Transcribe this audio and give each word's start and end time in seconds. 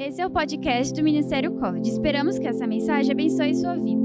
Esse 0.00 0.22
é 0.22 0.26
o 0.26 0.30
podcast 0.30 0.94
do 0.94 1.02
Ministério 1.02 1.60
College. 1.60 1.90
Esperamos 1.90 2.38
que 2.38 2.48
essa 2.48 2.66
mensagem 2.66 3.12
abençoe 3.12 3.54
sua 3.54 3.76
vida. 3.76 4.00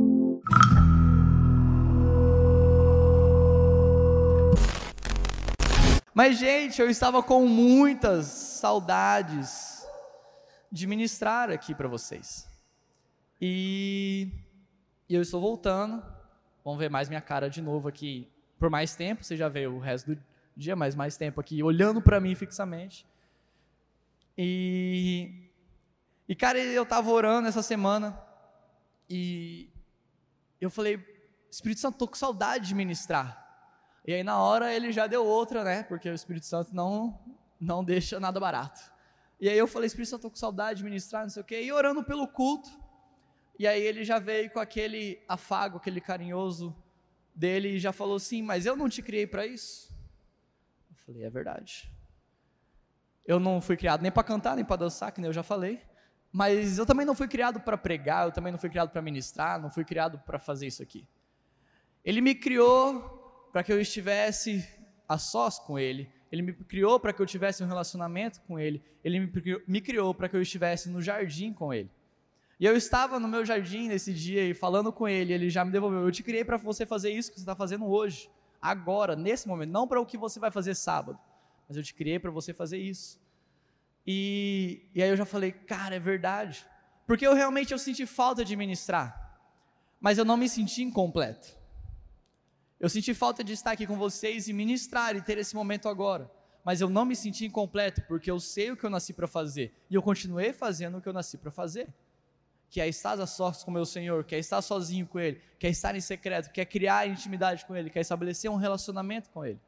Mas, 6.14 6.38
gente, 6.38 6.82
eu 6.82 6.90
estava 6.90 7.24
com 7.24 7.48
muitas 7.48 8.26
saudades 8.26 9.88
de 10.70 10.86
ministrar 10.86 11.50
aqui 11.50 11.74
para 11.74 11.88
vocês. 11.88 12.46
E, 13.40 14.30
eu 15.10 15.22
estou 15.22 15.40
voltando. 15.40 16.04
Vamos 16.66 16.78
ver 16.78 16.90
mais 16.90 17.08
minha 17.08 17.22
cara 17.22 17.50
de 17.50 17.62
novo 17.62 17.88
aqui 17.88 18.28
por 18.60 18.70
mais 18.70 18.98
tempo. 18.98 19.24
Você 19.24 19.38
já 19.38 19.48
veio 19.48 19.74
o 19.74 19.80
resto 19.80 20.14
do 20.14 20.22
dia, 20.58 20.76
mas 20.76 20.94
mais 20.94 21.16
tempo 21.16 21.40
aqui 21.40 21.64
olhando 21.64 22.02
para 22.02 22.20
mim 22.20 22.36
fixamente. 22.36 23.08
E, 24.38 25.45
e 26.28 26.36
cara, 26.36 26.60
eu 26.60 26.84
estava 26.84 27.10
orando 27.10 27.48
essa 27.48 27.62
semana 27.62 28.20
e 29.10 29.70
eu 30.60 30.70
falei, 30.70 31.00
Espírito 31.50 31.82
Santo, 31.82 31.98
tô 31.98 32.08
com 32.08 32.16
saudade 32.16 32.68
de 32.68 32.76
ministrar. 32.76 33.44
E 34.06 34.14
aí 34.14 34.24
na 34.24 34.40
hora 34.40 34.74
ele 34.74 34.92
já 34.92 35.08
deu 35.08 35.26
outra, 35.26 35.64
né? 35.64 35.84
Porque 35.84 36.10
o 36.10 36.14
Espírito 36.14 36.46
Santo 36.46 36.74
não 36.74 37.20
não 37.60 37.84
deixa 37.84 38.20
nada 38.20 38.40
barato. 38.40 38.80
E 39.40 39.50
aí 39.50 39.58
eu 39.58 39.68
falei, 39.68 39.88
Espírito 39.88 40.10
Santo, 40.10 40.24
tô 40.24 40.30
com 40.30 40.36
saudade 40.36 40.80
de 40.80 40.84
ministrar, 40.84 41.24
não 41.24 41.30
sei 41.30 41.42
o 41.42 41.46
quê, 41.46 41.62
e 41.62 41.72
orando 41.72 42.04
pelo 42.04 42.28
culto. 42.28 42.70
E 43.58 43.66
aí 43.68 43.82
ele 43.82 44.04
já 44.04 44.20
veio 44.20 44.50
com 44.52 44.60
aquele 44.60 45.22
afago, 45.28 45.78
aquele 45.78 46.02
carinhoso 46.02 46.76
dele 47.34 47.70
e 47.70 47.80
já 47.80 47.92
falou 47.92 48.16
assim: 48.16 48.42
Mas 48.42 48.66
eu 48.66 48.76
não 48.76 48.90
te 48.90 49.02
criei 49.02 49.28
para 49.28 49.46
isso? 49.46 49.94
Eu 50.90 50.96
falei: 51.06 51.24
É 51.24 51.30
verdade. 51.30 51.92
Eu 53.26 53.40
não 53.40 53.60
fui 53.62 53.76
criado 53.76 54.02
nem 54.02 54.12
para 54.12 54.24
cantar, 54.24 54.56
nem 54.56 54.66
para 54.66 54.76
dançar, 54.76 55.12
que 55.12 55.20
nem 55.20 55.28
eu 55.28 55.34
já 55.34 55.44
falei. 55.44 55.82
Mas 56.36 56.78
eu 56.78 56.86
também 56.86 57.06
não 57.06 57.16
fui 57.16 57.30
criado 57.30 57.62
para 57.62 57.78
pregar, 57.78 58.26
eu 58.28 58.32
também 58.34 58.52
não 58.52 58.60
fui 58.60 58.70
criado 58.70 58.90
para 58.90 59.02
ministrar, 59.02 59.58
não 59.58 59.70
fui 59.70 59.86
criado 59.86 60.20
para 60.20 60.38
fazer 60.38 60.68
isso 60.68 60.84
aqui. 60.84 61.08
Ele 62.04 62.20
me 62.20 62.36
criou 62.36 63.48
para 63.54 63.64
que 63.64 63.72
eu 63.72 63.80
estivesse 63.80 64.68
a 65.08 65.18
sós 65.18 65.58
com 65.58 65.80
Ele. 65.80 66.10
Ele 66.30 66.42
me 66.42 66.52
criou 66.52 67.00
para 67.00 67.14
que 67.14 67.22
eu 67.22 67.26
tivesse 67.26 67.64
um 67.64 67.68
relacionamento 67.68 68.42
com 68.42 68.60
Ele. 68.60 68.84
Ele 69.02 69.32
me 69.66 69.80
criou 69.80 70.14
para 70.14 70.28
que 70.28 70.36
eu 70.36 70.42
estivesse 70.42 70.90
no 70.90 71.02
jardim 71.02 71.54
com 71.54 71.74
Ele. 71.74 71.90
E 72.60 72.66
eu 72.66 72.76
estava 72.76 73.18
no 73.18 73.30
meu 73.30 73.46
jardim 73.46 73.88
nesse 73.88 74.14
dia 74.14 74.44
e 74.44 74.54
falando 74.54 74.92
com 74.92 75.08
Ele, 75.08 75.32
Ele 75.32 75.50
já 75.50 75.64
me 75.64 75.72
devolveu. 75.72 76.02
Eu 76.02 76.12
te 76.12 76.22
criei 76.22 76.44
para 76.44 76.58
você 76.58 76.86
fazer 76.86 77.12
isso 77.12 77.32
que 77.32 77.38
você 77.38 77.44
está 77.44 77.56
fazendo 77.56 77.86
hoje, 77.86 78.30
agora, 78.62 79.16
nesse 79.16 79.48
momento, 79.48 79.72
não 79.72 79.88
para 79.88 80.02
o 80.02 80.06
que 80.06 80.18
você 80.18 80.38
vai 80.38 80.52
fazer 80.52 80.76
sábado 80.76 81.18
mas 81.68 81.78
eu 81.78 81.84
te 81.84 81.94
criei 81.94 82.20
para 82.20 82.32
você 82.32 82.54
fazer 82.54 82.78
isso. 82.78 83.20
E, 84.06 84.88
e 84.94 85.02
aí 85.02 85.10
eu 85.10 85.18
já 85.18 85.26
falei, 85.26 85.52
cara, 85.52 85.96
é 85.96 86.00
verdade. 86.00 86.66
Porque 87.08 87.26
eu 87.26 87.34
realmente 87.34 87.72
eu 87.72 87.80
senti 87.80 88.06
falta 88.06 88.44
de 88.44 88.56
ministrar, 88.56 89.40
mas 90.00 90.18
eu 90.18 90.26
não 90.26 90.38
me 90.38 90.50
senti 90.50 90.84
incompleto. 90.84 91.56
Eu 92.80 92.90
senti 92.90 93.14
falta 93.14 93.44
de 93.44 93.54
estar 93.54 93.72
aqui 93.72 93.88
com 93.88 93.96
vocês 93.96 94.48
e 94.48 94.54
ministrar 94.54 95.16
e 95.16 95.22
ter 95.22 95.38
esse 95.38 95.56
momento 95.56 95.88
agora. 95.88 96.30
Mas 96.64 96.82
eu 96.82 96.90
não 96.90 97.06
me 97.06 97.16
senti 97.16 97.46
incompleto 97.46 98.02
porque 98.08 98.30
eu 98.30 98.40
sei 98.40 98.72
o 98.72 98.78
que 98.78 98.84
eu 98.84 98.90
nasci 98.90 99.14
para 99.14 99.28
fazer 99.28 99.72
e 99.90 99.96
eu 99.96 100.02
continuei 100.02 100.52
fazendo 100.52 100.98
o 100.98 101.02
que 101.02 101.08
eu 101.08 101.14
nasci 101.14 101.38
para 101.38 101.52
fazer. 101.52 101.88
Que 102.70 102.82
é 102.82 102.88
estar 102.88 103.20
a 103.22 103.28
sorte 103.28 103.64
com 103.64 103.72
meu 103.72 103.86
Senhor, 103.86 104.24
que 104.24 104.36
é 104.36 104.40
estar 104.40 104.62
sozinho 104.62 105.06
com 105.06 105.20
Ele, 105.20 105.40
que 105.60 105.68
é 105.68 105.70
estar 105.70 105.96
em 105.96 106.02
secreto, 106.02 106.52
que 106.52 106.60
é 106.60 106.66
criar 106.66 107.08
intimidade 107.08 107.66
com 107.66 107.76
Ele, 107.76 107.90
que 107.90 107.98
é 108.00 108.02
estabelecer 108.02 108.50
um 108.50 108.56
relacionamento 108.56 109.30
com 109.30 109.46
Ele. 109.46 109.60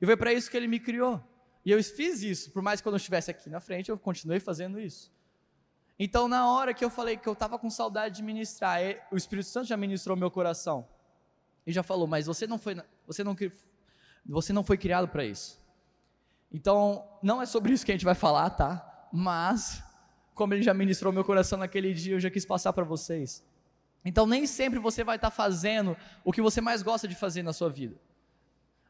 E 0.00 0.04
foi 0.04 0.16
para 0.16 0.32
isso 0.32 0.50
que 0.50 0.56
Ele 0.56 0.66
me 0.66 0.80
criou. 0.80 1.22
E 1.64 1.70
eu 1.70 1.82
fiz 1.82 2.22
isso, 2.22 2.50
por 2.50 2.62
mais 2.62 2.80
que 2.80 2.88
eu 2.88 2.90
não 2.90 2.96
estivesse 2.96 3.30
aqui 3.30 3.48
na 3.48 3.60
frente, 3.60 3.88
eu 3.88 3.98
continuei 3.98 4.40
fazendo 4.40 4.80
isso. 4.80 5.12
Então, 5.98 6.26
na 6.26 6.50
hora 6.50 6.74
que 6.74 6.84
eu 6.84 6.90
falei 6.90 7.16
que 7.16 7.28
eu 7.28 7.32
estava 7.32 7.58
com 7.58 7.70
saudade 7.70 8.16
de 8.16 8.22
ministrar, 8.22 8.80
o 9.10 9.16
Espírito 9.16 9.48
Santo 9.48 9.68
já 9.68 9.76
ministrou 9.76 10.16
meu 10.16 10.30
coração. 10.30 10.88
E 11.64 11.72
já 11.72 11.82
falou, 11.82 12.08
mas 12.08 12.26
você 12.26 12.46
não 12.46 12.58
foi, 12.58 12.76
você 13.06 13.22
não, 13.22 13.36
você 14.26 14.52
não 14.52 14.64
foi 14.64 14.76
criado 14.76 15.06
para 15.06 15.24
isso. 15.24 15.60
Então, 16.52 17.06
não 17.22 17.40
é 17.40 17.46
sobre 17.46 17.72
isso 17.72 17.86
que 17.86 17.92
a 17.92 17.94
gente 17.94 18.04
vai 18.04 18.16
falar, 18.16 18.50
tá? 18.50 19.08
Mas, 19.12 19.82
como 20.34 20.54
ele 20.54 20.62
já 20.62 20.74
ministrou 20.74 21.12
meu 21.12 21.24
coração 21.24 21.58
naquele 21.58 21.94
dia, 21.94 22.14
eu 22.14 22.20
já 22.20 22.30
quis 22.30 22.44
passar 22.44 22.72
para 22.72 22.84
vocês. 22.84 23.44
Então, 24.04 24.26
nem 24.26 24.46
sempre 24.46 24.80
você 24.80 25.04
vai 25.04 25.16
estar 25.16 25.30
tá 25.30 25.36
fazendo 25.36 25.96
o 26.24 26.32
que 26.32 26.42
você 26.42 26.60
mais 26.60 26.82
gosta 26.82 27.06
de 27.06 27.14
fazer 27.14 27.42
na 27.42 27.52
sua 27.52 27.70
vida. 27.70 27.96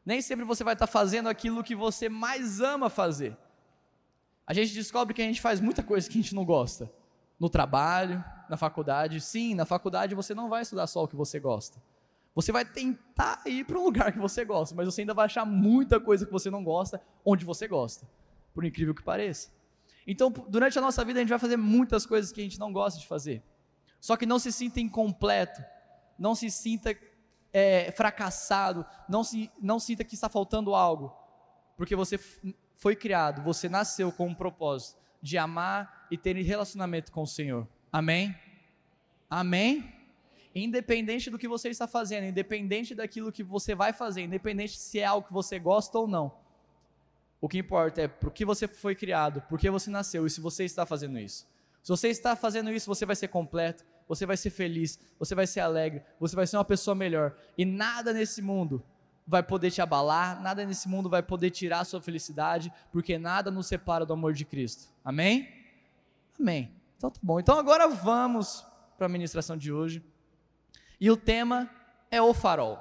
Nem 0.05 0.21
sempre 0.21 0.45
você 0.45 0.63
vai 0.63 0.73
estar 0.73 0.87
fazendo 0.87 1.29
aquilo 1.29 1.63
que 1.63 1.75
você 1.75 2.09
mais 2.09 2.59
ama 2.59 2.89
fazer. 2.89 3.37
A 4.45 4.53
gente 4.53 4.73
descobre 4.73 5.13
que 5.13 5.21
a 5.21 5.25
gente 5.25 5.41
faz 5.41 5.61
muita 5.61 5.81
coisa 5.81 6.09
que 6.09 6.17
a 6.17 6.21
gente 6.21 6.35
não 6.35 6.43
gosta. 6.43 6.91
No 7.39 7.49
trabalho, 7.49 8.23
na 8.49 8.57
faculdade. 8.57 9.21
Sim, 9.21 9.55
na 9.55 9.65
faculdade 9.65 10.15
você 10.15 10.35
não 10.35 10.49
vai 10.49 10.61
estudar 10.61 10.87
só 10.87 11.03
o 11.03 11.07
que 11.07 11.15
você 11.15 11.39
gosta. 11.39 11.81
Você 12.35 12.51
vai 12.51 12.65
tentar 12.65 13.41
ir 13.45 13.65
para 13.65 13.77
um 13.77 13.83
lugar 13.83 14.11
que 14.11 14.19
você 14.19 14.43
gosta, 14.43 14.75
mas 14.75 14.85
você 14.85 15.01
ainda 15.01 15.13
vai 15.13 15.25
achar 15.25 15.45
muita 15.45 15.99
coisa 15.99 16.25
que 16.25 16.31
você 16.31 16.49
não 16.49 16.63
gosta 16.63 17.01
onde 17.23 17.45
você 17.45 17.67
gosta. 17.67 18.07
Por 18.53 18.65
incrível 18.65 18.93
que 18.93 19.03
pareça. 19.03 19.51
Então, 20.05 20.31
durante 20.49 20.77
a 20.77 20.81
nossa 20.81 21.05
vida, 21.05 21.19
a 21.19 21.21
gente 21.21 21.29
vai 21.29 21.39
fazer 21.39 21.57
muitas 21.57 22.05
coisas 22.05 22.31
que 22.31 22.41
a 22.41 22.43
gente 22.43 22.59
não 22.59 22.73
gosta 22.73 22.99
de 22.99 23.07
fazer. 23.07 23.41
Só 23.99 24.17
que 24.17 24.25
não 24.25 24.39
se 24.39 24.51
sinta 24.51 24.81
incompleto. 24.81 25.63
Não 26.19 26.35
se 26.35 26.49
sinta 26.51 26.93
é, 27.53 27.91
fracassado, 27.91 28.83
não, 29.07 29.23
se, 29.23 29.51
não 29.61 29.79
sinta 29.79 30.03
que 30.03 30.15
está 30.15 30.27
faltando 30.27 30.73
algo, 30.73 31.15
porque 31.77 31.95
você 31.95 32.19
foi 32.75 32.95
criado, 32.95 33.43
você 33.43 33.69
nasceu 33.69 34.11
com 34.11 34.27
um 34.27 34.35
propósito 34.35 34.99
de 35.21 35.37
amar 35.37 36.07
e 36.11 36.17
ter 36.17 36.35
relacionamento 36.35 37.11
com 37.11 37.21
o 37.21 37.27
Senhor. 37.27 37.67
Amém? 37.91 38.35
Amém? 39.29 39.93
Independente 40.53 41.29
do 41.29 41.37
que 41.37 41.47
você 41.47 41.69
está 41.69 41.87
fazendo, 41.87 42.25
independente 42.25 42.93
daquilo 42.93 43.31
que 43.31 43.43
você 43.43 43.73
vai 43.73 43.93
fazer, 43.93 44.21
independente 44.21 44.77
se 44.77 44.99
é 44.99 45.05
algo 45.05 45.27
que 45.27 45.33
você 45.33 45.57
gosta 45.57 45.97
ou 45.97 46.07
não. 46.07 46.33
O 47.39 47.47
que 47.47 47.57
importa 47.57 48.01
é 48.01 48.07
por 48.07 48.31
que 48.31 48.45
você 48.45 48.67
foi 48.67 48.95
criado, 48.95 49.41
por 49.43 49.59
que 49.59 49.69
você 49.69 49.89
nasceu 49.89 50.25
e 50.25 50.29
se 50.29 50.41
você 50.41 50.63
está 50.63 50.85
fazendo 50.85 51.19
isso. 51.19 51.47
Se 51.81 51.89
você 51.89 52.07
está 52.09 52.35
fazendo 52.35 52.71
isso, 52.71 52.87
você 52.87 53.05
vai 53.05 53.15
ser 53.15 53.27
completo, 53.27 53.85
você 54.07 54.25
vai 54.25 54.37
ser 54.37 54.49
feliz, 54.49 54.99
você 55.17 55.33
vai 55.33 55.47
ser 55.47 55.61
alegre, 55.61 56.03
você 56.19 56.35
vai 56.35 56.45
ser 56.45 56.57
uma 56.57 56.65
pessoa 56.65 56.95
melhor. 56.95 57.35
E 57.57 57.65
nada 57.65 58.13
nesse 58.13 58.41
mundo 58.41 58.83
vai 59.25 59.41
poder 59.41 59.71
te 59.71 59.81
abalar, 59.81 60.41
nada 60.41 60.65
nesse 60.65 60.87
mundo 60.87 61.09
vai 61.09 61.23
poder 61.23 61.49
tirar 61.49 61.79
a 61.79 61.85
sua 61.85 62.01
felicidade, 62.01 62.71
porque 62.91 63.17
nada 63.17 63.49
nos 63.49 63.67
separa 63.67 64.05
do 64.05 64.13
amor 64.13 64.33
de 64.33 64.45
Cristo. 64.45 64.89
Amém? 65.03 65.49
Amém. 66.39 66.71
Então 66.97 67.09
tá 67.09 67.19
bom. 67.23 67.39
Então 67.39 67.57
agora 67.57 67.87
vamos 67.87 68.65
para 68.97 69.05
a 69.05 69.09
ministração 69.09 69.57
de 69.57 69.71
hoje. 69.71 70.03
E 70.99 71.09
o 71.09 71.17
tema 71.17 71.69
é 72.11 72.21
o 72.21 72.33
farol. 72.33 72.79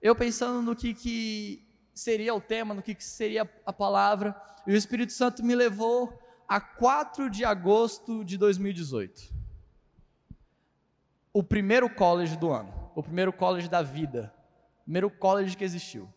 Eu 0.00 0.14
pensando 0.14 0.62
no 0.62 0.74
que, 0.74 0.94
que 0.94 1.66
seria 1.92 2.34
o 2.34 2.40
tema, 2.40 2.74
no 2.74 2.82
que, 2.82 2.94
que 2.94 3.04
seria 3.04 3.48
a 3.66 3.72
palavra, 3.72 4.34
e 4.66 4.72
o 4.72 4.76
Espírito 4.76 5.12
Santo 5.12 5.44
me 5.44 5.54
levou 5.54 6.18
a 6.46 6.60
4 6.60 7.28
de 7.28 7.44
agosto 7.44 8.24
de 8.24 8.38
2018 8.38 9.37
o 11.38 11.42
primeiro 11.44 11.88
college 11.88 12.36
do 12.36 12.50
ano, 12.50 12.90
o 12.96 13.00
primeiro 13.00 13.32
college 13.32 13.68
da 13.68 13.80
vida, 13.80 14.34
o 14.80 14.82
primeiro 14.82 15.08
college 15.08 15.56
que 15.56 15.62
existiu. 15.62 16.12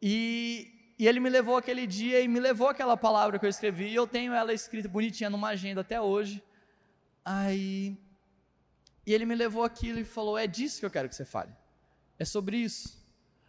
E, 0.00 0.94
e 0.98 1.06
ele 1.06 1.20
me 1.20 1.28
levou 1.28 1.58
aquele 1.58 1.86
dia 1.86 2.22
e 2.22 2.26
me 2.26 2.40
levou 2.40 2.68
aquela 2.68 2.96
palavra 2.96 3.38
que 3.38 3.44
eu 3.44 3.50
escrevi, 3.50 3.88
e 3.88 3.94
eu 3.94 4.06
tenho 4.06 4.32
ela 4.32 4.54
escrita 4.54 4.88
bonitinha 4.88 5.28
numa 5.28 5.48
agenda 5.48 5.82
até 5.82 6.00
hoje. 6.00 6.42
Aí, 7.22 7.94
e 9.06 9.12
ele 9.12 9.26
me 9.26 9.34
levou 9.34 9.62
aquilo 9.62 9.98
e 9.98 10.06
falou: 10.06 10.38
É 10.38 10.46
disso 10.46 10.80
que 10.80 10.86
eu 10.86 10.90
quero 10.90 11.06
que 11.06 11.14
você 11.14 11.26
fale. 11.26 11.52
É 12.18 12.24
sobre 12.24 12.56
isso. 12.56 12.98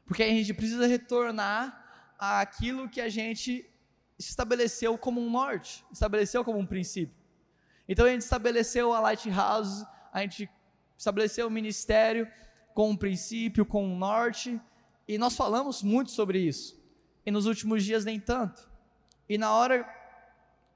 Porque 0.05 0.23
a 0.23 0.27
gente 0.27 0.53
precisa 0.53 0.85
retornar 0.85 2.13
àquilo 2.19 2.89
que 2.89 2.99
a 2.99 3.07
gente 3.07 3.65
estabeleceu 4.19 4.97
como 4.97 5.21
um 5.21 5.31
norte, 5.31 5.85
estabeleceu 5.89 6.43
como 6.43 6.59
um 6.59 6.65
princípio. 6.65 7.15
Então 7.87 8.05
a 8.05 8.09
gente 8.09 8.23
estabeleceu 8.23 8.91
a 8.91 8.99
Lighthouse 8.99 9.85
a 10.13 10.21
gente 10.21 10.47
estabeleceu 10.95 11.47
o 11.47 11.51
ministério 11.51 12.27
com 12.73 12.91
um 12.91 12.95
princípio, 12.95 13.65
com 13.65 13.83
um 13.83 13.97
norte, 13.97 14.61
e 15.07 15.17
nós 15.17 15.35
falamos 15.35 15.81
muito 15.81 16.11
sobre 16.11 16.39
isso. 16.39 16.81
E 17.25 17.31
nos 17.31 17.45
últimos 17.47 17.83
dias 17.83 18.05
nem 18.05 18.19
tanto. 18.19 18.69
E 19.27 19.37
na 19.37 19.51
hora 19.53 19.83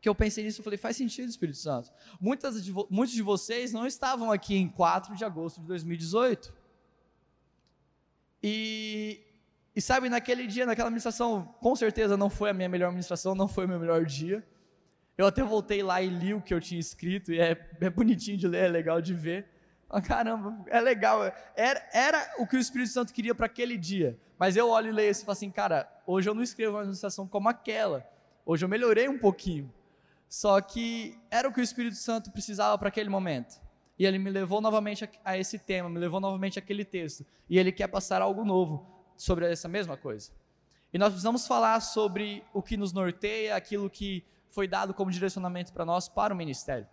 que 0.01 0.09
eu 0.09 0.15
pensei 0.15 0.43
nisso, 0.43 0.59
eu 0.59 0.63
falei, 0.63 0.77
faz 0.77 0.97
sentido, 0.97 1.29
Espírito 1.29 1.57
Santo. 1.57 1.91
Muitas 2.19 2.63
de 2.63 2.71
muitos 2.89 3.11
de 3.11 3.21
vocês 3.21 3.71
não 3.71 3.85
estavam 3.85 4.31
aqui 4.31 4.55
em 4.55 4.67
4 4.67 5.15
de 5.15 5.23
agosto 5.23 5.61
de 5.61 5.67
2018. 5.67 6.53
E, 8.41 9.21
e 9.75 9.81
sabe, 9.81 10.09
naquele 10.09 10.47
dia, 10.47 10.65
naquela 10.65 10.87
administração, 10.87 11.55
com 11.59 11.75
certeza 11.75 12.17
não 12.17 12.29
foi 12.29 12.49
a 12.49 12.53
minha 12.53 12.69
melhor 12.69 12.87
administração, 12.87 13.35
não 13.35 13.47
foi 13.47 13.65
o 13.65 13.67
meu 13.67 13.79
melhor 13.79 14.05
dia. 14.05 14.47
Eu 15.17 15.25
até 15.25 15.43
voltei 15.43 15.81
lá 15.81 16.01
e 16.01 16.07
li 16.07 16.33
o 16.33 16.41
que 16.41 16.53
eu 16.53 16.61
tinha 16.61 16.79
escrito, 16.79 17.33
e 17.33 17.39
é, 17.39 17.57
é 17.81 17.89
bonitinho 17.89 18.37
de 18.37 18.47
ler, 18.47 18.65
é 18.65 18.67
legal 18.67 19.01
de 19.01 19.13
ver. 19.13 19.47
Ah, 19.89 20.01
caramba, 20.01 20.63
é 20.67 20.79
legal. 20.79 21.23
Era, 21.55 21.89
era 21.91 22.35
o 22.37 22.45
que 22.45 22.55
o 22.55 22.59
Espírito 22.59 22.91
Santo 22.91 23.13
queria 23.13 23.33
para 23.33 23.45
aquele 23.45 23.77
dia. 23.77 24.19
Mas 24.37 24.55
eu 24.55 24.69
olho 24.69 24.89
e 24.89 24.91
leio 24.91 25.09
isso 25.09 25.23
e 25.23 25.25
falo 25.25 25.33
assim, 25.33 25.49
cara, 25.49 25.89
hoje 26.05 26.29
eu 26.29 26.35
não 26.35 26.43
escrevo 26.43 26.73
uma 26.73 26.81
administração 26.81 27.27
como 27.27 27.49
aquela. 27.49 28.07
Hoje 28.45 28.63
eu 28.63 28.69
melhorei 28.69 29.09
um 29.09 29.17
pouquinho. 29.17 29.73
Só 30.29 30.59
que 30.61 31.17
era 31.31 31.47
o 31.47 31.53
que 31.53 31.61
o 31.61 31.63
Espírito 31.63 31.95
Santo 31.95 32.31
precisava 32.31 32.77
para 32.77 32.89
aquele 32.89 33.09
momento. 33.09 33.59
E 33.97 34.05
ele 34.05 34.19
me 34.19 34.29
levou 34.29 34.61
novamente 34.61 35.05
a, 35.05 35.09
a 35.23 35.37
esse 35.37 35.57
tema, 35.57 35.89
me 35.89 35.97
levou 35.97 36.19
novamente 36.19 36.59
àquele 36.59 36.85
texto. 36.85 37.25
E 37.49 37.57
ele 37.57 37.71
quer 37.71 37.87
passar 37.87 38.21
algo 38.21 38.45
novo 38.45 38.85
sobre 39.15 39.51
essa 39.51 39.67
mesma 39.67 39.97
coisa. 39.97 40.31
E 40.93 40.97
nós 40.97 41.09
precisamos 41.09 41.47
falar 41.47 41.79
sobre 41.79 42.43
o 42.53 42.61
que 42.61 42.77
nos 42.77 42.93
norteia, 42.93 43.55
aquilo 43.55 43.89
que 43.89 44.23
foi 44.57 44.67
dado 44.67 44.91
como 44.91 45.11
direcionamento 45.11 45.71
para 45.71 45.85
nós, 45.85 46.09
para 46.09 46.33
o 46.33 46.37
ministério. 46.37 46.87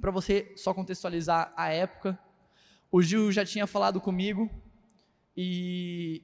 Para 0.00 0.12
você 0.12 0.52
só 0.54 0.72
contextualizar 0.72 1.52
a 1.56 1.68
época, 1.68 2.16
o 2.92 3.02
Gil 3.02 3.32
já 3.32 3.44
tinha 3.44 3.66
falado 3.66 4.00
comigo, 4.00 4.48
e, 5.36 6.22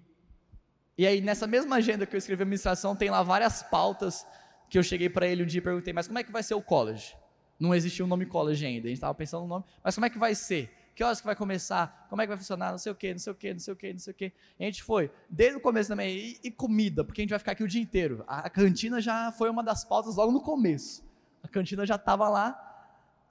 e 0.96 1.04
aí 1.04 1.20
nessa 1.20 1.48
mesma 1.48 1.74
agenda 1.74 2.06
que 2.06 2.14
eu 2.14 2.18
escrevi 2.18 2.42
a 2.42 2.44
administração, 2.44 2.94
tem 2.94 3.10
lá 3.10 3.24
várias 3.24 3.60
pautas 3.64 4.24
que 4.70 4.78
eu 4.78 4.84
cheguei 4.84 5.08
para 5.08 5.26
ele 5.26 5.42
um 5.42 5.46
dia 5.46 5.58
e 5.58 5.60
perguntei, 5.60 5.92
mas 5.92 6.06
como 6.06 6.20
é 6.20 6.22
que 6.22 6.30
vai 6.30 6.44
ser 6.44 6.54
o 6.54 6.62
college? 6.62 7.16
Não 7.58 7.74
existia 7.74 8.04
o 8.04 8.06
um 8.06 8.08
nome 8.08 8.24
college 8.24 8.64
ainda, 8.64 8.86
a 8.86 8.88
gente 8.88 8.98
estava 8.98 9.14
pensando 9.16 9.42
no 9.42 9.48
nome, 9.48 9.64
mas 9.82 9.96
como 9.96 10.06
é 10.06 10.10
que 10.10 10.18
vai 10.18 10.32
ser? 10.32 10.72
Que 10.94 11.02
horas 11.02 11.20
que 11.20 11.26
vai 11.26 11.34
começar? 11.34 12.06
Como 12.08 12.20
é 12.20 12.24
que 12.24 12.28
vai 12.28 12.36
funcionar? 12.36 12.70
Não 12.70 12.78
sei 12.78 12.92
o 12.92 12.94
que, 12.94 13.12
não 13.12 13.18
sei 13.18 13.32
o 13.32 13.36
que, 13.36 13.52
não 13.52 13.60
sei 13.60 13.72
o 13.72 13.76
que, 13.76 13.92
não 13.92 13.98
sei 13.98 14.10
o 14.12 14.14
que. 14.14 14.32
a 14.60 14.62
gente 14.64 14.82
foi, 14.82 15.10
desde 15.28 15.56
o 15.56 15.60
começo 15.60 15.88
também, 15.88 16.16
e, 16.16 16.40
e, 16.44 16.50
comida, 16.50 17.02
porque 17.02 17.20
a 17.20 17.22
gente 17.22 17.30
vai 17.30 17.38
ficar 17.38 17.52
aqui 17.52 17.64
o 17.64 17.68
dia 17.68 17.80
inteiro. 17.80 18.22
A, 18.26 18.40
a 18.40 18.50
cantina 18.50 19.00
já 19.00 19.32
foi 19.32 19.48
uma 19.48 19.62
das 19.62 19.84
pautas 19.84 20.16
logo 20.16 20.32
no 20.32 20.40
começo. 20.40 21.02
A 21.42 21.48
cantina 21.48 21.86
já 21.86 21.96
estava 21.96 22.28
lá 22.28 22.72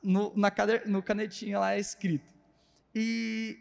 no, 0.01 0.33
na 0.35 0.49
cader, 0.49 0.89
no 0.89 1.03
canetinha 1.03 1.59
lá 1.59 1.77
escrito. 1.77 2.33
E, 2.93 3.59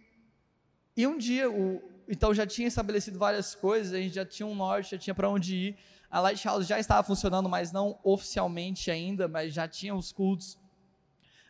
e 0.97 1.07
um 1.07 1.19
dia, 1.19 1.51
o, 1.51 1.83
então 2.09 2.33
já 2.33 2.47
tinha 2.47 2.67
estabelecido 2.67 3.19
várias 3.19 3.55
coisas, 3.55 3.93
a 3.93 3.99
gente 3.99 4.15
já 4.15 4.25
tinha 4.25 4.47
um 4.47 4.55
norte, 4.55 4.93
já 4.93 4.99
tinha 4.99 5.15
para 5.15 5.29
onde 5.29 5.55
ir. 5.55 5.77
A 6.11 6.21
Lighthouse 6.21 6.67
já 6.67 6.79
estava 6.81 7.07
funcionando, 7.07 7.49
mas 7.49 7.71
não 7.71 7.99
oficialmente 8.03 8.91
ainda, 8.91 9.29
mas 9.29 9.55
já 9.55 9.69
tinha 9.69 9.95
os 9.95 10.11
cultos. 10.11 10.59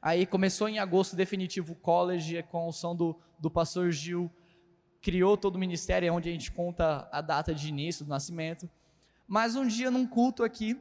Aí 0.03 0.25
começou 0.25 0.69
em 0.69 0.79
agosto 0.79 1.15
definitivo 1.15 1.73
o 1.73 1.77
college, 1.77 2.43
com 2.45 2.67
o 2.67 2.73
som 2.73 2.97
do, 2.97 3.19
do 3.39 3.51
pastor 3.51 3.91
Gil, 3.91 4.31
criou 5.03 5.37
todo 5.37 5.57
o 5.57 5.59
ministério, 5.59 6.07
é 6.07 6.13
onde 6.13 6.29
a 6.29 6.33
gente 6.33 6.51
conta 6.51 7.09
a 7.13 7.21
data 7.21 7.55
de 7.55 7.69
início 7.69 8.05
do 8.05 8.09
nascimento. 8.09 8.69
Mas 9.27 9.57
um 9.57 9.67
dia, 9.67 9.91
num 9.91 10.07
culto 10.07 10.43
aqui, 10.43 10.81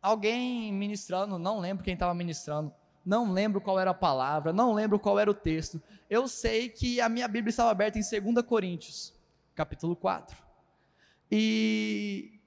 alguém 0.00 0.72
ministrando, 0.72 1.38
não 1.38 1.60
lembro 1.60 1.84
quem 1.84 1.94
estava 1.94 2.12
ministrando, 2.14 2.72
não 3.04 3.32
lembro 3.32 3.60
qual 3.60 3.78
era 3.78 3.90
a 3.90 3.94
palavra, 3.94 4.52
não 4.52 4.72
lembro 4.72 4.98
qual 4.98 5.18
era 5.18 5.30
o 5.30 5.34
texto. 5.34 5.80
Eu 6.10 6.26
sei 6.26 6.68
que 6.68 7.00
a 7.00 7.08
minha 7.08 7.28
Bíblia 7.28 7.50
estava 7.50 7.70
aberta 7.70 7.98
em 7.98 8.02
2 8.32 8.44
Coríntios, 8.44 9.14
capítulo 9.54 9.96
4. 9.96 10.36
E, 11.30 12.40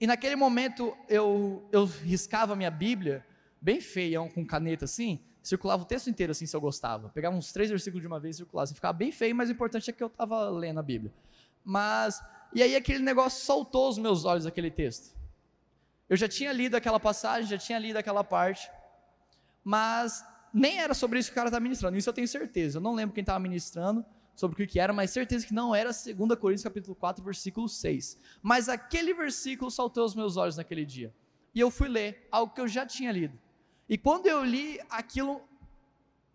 e 0.00 0.06
naquele 0.06 0.36
momento 0.36 0.96
eu, 1.08 1.68
eu 1.72 1.84
riscava 1.84 2.52
a 2.52 2.56
minha 2.56 2.70
Bíblia 2.70 3.24
bem 3.60 3.80
feião, 3.80 4.28
com 4.28 4.44
caneta 4.44 4.84
assim, 4.84 5.20
circulava 5.42 5.82
o 5.82 5.86
texto 5.86 6.08
inteiro 6.10 6.32
assim, 6.32 6.46
se 6.46 6.56
eu 6.56 6.60
gostava. 6.60 7.08
Pegava 7.10 7.36
uns 7.36 7.52
três 7.52 7.70
versículos 7.70 8.02
de 8.02 8.06
uma 8.06 8.20
vez 8.20 8.36
e 8.36 8.38
circulava. 8.38 8.64
Assim, 8.64 8.74
ficava 8.74 8.92
bem 8.92 9.12
feio, 9.12 9.34
mas 9.34 9.48
o 9.48 9.52
importante 9.52 9.88
é 9.90 9.92
que 9.92 10.02
eu 10.02 10.08
estava 10.08 10.48
lendo 10.50 10.80
a 10.80 10.82
Bíblia. 10.82 11.12
Mas, 11.64 12.22
e 12.54 12.62
aí 12.62 12.76
aquele 12.76 13.00
negócio 13.00 13.44
soltou 13.44 13.88
os 13.88 13.98
meus 13.98 14.24
olhos, 14.24 14.46
aquele 14.46 14.70
texto. 14.70 15.16
Eu 16.08 16.16
já 16.16 16.28
tinha 16.28 16.52
lido 16.52 16.76
aquela 16.76 17.00
passagem, 17.00 17.48
já 17.48 17.58
tinha 17.58 17.78
lido 17.78 17.96
aquela 17.96 18.22
parte, 18.22 18.70
mas 19.64 20.24
nem 20.52 20.78
era 20.78 20.94
sobre 20.94 21.18
isso 21.18 21.28
que 21.30 21.32
o 21.32 21.36
cara 21.36 21.48
estava 21.48 21.62
ministrando, 21.62 21.96
isso 21.96 22.08
eu 22.08 22.14
tenho 22.14 22.28
certeza. 22.28 22.78
Eu 22.78 22.82
não 22.82 22.94
lembro 22.94 23.12
quem 23.12 23.22
estava 23.22 23.40
ministrando, 23.40 24.04
sobre 24.36 24.62
o 24.62 24.66
que 24.66 24.78
era, 24.78 24.92
mas 24.92 25.10
certeza 25.10 25.46
que 25.46 25.54
não 25.54 25.74
era 25.74 25.90
2 25.90 26.38
Coríntios 26.38 26.62
capítulo 26.62 26.94
4, 26.94 27.24
versículo 27.24 27.68
6. 27.68 28.18
Mas 28.42 28.68
aquele 28.68 29.14
versículo 29.14 29.70
saltou 29.70 30.04
os 30.04 30.14
meus 30.14 30.36
olhos 30.36 30.58
naquele 30.58 30.84
dia. 30.84 31.12
E 31.54 31.58
eu 31.58 31.70
fui 31.70 31.88
ler 31.88 32.28
algo 32.30 32.52
que 32.52 32.60
eu 32.60 32.68
já 32.68 32.84
tinha 32.84 33.10
lido. 33.10 33.36
E 33.88 33.96
quando 33.96 34.26
eu 34.26 34.44
li, 34.44 34.80
aquilo 34.90 35.40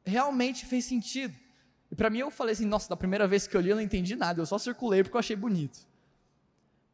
realmente 0.06 0.66
fez 0.66 0.86
sentido. 0.86 1.36
E 1.92 1.96
para 1.96 2.10
mim 2.10 2.20
eu 2.20 2.32
falei 2.32 2.54
assim, 2.54 2.66
nossa, 2.66 2.88
da 2.90 2.96
primeira 2.96 3.28
vez 3.28 3.46
que 3.46 3.56
eu 3.56 3.62
li 3.62 3.70
eu 3.70 3.76
não 3.76 3.84
entendi 3.84 4.16
nada, 4.16 4.42
eu 4.42 4.46
só 4.46 4.58
circulei 4.58 5.04
porque 5.04 5.16
eu 5.16 5.20
achei 5.20 5.36
bonito. 5.36 5.80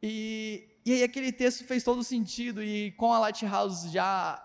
E, 0.02 0.68
e 0.84 0.94
aí 0.94 1.04
aquele 1.04 1.32
texto 1.32 1.64
fez 1.64 1.84
todo 1.84 2.04
sentido 2.04 2.64
e 2.64 2.92
com 2.92 3.14
a 3.14 3.20
Lighthouse 3.20 3.90
já 3.92 4.44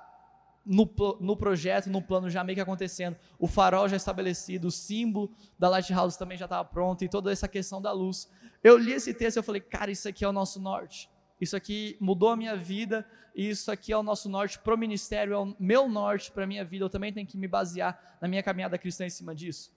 no, 0.65 0.89
no 1.21 1.37
projeto, 1.37 1.89
no 1.89 2.03
plano 2.03 2.29
já 2.29 2.45
meio 2.45 2.57
que 2.57 2.61
acontecendo, 2.61 3.17
o 3.39 3.47
farol 3.49 3.89
já 3.89 3.97
estabelecido, 3.97 4.69
o 4.69 4.71
símbolo 4.71 5.35
da 5.59 5.69
Lighthouse 5.71 6.19
também 6.19 6.37
já 6.37 6.45
estava 6.45 6.65
pronto 6.65 7.03
e 7.03 7.09
toda 7.09 7.33
essa 7.33 7.49
questão 7.49 7.81
da 7.81 7.91
luz. 7.91 8.29
Eu 8.63 8.77
li 8.77 8.93
esse 8.93 9.15
texto 9.15 9.37
e 9.37 9.41
eu 9.41 9.43
falei, 9.43 9.61
cara, 9.61 9.91
isso 9.91 10.07
aqui 10.09 10.25
é 10.25 10.29
o 10.29 10.33
nosso 10.33 10.61
norte 10.61 11.11
isso 11.43 11.57
aqui 11.57 11.97
mudou 11.99 12.29
a 12.29 12.37
minha 12.37 12.57
vida, 12.57 13.05
e 13.35 13.51
isso 13.51 13.69
aqui 13.73 13.93
é 13.93 13.99
o 13.99 14.03
nosso 14.03 14.29
norte 14.29 14.61
para 14.61 14.73
o 14.73 14.79
ministério, 14.79 15.35
é 15.35 15.39
o 15.39 15.57
meu 15.59 15.89
norte 15.89 16.31
para 16.31 16.45
a 16.45 16.47
minha 16.47 16.65
vida, 16.65 16.85
eu 16.85 16.89
também 16.89 17.13
tenho 17.13 17.27
que 17.27 17.37
me 17.37 17.49
basear 17.49 18.17
na 18.21 18.29
minha 18.29 18.45
caminhada 18.45 18.79
cristã 18.79 19.05
em 19.05 19.11
cima 19.11 19.35
disso. 19.35 19.75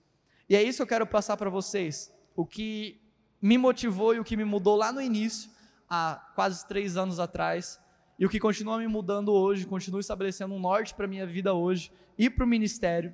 E 0.48 0.56
é 0.56 0.62
isso 0.62 0.78
que 0.78 0.84
eu 0.84 0.88
quero 0.88 1.08
passar 1.08 1.36
para 1.38 1.50
vocês, 1.50 2.14
o 2.36 2.46
que 2.46 3.02
me 3.42 3.58
motivou 3.58 4.14
e 4.14 4.20
o 4.20 4.24
que 4.24 4.38
me 4.38 4.46
mudou 4.46 4.76
lá 4.76 4.92
no 4.92 5.02
início, 5.02 5.50
há 5.90 6.32
quase 6.36 6.68
três 6.68 6.98
anos 6.98 7.20
atrás, 7.20 7.82
e 8.20 8.28
o 8.28 8.30
que 8.30 8.40
continua 8.40 8.78
me 8.78 8.88
mudando 8.88 9.34
hoje, 9.34 9.66
continua 9.66 10.00
estabelecendo 10.00 10.54
um 10.54 10.60
norte 10.60 10.94
para 10.94 11.06
a 11.06 11.08
minha 11.08 11.26
vida 11.26 11.52
hoje 11.52 11.92
e 12.16 12.30
para 12.30 12.46
o 12.46 12.48
ministério, 12.48 13.12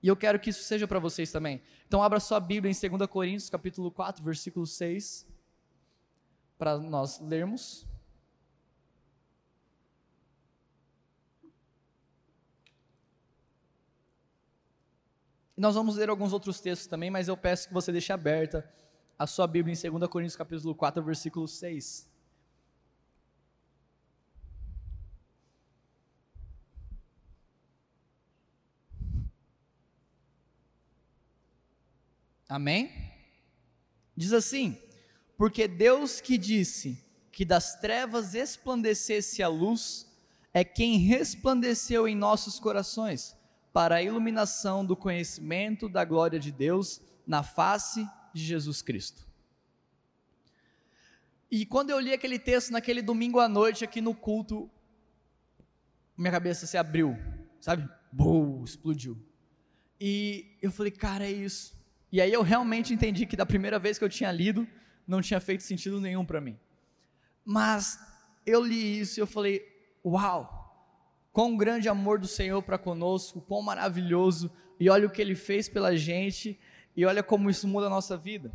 e 0.00 0.06
eu 0.06 0.14
quero 0.14 0.38
que 0.38 0.50
isso 0.50 0.62
seja 0.62 0.86
para 0.86 1.00
vocês 1.00 1.32
também. 1.32 1.60
Então 1.88 2.00
abra 2.00 2.20
sua 2.20 2.38
Bíblia 2.38 2.70
em 2.70 2.88
2 2.98 3.10
Coríntios, 3.10 3.50
capítulo 3.50 3.90
4, 3.90 4.22
versículo 4.22 4.64
6 4.64 5.33
para 6.64 6.78
nós 6.78 7.20
lermos. 7.20 7.86
Nós 15.54 15.74
vamos 15.74 15.96
ler 15.96 16.08
alguns 16.08 16.32
outros 16.32 16.62
textos 16.62 16.86
também, 16.86 17.10
mas 17.10 17.28
eu 17.28 17.36
peço 17.36 17.68
que 17.68 17.74
você 17.74 17.92
deixe 17.92 18.14
aberta 18.14 18.66
a 19.18 19.26
sua 19.26 19.46
Bíblia 19.46 19.74
em 19.74 19.90
2 19.90 20.08
Coríntios 20.10 20.36
capítulo 20.36 20.74
4, 20.74 21.02
versículo 21.02 21.46
6. 21.46 22.10
Amém? 32.48 32.90
Diz 34.16 34.32
assim: 34.32 34.83
porque 35.36 35.66
Deus 35.66 36.20
que 36.20 36.38
disse 36.38 37.02
que 37.32 37.44
das 37.44 37.80
trevas 37.80 38.34
esplandecesse 38.34 39.42
a 39.42 39.48
luz, 39.48 40.06
é 40.52 40.62
quem 40.62 40.98
resplandeceu 40.98 42.06
em 42.06 42.14
nossos 42.14 42.60
corações 42.60 43.36
para 43.72 43.96
a 43.96 44.02
iluminação 44.02 44.86
do 44.86 44.96
conhecimento 44.96 45.88
da 45.88 46.04
glória 46.04 46.38
de 46.38 46.52
Deus 46.52 47.00
na 47.26 47.42
face 47.42 48.08
de 48.32 48.44
Jesus 48.44 48.80
Cristo. 48.80 49.26
E 51.50 51.66
quando 51.66 51.90
eu 51.90 51.98
li 51.98 52.12
aquele 52.12 52.38
texto 52.38 52.70
naquele 52.70 53.02
domingo 53.02 53.40
à 53.40 53.48
noite 53.48 53.84
aqui 53.84 54.00
no 54.00 54.14
culto, 54.14 54.70
minha 56.16 56.30
cabeça 56.30 56.66
se 56.66 56.76
abriu, 56.76 57.16
sabe? 57.60 57.88
Bum, 58.12 58.62
explodiu. 58.62 59.18
E 60.00 60.56
eu 60.62 60.70
falei, 60.70 60.92
cara, 60.92 61.24
é 61.24 61.32
isso. 61.32 61.76
E 62.12 62.20
aí 62.20 62.32
eu 62.32 62.42
realmente 62.42 62.94
entendi 62.94 63.26
que 63.26 63.36
da 63.36 63.44
primeira 63.44 63.78
vez 63.78 63.98
que 63.98 64.04
eu 64.04 64.08
tinha 64.08 64.30
lido, 64.30 64.66
não 65.06 65.20
tinha 65.20 65.40
feito 65.40 65.62
sentido 65.62 66.00
nenhum 66.00 66.24
para 66.24 66.40
mim. 66.40 66.58
Mas 67.44 67.98
eu 68.46 68.62
li 68.62 69.00
isso 69.00 69.18
e 69.18 69.22
eu 69.22 69.26
falei: 69.26 69.62
Uau! 70.04 70.62
Quão 71.32 71.56
grande 71.56 71.88
amor 71.88 72.18
do 72.18 72.28
Senhor 72.28 72.62
para 72.62 72.78
conosco, 72.78 73.40
quão 73.40 73.60
maravilhoso, 73.60 74.50
e 74.78 74.88
olha 74.88 75.06
o 75.06 75.10
que 75.10 75.20
ele 75.20 75.34
fez 75.34 75.68
pela 75.68 75.96
gente, 75.96 76.58
e 76.96 77.04
olha 77.04 77.22
como 77.22 77.50
isso 77.50 77.66
muda 77.66 77.86
a 77.86 77.90
nossa 77.90 78.16
vida. 78.16 78.52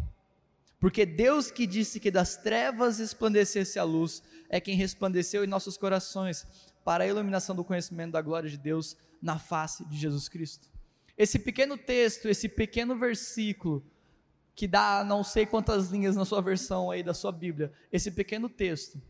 Porque 0.80 1.06
Deus 1.06 1.52
que 1.52 1.68
disse 1.68 2.00
que 2.00 2.10
das 2.10 2.38
trevas 2.38 3.00
resplandecesse 3.00 3.78
a 3.78 3.84
luz, 3.84 4.24
é 4.50 4.62
quem 4.62 4.76
resplandeceu 4.76 5.44
em 5.44 5.48
nossos 5.48 5.78
corações 5.78 6.48
para 6.86 7.04
a 7.04 7.08
iluminação 7.08 7.54
do 7.56 7.66
conhecimento 7.66 8.14
da 8.14 8.22
glória 8.22 8.50
de 8.50 8.58
Deus 8.58 8.96
na 9.22 9.38
face 9.38 9.86
de 9.86 9.98
Jesus 9.98 10.30
Cristo. 10.30 10.70
Esse 11.18 11.38
pequeno 11.38 11.78
texto, 11.78 12.30
esse 12.30 12.48
pequeno 12.48 12.96
versículo, 12.96 13.84
que 14.60 14.68
dá 14.68 15.06
não 15.06 15.24
sei 15.24 15.46
quantas 15.46 15.90
linhas 15.90 16.18
na 16.18 16.26
sua 16.26 16.42
versão 16.42 16.92
aí 16.92 17.02
da 17.02 17.14
sua 17.14 17.32
Bíblia, 17.32 17.72
esse 17.94 18.12
pequeno 18.12 18.50
texto, 18.50 19.02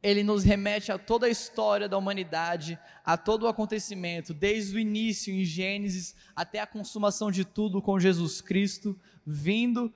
ele 0.00 0.22
nos 0.22 0.44
remete 0.44 0.92
a 0.92 0.98
toda 0.98 1.26
a 1.26 1.28
história 1.28 1.88
da 1.88 1.98
humanidade, 1.98 2.78
a 3.04 3.16
todo 3.16 3.42
o 3.42 3.48
acontecimento, 3.48 4.32
desde 4.32 4.76
o 4.76 4.78
início 4.78 5.34
em 5.34 5.44
Gênesis 5.44 6.14
até 6.36 6.60
a 6.60 6.66
consumação 6.66 7.28
de 7.28 7.44
tudo 7.44 7.82
com 7.82 7.98
Jesus 7.98 8.40
Cristo, 8.40 8.96
vindo, 9.26 9.92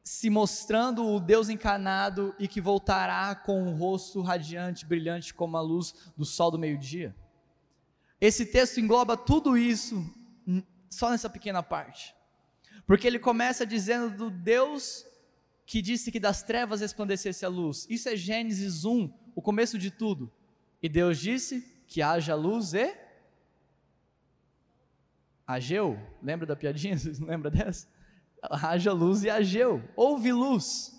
se 0.00 0.30
mostrando 0.30 1.04
o 1.04 1.18
Deus 1.18 1.48
encarnado 1.48 2.36
e 2.38 2.46
que 2.46 2.60
voltará 2.60 3.34
com 3.34 3.64
um 3.64 3.74
rosto 3.74 4.22
radiante, 4.22 4.86
brilhante 4.86 5.34
como 5.34 5.56
a 5.56 5.60
luz 5.60 5.92
do 6.16 6.24
sol 6.24 6.52
do 6.52 6.58
meio-dia. 6.58 7.16
Esse 8.20 8.46
texto 8.46 8.78
engloba 8.78 9.16
tudo 9.16 9.58
isso 9.58 10.08
só 10.88 11.10
nessa 11.10 11.28
pequena 11.28 11.64
parte. 11.64 12.15
Porque 12.86 13.06
ele 13.06 13.18
começa 13.18 13.66
dizendo 13.66 14.16
do 14.16 14.30
Deus 14.30 15.04
que 15.66 15.82
disse 15.82 16.12
que 16.12 16.20
das 16.20 16.42
trevas 16.42 16.80
resplandecesse 16.80 17.44
a 17.44 17.48
luz. 17.48 17.86
Isso 17.90 18.08
é 18.08 18.14
Gênesis 18.14 18.84
1, 18.84 19.12
o 19.34 19.42
começo 19.42 19.76
de 19.76 19.90
tudo. 19.90 20.32
E 20.80 20.88
Deus 20.88 21.18
disse: 21.18 21.76
que 21.86 22.02
haja 22.02 22.34
luz 22.34 22.74
e 22.74 22.94
Ageu, 25.46 25.98
lembra 26.22 26.46
da 26.46 26.56
piadinha? 26.56 26.96
Vocês 26.98 27.18
não 27.18 27.28
lembram 27.28 27.50
dessa? 27.50 27.88
Haja 28.42 28.92
luz 28.92 29.24
e 29.24 29.30
Ageu, 29.30 29.82
houve 29.96 30.32
luz, 30.32 30.94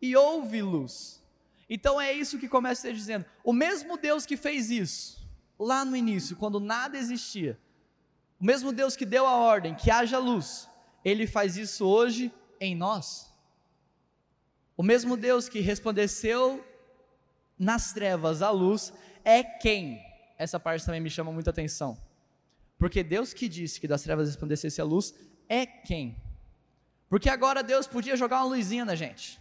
e 0.00 0.16
houve 0.16 0.62
luz. 0.62 1.22
Então 1.68 2.00
é 2.00 2.12
isso 2.12 2.38
que 2.38 2.48
começa 2.48 2.80
a 2.80 2.90
ser 2.90 2.94
dizendo. 2.94 3.24
O 3.42 3.52
mesmo 3.52 3.96
Deus 3.96 4.26
que 4.26 4.36
fez 4.36 4.70
isso, 4.70 5.26
lá 5.58 5.84
no 5.84 5.96
início, 5.96 6.36
quando 6.36 6.60
nada 6.60 6.98
existia, 6.98 7.58
o 8.38 8.44
mesmo 8.44 8.72
Deus 8.72 8.96
que 8.96 9.06
deu 9.06 9.26
a 9.26 9.36
ordem 9.36 9.74
que 9.74 9.90
haja 9.90 10.18
luz, 10.18 10.68
ele 11.04 11.26
faz 11.26 11.56
isso 11.56 11.86
hoje 11.86 12.32
em 12.60 12.74
nós. 12.74 13.32
O 14.76 14.82
mesmo 14.82 15.16
Deus 15.16 15.48
que 15.48 15.60
resplandeceu 15.60 16.64
nas 17.58 17.92
trevas 17.92 18.42
a 18.42 18.50
luz 18.50 18.92
é 19.24 19.42
quem? 19.42 20.00
Essa 20.38 20.58
parte 20.58 20.84
também 20.84 21.00
me 21.00 21.10
chama 21.10 21.30
muita 21.30 21.50
atenção 21.50 21.96
porque 22.82 23.04
Deus 23.04 23.32
que 23.32 23.48
disse 23.48 23.78
que 23.80 23.86
das 23.86 24.02
trevas 24.02 24.26
resplandecesse 24.26 24.80
a 24.80 24.84
luz 24.84 25.14
é 25.48 25.64
quem? 25.64 26.16
Porque 27.08 27.30
agora 27.30 27.62
Deus 27.62 27.86
podia 27.86 28.16
jogar 28.16 28.38
uma 28.38 28.56
luzinha 28.56 28.84
na 28.84 28.96
gente. 28.96 29.40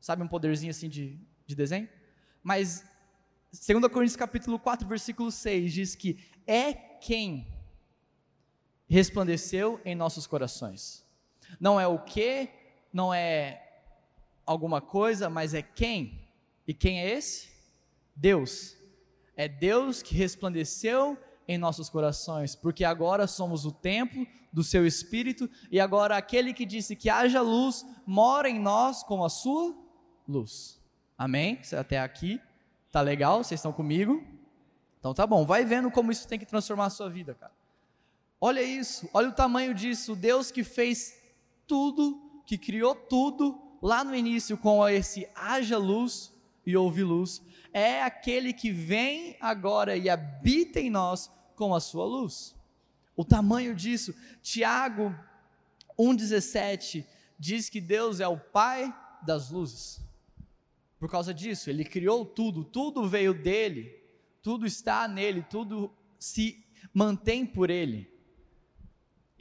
Sabe 0.00 0.22
um 0.22 0.28
poderzinho 0.28 0.70
assim 0.70 0.88
de, 0.88 1.18
de 1.44 1.56
desenho? 1.56 1.88
Mas 2.40 2.84
2 3.50 3.88
Coríntios 3.88 4.14
capítulo 4.14 4.60
4, 4.60 4.86
versículo 4.86 5.32
6 5.32 5.72
diz 5.72 5.96
que 5.96 6.24
é 6.46 6.72
quem 6.72 7.52
resplandeceu 8.88 9.80
em 9.84 9.94
nossos 9.94 10.26
corações. 10.26 11.04
Não 11.60 11.80
é 11.80 11.86
o 11.86 11.98
que, 11.98 12.48
não 12.92 13.12
é 13.12 13.82
alguma 14.46 14.80
coisa, 14.80 15.28
mas 15.28 15.54
é 15.54 15.62
quem. 15.62 16.26
E 16.66 16.74
quem 16.74 17.00
é 17.00 17.10
esse? 17.10 17.48
Deus. 18.14 18.76
É 19.36 19.48
Deus 19.48 20.02
que 20.02 20.14
resplandeceu 20.14 21.18
em 21.46 21.58
nossos 21.58 21.90
corações, 21.90 22.54
porque 22.54 22.84
agora 22.84 23.26
somos 23.26 23.66
o 23.66 23.72
templo 23.72 24.26
do 24.52 24.62
seu 24.62 24.86
Espírito 24.86 25.50
e 25.70 25.78
agora 25.80 26.16
aquele 26.16 26.54
que 26.54 26.64
disse 26.64 26.96
que 26.96 27.10
haja 27.10 27.42
luz 27.42 27.84
mora 28.06 28.48
em 28.48 28.58
nós 28.58 29.02
com 29.02 29.24
a 29.24 29.28
sua 29.28 29.76
luz. 30.26 30.80
Amém? 31.18 31.60
Até 31.72 31.98
aqui 31.98 32.40
tá 32.94 33.00
legal? 33.00 33.42
Vocês 33.42 33.58
estão 33.58 33.72
comigo? 33.72 34.24
Então 35.00 35.12
tá 35.12 35.26
bom. 35.26 35.44
Vai 35.44 35.64
vendo 35.64 35.90
como 35.90 36.12
isso 36.12 36.28
tem 36.28 36.38
que 36.38 36.46
transformar 36.46 36.86
a 36.86 36.90
sua 36.90 37.10
vida, 37.10 37.34
cara. 37.34 37.52
Olha 38.40 38.62
isso, 38.62 39.08
olha 39.12 39.28
o 39.28 39.34
tamanho 39.34 39.74
disso. 39.74 40.14
Deus 40.14 40.50
que 40.50 40.62
fez 40.62 41.18
tudo, 41.66 42.42
que 42.46 42.58
criou 42.58 42.94
tudo 42.94 43.60
lá 43.80 44.02
no 44.02 44.14
início 44.14 44.56
com 44.56 44.86
esse 44.88 45.28
haja 45.34 45.76
luz 45.76 46.32
e 46.66 46.76
houve 46.76 47.02
luz, 47.02 47.42
é 47.72 48.02
aquele 48.02 48.52
que 48.52 48.70
vem 48.70 49.36
agora 49.40 49.96
e 49.96 50.08
habita 50.08 50.80
em 50.80 50.88
nós 50.88 51.30
com 51.54 51.74
a 51.74 51.80
sua 51.80 52.04
luz. 52.04 52.54
O 53.16 53.24
tamanho 53.24 53.74
disso, 53.74 54.14
Tiago 54.42 55.14
1,17 55.98 57.04
diz 57.38 57.68
que 57.68 57.80
Deus 57.80 58.20
é 58.20 58.26
o 58.26 58.38
Pai 58.38 58.94
das 59.22 59.50
luzes. 59.50 60.00
Por 60.98 61.10
causa 61.10 61.34
disso, 61.34 61.68
Ele 61.68 61.84
criou 61.84 62.24
tudo, 62.24 62.64
tudo 62.64 63.06
veio 63.08 63.34
dele, 63.34 63.94
tudo 64.42 64.66
está 64.66 65.06
nele, 65.06 65.42
tudo 65.42 65.92
se 66.18 66.64
mantém 66.92 67.44
por 67.44 67.68
Ele. 67.68 68.10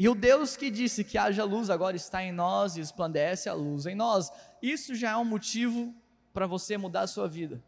E 0.03 0.09
o 0.09 0.13
Deus 0.13 0.57
que 0.57 0.69
disse 0.69 1.01
que 1.01 1.17
haja 1.17 1.45
luz 1.45 1.69
agora 1.69 1.95
está 1.95 2.21
em 2.21 2.33
nós 2.33 2.75
e 2.75 2.81
esplandece 2.81 3.47
a 3.47 3.53
luz 3.53 3.85
em 3.85 3.95
nós. 3.95 4.29
Isso 4.61 4.93
já 4.93 5.11
é 5.11 5.15
um 5.15 5.23
motivo 5.23 5.95
para 6.33 6.45
você 6.45 6.77
mudar 6.77 7.03
a 7.03 7.07
sua 7.07 7.25
vida. 7.25 7.63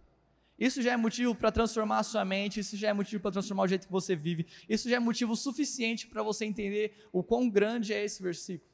Isso 0.60 0.82
já 0.82 0.92
é 0.92 0.98
motivo 0.98 1.34
para 1.34 1.50
transformar 1.50 2.00
a 2.00 2.04
sua 2.04 2.26
mente, 2.26 2.60
isso 2.60 2.76
já 2.76 2.90
é 2.90 2.94
motivo 2.94 3.22
para 3.22 3.32
transformar 3.32 3.64
o 3.64 3.68
jeito 3.70 3.86
que 3.86 3.92
você 3.92 4.18
vive, 4.18 4.48
isso 4.68 4.90
já 4.90 4.98
é 4.98 5.00
motivo 5.00 5.34
suficiente 5.34 6.08
para 6.08 6.22
você 6.24 6.44
entender 6.44 7.08
o 7.14 7.24
quão 7.24 7.50
grande 7.50 7.94
é 7.94 8.04
esse 8.04 8.22
versículo. 8.22 8.70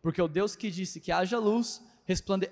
Porque 0.00 0.22
o 0.22 0.28
Deus 0.28 0.54
que 0.54 0.70
disse 0.70 1.00
que 1.00 1.10
haja 1.10 1.36
luz, 1.36 1.82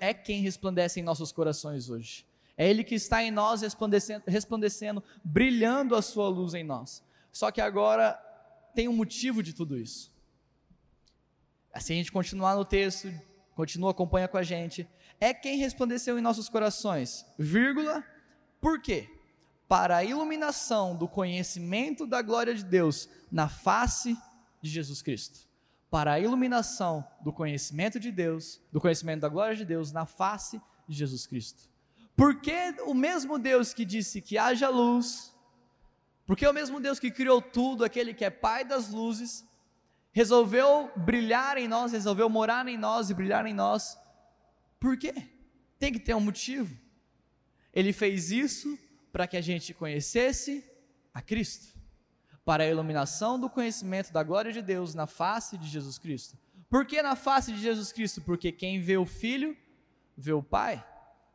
é 0.01 0.13
quem 0.13 0.41
resplandece 0.41 0.99
em 0.99 1.03
nossos 1.03 1.31
corações 1.31 1.89
hoje. 1.89 2.25
É 2.57 2.69
Ele 2.69 2.83
que 2.83 2.95
está 2.95 3.23
em 3.23 3.31
nós 3.31 3.61
resplandecendo, 3.61 4.23
resplandecendo, 4.27 5.01
brilhando 5.23 5.95
a 5.95 6.01
sua 6.01 6.27
luz 6.27 6.53
em 6.53 6.65
nós. 6.65 7.01
Só 7.31 7.49
que 7.49 7.61
agora 7.61 8.19
tem 8.75 8.89
um 8.89 8.93
motivo 8.93 9.41
de 9.41 9.53
tudo 9.53 9.77
isso. 9.77 10.08
Assim 11.79 11.93
a 11.93 11.95
gente 11.95 12.11
continuar 12.11 12.57
no 12.57 12.65
texto, 12.65 13.09
continua, 13.55 13.91
acompanha 13.91 14.27
com 14.27 14.37
a 14.37 14.43
gente 14.43 14.85
é 15.17 15.33
quem 15.33 15.57
resplandeceu 15.57 16.19
em 16.19 16.21
nossos 16.21 16.49
corações, 16.49 17.25
vírgula, 17.37 18.03
por 18.59 18.81
quê? 18.81 19.09
Para 19.65 19.95
a 19.95 20.03
iluminação 20.03 20.93
do 20.93 21.07
conhecimento 21.07 22.05
da 22.05 22.21
glória 22.21 22.53
de 22.53 22.65
Deus 22.65 23.07
na 23.31 23.47
face 23.47 24.17
de 24.61 24.69
Jesus 24.69 25.01
Cristo. 25.01 25.47
Para 25.89 26.11
a 26.11 26.19
iluminação 26.19 27.07
do 27.21 27.31
conhecimento 27.31 27.97
de 27.97 28.11
Deus, 28.11 28.59
do 28.73 28.81
conhecimento 28.81 29.21
da 29.21 29.29
glória 29.29 29.55
de 29.55 29.63
Deus 29.63 29.93
na 29.93 30.05
face 30.05 30.61
de 30.85 30.97
Jesus 30.97 31.25
Cristo. 31.25 31.69
Porque 32.13 32.75
o 32.87 32.93
mesmo 32.93 33.39
Deus 33.39 33.73
que 33.73 33.85
disse 33.85 34.21
que 34.21 34.37
haja 34.37 34.67
luz, 34.67 35.33
porque 36.25 36.45
o 36.45 36.51
mesmo 36.51 36.81
Deus 36.81 36.99
que 36.99 37.09
criou 37.09 37.41
tudo, 37.41 37.85
aquele 37.85 38.13
que 38.13 38.25
é 38.25 38.29
Pai 38.29 38.65
das 38.65 38.89
luzes, 38.89 39.47
resolveu 40.11 40.91
brilhar 40.95 41.57
em 41.57 41.67
nós, 41.67 41.91
resolveu 41.91 42.29
morar 42.29 42.67
em 42.67 42.77
nós 42.77 43.09
e 43.09 43.13
brilhar 43.13 43.45
em 43.45 43.53
nós 43.53 43.97
por 44.79 44.97
quê? 44.97 45.13
Tem 45.77 45.91
que 45.91 45.99
ter 45.99 46.15
um 46.15 46.21
motivo. 46.21 46.75
Ele 47.73 47.91
fez 47.91 48.31
isso 48.31 48.79
para 49.11 49.27
que 49.27 49.35
a 49.35 49.41
gente 49.41 49.73
conhecesse 49.73 50.63
a 51.13 51.21
Cristo, 51.21 51.77
para 52.45 52.63
a 52.63 52.67
iluminação 52.67 53.39
do 53.39 53.49
conhecimento 53.49 54.13
da 54.13 54.23
glória 54.23 54.53
de 54.53 54.61
Deus 54.61 54.95
na 54.95 55.05
face 55.05 55.57
de 55.57 55.67
Jesus 55.67 55.97
Cristo. 55.97 56.37
Por 56.69 56.85
que 56.85 57.01
na 57.01 57.15
face 57.15 57.51
de 57.51 57.59
Jesus 57.59 57.91
Cristo? 57.91 58.21
Porque 58.21 58.51
quem 58.51 58.79
vê 58.79 58.97
o 58.97 59.05
Filho, 59.05 59.57
vê 60.15 60.31
o 60.31 60.41
Pai. 60.41 60.85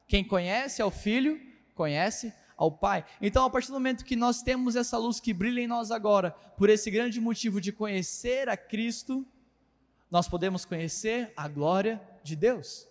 Quem 0.07 0.25
conhece 0.25 0.81
ao 0.81 0.91
Filho, 0.91 1.41
conhece 1.75 2.33
ao 2.57 2.71
Pai. 2.71 3.05
Então, 3.21 3.45
a 3.45 3.51
partir 3.51 3.69
do 3.69 3.75
momento 3.75 4.05
que 4.05 4.17
nós 4.17 4.43
temos 4.43 4.77
essa 4.77 4.97
luz 4.99 5.21
que 5.21 5.35
brilha 5.35 5.61
em 5.61 5.67
nós 5.67 5.91
agora, 5.91 6.31
por 6.57 6.69
esse 6.69 6.91
grande 6.91 7.21
motivo 7.21 7.61
de 7.61 7.73
conhecer 7.73 8.49
a 8.49 8.57
Cristo, 8.57 9.27
nós 10.11 10.29
podemos 10.29 10.65
conhecer 10.65 11.33
a 11.37 11.49
glória 11.49 12.01
de 12.23 12.37
Deus 12.37 12.87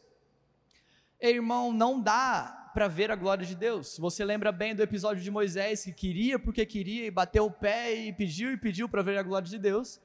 irmão, 1.32 1.72
não 1.72 2.02
dá 2.02 2.72
para 2.74 2.88
ver 2.88 3.12
a 3.12 3.16
glória 3.16 3.46
de 3.46 3.56
Deus. 3.56 3.98
Você 3.98 4.26
lembra 4.26 4.52
bem 4.52 4.76
do 4.76 4.82
episódio 4.82 5.24
de 5.24 5.32
Moisés 5.32 5.84
que 5.84 5.94
queria 5.94 6.40
porque 6.40 6.66
queria 6.66 7.06
e 7.06 7.12
bateu 7.12 7.46
o 7.46 7.52
pé 7.52 7.94
e 7.94 8.12
pediu 8.12 8.52
e 8.52 8.58
pediu 8.58 8.90
para 8.90 9.02
ver 9.02 9.18
a 9.18 9.24
glória 9.24 9.48
de 9.48 9.60
Deus. 9.60 10.02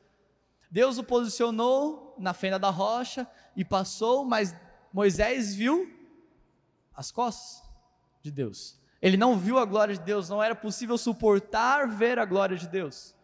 Deus 0.70 0.98
o 0.98 1.02
posicionou 1.04 2.14
na 2.18 2.34
fenda 2.34 2.58
da 2.58 2.68
rocha 2.68 3.26
e 3.56 3.64
passou, 3.64 4.24
mas 4.24 4.54
Moisés 4.92 5.54
viu 5.54 5.90
as 6.94 7.10
costas 7.10 7.66
de 8.22 8.30
Deus. 8.30 8.78
Ele 9.00 9.16
não 9.16 9.38
viu 9.38 9.58
a 9.58 9.64
glória 9.64 9.94
de 9.94 10.00
Deus, 10.00 10.28
não 10.28 10.42
era 10.42 10.54
possível 10.54 10.98
suportar 10.98 11.88
ver 11.88 12.18
a 12.18 12.24
glória 12.24 12.56
de 12.56 12.66
Deus. 12.68 13.14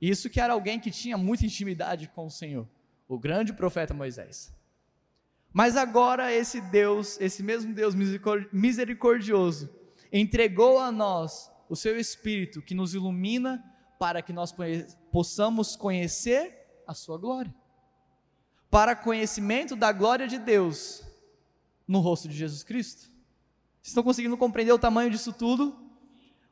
Isso 0.00 0.28
que 0.28 0.40
era 0.40 0.52
alguém 0.52 0.78
que 0.78 0.90
tinha 0.90 1.16
muita 1.16 1.46
intimidade 1.46 2.08
com 2.14 2.26
o 2.26 2.30
Senhor, 2.30 2.68
o 3.08 3.18
grande 3.18 3.52
profeta 3.52 3.94
Moisés. 3.94 4.52
Mas 5.52 5.76
agora 5.76 6.32
esse 6.32 6.60
Deus, 6.60 7.18
esse 7.20 7.42
mesmo 7.42 7.72
Deus 7.72 7.94
misericordioso, 8.52 9.70
entregou 10.12 10.78
a 10.78 10.92
nós 10.92 11.50
o 11.68 11.76
seu 11.76 11.98
Espírito 11.98 12.60
que 12.60 12.74
nos 12.74 12.92
ilumina 12.92 13.64
para 13.98 14.20
que 14.20 14.32
nós 14.32 14.54
possamos 15.10 15.76
conhecer 15.76 16.82
a 16.86 16.92
sua 16.92 17.16
glória. 17.16 17.54
Para 18.68 18.96
conhecimento 18.96 19.74
da 19.76 19.92
glória 19.92 20.26
de 20.26 20.38
Deus 20.38 21.02
no 21.86 22.00
rosto 22.00 22.28
de 22.28 22.36
Jesus 22.36 22.64
Cristo. 22.64 23.13
Vocês 23.84 23.92
estão 23.92 24.02
conseguindo 24.02 24.36
compreender 24.36 24.72
o 24.72 24.78
tamanho 24.78 25.10
disso 25.10 25.30
tudo? 25.32 25.78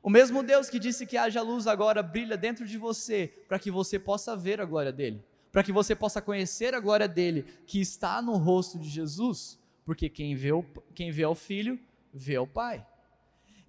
O 0.02 0.10
mesmo 0.10 0.42
Deus 0.42 0.68
que 0.68 0.78
disse 0.78 1.06
que 1.06 1.16
haja 1.16 1.40
luz 1.40 1.66
agora 1.66 2.02
brilha 2.02 2.36
dentro 2.36 2.66
de 2.66 2.76
você 2.76 3.32
para 3.48 3.58
que 3.58 3.70
você 3.70 3.98
possa 3.98 4.36
ver 4.36 4.60
a 4.60 4.64
glória 4.64 4.92
dele 4.92 5.24
para 5.52 5.62
que 5.62 5.70
você 5.70 5.94
possa 5.94 6.22
conhecer 6.22 6.74
a 6.74 6.80
glória 6.80 7.06
dele, 7.06 7.44
que 7.66 7.78
está 7.78 8.22
no 8.22 8.38
rosto 8.38 8.78
de 8.78 8.88
Jesus, 8.88 9.60
porque 9.84 10.08
quem 10.08 10.34
vê 10.34 10.50
o, 10.50 10.64
quem 10.94 11.10
vê 11.10 11.26
o 11.26 11.34
Filho, 11.34 11.78
vê 12.12 12.38
o 12.38 12.46
Pai. 12.46 12.84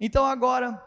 Então 0.00 0.24
agora, 0.24 0.82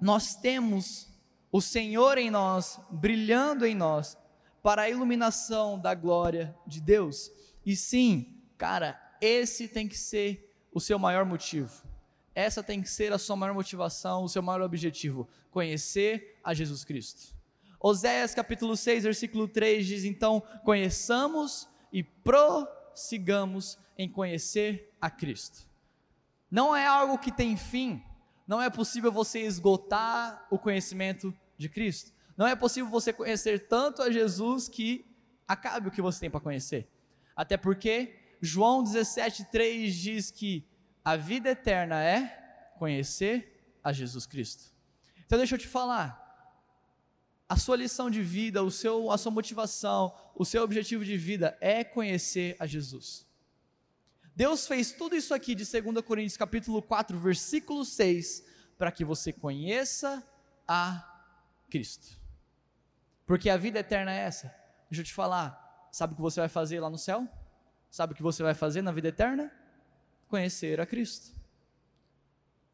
nós 0.00 0.34
temos 0.34 1.08
o 1.52 1.60
Senhor 1.60 2.18
em 2.18 2.32
nós, 2.32 2.80
brilhando 2.90 3.64
em 3.64 3.76
nós, 3.76 4.18
para 4.60 4.82
a 4.82 4.90
iluminação 4.90 5.78
da 5.78 5.94
glória 5.94 6.54
de 6.66 6.80
Deus. 6.80 7.30
E 7.64 7.76
sim, 7.76 8.42
cara, 8.58 9.00
esse 9.20 9.68
tem 9.68 9.86
que 9.86 9.96
ser 9.96 10.52
o 10.72 10.80
seu 10.80 10.98
maior 10.98 11.24
motivo. 11.24 11.70
Essa 12.34 12.62
tem 12.62 12.82
que 12.82 12.88
ser 12.90 13.12
a 13.12 13.18
sua 13.18 13.36
maior 13.36 13.54
motivação, 13.54 14.24
o 14.24 14.28
seu 14.28 14.42
maior 14.42 14.62
objetivo: 14.62 15.28
conhecer 15.50 16.38
a 16.42 16.52
Jesus 16.52 16.84
Cristo. 16.84 17.34
Oséias 17.78 18.34
capítulo 18.34 18.76
6, 18.76 19.04
versículo 19.04 19.46
3 19.46 19.86
diz: 19.86 20.04
Então, 20.04 20.42
conheçamos 20.64 21.68
e 21.92 22.02
prossigamos 22.02 23.78
em 23.96 24.08
conhecer 24.08 24.92
a 25.00 25.10
Cristo. 25.10 25.68
Não 26.50 26.74
é 26.74 26.86
algo 26.86 27.18
que 27.18 27.32
tem 27.32 27.56
fim, 27.56 28.02
Não 28.46 28.60
é 28.60 28.68
possível 28.68 29.10
você 29.10 29.40
esgotar 29.40 30.46
o 30.50 30.58
conhecimento 30.58 31.34
de 31.56 31.68
Cristo. 31.68 32.12
Não 32.36 32.46
é 32.46 32.54
possível 32.54 32.90
você 32.90 33.12
conhecer 33.12 33.68
tanto 33.68 34.02
a 34.02 34.10
Jesus 34.10 34.68
que 34.68 35.06
acabe 35.46 35.88
o 35.88 35.90
que 35.90 36.02
você 36.02 36.20
tem 36.20 36.30
para 36.30 36.40
conhecer. 36.40 36.88
Até 37.34 37.56
porque 37.56 38.14
João 38.40 38.82
17,3 38.82 39.88
diz 39.90 40.30
que 40.30 40.66
a 41.04 41.16
vida 41.16 41.50
eterna 41.50 42.02
é 42.02 42.72
conhecer 42.78 43.78
a 43.82 43.92
Jesus 43.92 44.24
Cristo. 44.24 44.72
Então 45.26 45.36
deixa 45.36 45.54
eu 45.54 45.58
te 45.58 45.68
falar. 45.68 46.22
A 47.46 47.56
sua 47.56 47.76
lição 47.76 48.10
de 48.10 48.22
vida, 48.22 48.62
o 48.62 48.70
seu, 48.70 49.10
a 49.10 49.18
sua 49.18 49.30
motivação, 49.30 50.14
o 50.34 50.44
seu 50.44 50.62
objetivo 50.62 51.04
de 51.04 51.16
vida 51.16 51.56
é 51.60 51.84
conhecer 51.84 52.56
a 52.58 52.66
Jesus. 52.66 53.26
Deus 54.34 54.66
fez 54.66 54.92
tudo 54.92 55.14
isso 55.14 55.34
aqui 55.34 55.54
de 55.54 55.64
2 55.64 56.04
Coríntios 56.04 56.36
capítulo 56.36 56.82
4, 56.82 57.18
versículo 57.18 57.84
6, 57.84 58.44
para 58.78 58.90
que 58.90 59.04
você 59.04 59.32
conheça 59.32 60.26
a 60.66 61.06
Cristo. 61.70 62.18
Porque 63.26 63.50
a 63.50 63.56
vida 63.56 63.78
eterna 63.78 64.12
é 64.12 64.20
essa. 64.20 64.48
Deixa 64.90 65.02
eu 65.02 65.04
te 65.04 65.14
falar, 65.14 65.88
sabe 65.92 66.14
o 66.14 66.16
que 66.16 66.22
você 66.22 66.40
vai 66.40 66.48
fazer 66.48 66.80
lá 66.80 66.90
no 66.90 66.98
céu? 66.98 67.28
Sabe 67.90 68.12
o 68.12 68.16
que 68.16 68.22
você 68.22 68.42
vai 68.42 68.54
fazer 68.54 68.82
na 68.82 68.90
vida 68.90 69.08
eterna? 69.08 69.52
Conhecer 70.34 70.80
a 70.80 70.86
Cristo. 70.86 71.32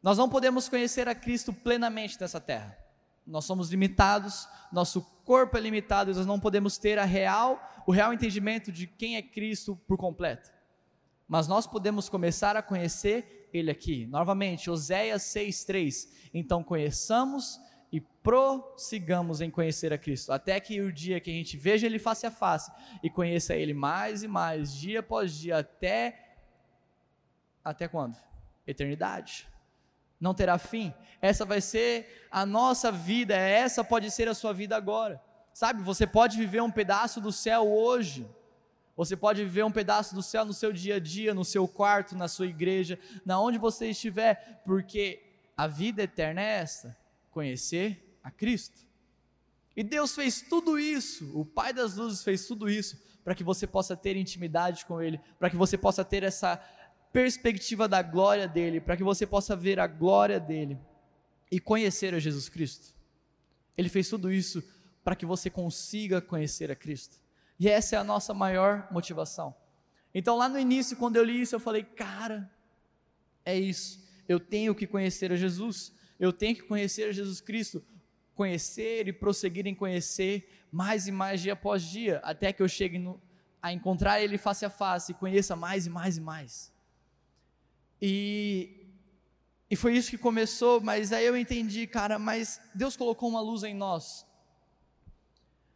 Nós 0.01 0.17
não 0.17 0.27
podemos 0.27 0.67
conhecer 0.67 1.07
a 1.07 1.13
Cristo 1.13 1.53
plenamente 1.53 2.19
nessa 2.19 2.41
terra. 2.41 2.75
Nós 3.23 3.45
somos 3.45 3.69
limitados, 3.69 4.47
nosso 4.71 5.03
corpo 5.23 5.55
é 5.55 5.59
limitado, 5.59 6.11
nós 6.11 6.25
não 6.25 6.39
podemos 6.39 6.79
ter 6.79 6.97
a 6.97 7.05
real, 7.05 7.61
o 7.85 7.91
real 7.91 8.11
entendimento 8.11 8.71
de 8.71 8.87
quem 8.87 9.15
é 9.15 9.21
Cristo 9.21 9.79
por 9.87 9.95
completo 9.95 10.49
mas 11.27 11.47
nós 11.47 11.65
podemos 11.65 12.09
começar 12.09 12.57
a 12.57 12.61
conhecer 12.61 13.47
ele 13.53 13.71
aqui. 13.71 14.05
Novamente, 14.05 14.69
Oséias 14.69 15.21
6:3. 15.21 16.09
Então 16.33 16.61
conheçamos 16.61 17.57
e 17.89 18.01
prossigamos 18.01 19.39
em 19.39 19.49
conhecer 19.49 19.93
a 19.93 19.97
Cristo, 19.97 20.33
até 20.33 20.59
que 20.59 20.81
o 20.81 20.91
dia 20.91 21.21
que 21.21 21.29
a 21.29 21.33
gente 21.33 21.55
veja 21.55 21.85
ele 21.85 21.99
face 21.99 22.25
a 22.25 22.31
face 22.31 22.69
e 23.01 23.09
conheça 23.09 23.55
ele 23.55 23.73
mais 23.73 24.23
e 24.23 24.27
mais, 24.27 24.73
dia 24.73 24.99
após 24.99 25.33
dia, 25.33 25.59
até 25.59 26.30
até 27.63 27.87
quando? 27.87 28.17
Eternidade. 28.65 29.47
Não 30.19 30.33
terá 30.33 30.57
fim. 30.57 30.93
Essa 31.21 31.45
vai 31.45 31.61
ser 31.61 32.27
a 32.31 32.45
nossa 32.45 32.91
vida, 32.91 33.35
essa 33.35 33.83
pode 33.83 34.09
ser 34.11 34.27
a 34.27 34.33
sua 34.33 34.53
vida 34.53 34.75
agora. 34.75 35.21
Sabe, 35.53 35.81
você 35.83 36.07
pode 36.07 36.37
viver 36.37 36.61
um 36.61 36.71
pedaço 36.71 37.19
do 37.19 37.31
céu 37.31 37.67
hoje 37.67 38.27
você 38.95 39.15
pode 39.15 39.43
viver 39.43 39.63
um 39.63 39.71
pedaço 39.71 40.13
do 40.13 40.21
céu 40.21 40.45
no 40.45 40.53
seu 40.53 40.71
dia 40.71 40.97
a 40.97 40.99
dia, 40.99 41.33
no 41.33 41.45
seu 41.45 41.67
quarto, 41.67 42.15
na 42.15 42.27
sua 42.27 42.45
igreja, 42.45 42.99
na 43.25 43.39
onde 43.39 43.57
você 43.57 43.89
estiver, 43.89 44.61
porque 44.65 45.23
a 45.55 45.65
vida 45.65 46.03
eterna 46.03 46.39
é 46.39 46.59
essa: 46.59 46.95
conhecer 47.31 48.17
a 48.23 48.29
Cristo. 48.29 48.85
E 49.75 49.83
Deus 49.83 50.13
fez 50.13 50.41
tudo 50.41 50.77
isso, 50.77 51.31
o 51.33 51.43
Pai 51.43 51.73
das 51.73 51.95
luzes 51.95 52.23
fez 52.23 52.45
tudo 52.45 52.69
isso 52.69 53.01
para 53.23 53.33
que 53.33 53.43
você 53.43 53.65
possa 53.65 53.95
ter 53.95 54.15
intimidade 54.15 54.85
com 54.85 55.01
Ele, 55.01 55.19
para 55.39 55.49
que 55.49 55.55
você 55.55 55.77
possa 55.77 56.03
ter 56.03 56.23
essa 56.23 56.61
perspectiva 57.11 57.87
da 57.87 58.01
glória 58.01 58.47
dele, 58.47 58.79
para 58.79 58.95
que 58.95 59.03
você 59.03 59.25
possa 59.25 59.55
ver 59.55 59.79
a 59.79 59.87
glória 59.87 60.39
dele 60.39 60.77
e 61.51 61.59
conhecer 61.59 62.13
a 62.13 62.19
Jesus 62.19 62.47
Cristo. 62.47 62.95
Ele 63.77 63.89
fez 63.89 64.09
tudo 64.09 64.31
isso 64.31 64.63
para 65.03 65.15
que 65.15 65.25
você 65.25 65.49
consiga 65.49 66.21
conhecer 66.21 66.71
a 66.71 66.75
Cristo. 66.75 67.17
E 67.59 67.67
essa 67.67 67.95
é 67.95 67.99
a 67.99 68.03
nossa 68.03 68.33
maior 68.33 68.87
motivação. 68.91 69.55
Então, 70.13 70.37
lá 70.37 70.49
no 70.49 70.59
início, 70.59 70.97
quando 70.97 71.15
eu 71.15 71.23
li 71.23 71.41
isso, 71.41 71.55
eu 71.55 71.59
falei, 71.59 71.83
cara, 71.83 72.49
é 73.45 73.57
isso. 73.57 74.03
Eu 74.27 74.39
tenho 74.39 74.73
que 74.73 74.87
conhecer 74.87 75.31
a 75.31 75.35
Jesus. 75.35 75.93
Eu 76.19 76.31
tenho 76.31 76.55
que 76.55 76.63
conhecer 76.63 77.09
a 77.09 77.11
Jesus 77.11 77.41
Cristo. 77.41 77.83
Conhecer 78.35 79.07
e 79.07 79.13
prosseguir 79.13 79.67
em 79.67 79.75
conhecer 79.75 80.49
mais 80.71 81.07
e 81.07 81.11
mais 81.11 81.41
dia 81.41 81.53
após 81.53 81.83
dia, 81.83 82.19
até 82.23 82.53
que 82.53 82.63
eu 82.63 82.67
chegue 82.67 82.97
no, 82.97 83.21
a 83.61 83.73
encontrar 83.73 84.21
Ele 84.21 84.37
face 84.37 84.65
a 84.65 84.69
face 84.69 85.11
e 85.11 85.15
conheça 85.15 85.55
mais 85.55 85.85
e 85.85 85.89
mais 85.89 86.17
e 86.17 86.21
mais. 86.21 86.70
E, 88.01 88.87
e 89.69 89.75
foi 89.75 89.95
isso 89.95 90.09
que 90.09 90.17
começou, 90.17 90.81
mas 90.81 91.13
aí 91.13 91.25
eu 91.25 91.37
entendi, 91.37 91.85
cara, 91.85 92.17
mas 92.17 92.59
Deus 92.73 92.97
colocou 92.97 93.29
uma 93.29 93.41
luz 93.41 93.63
em 93.63 93.73
nós 93.73 94.25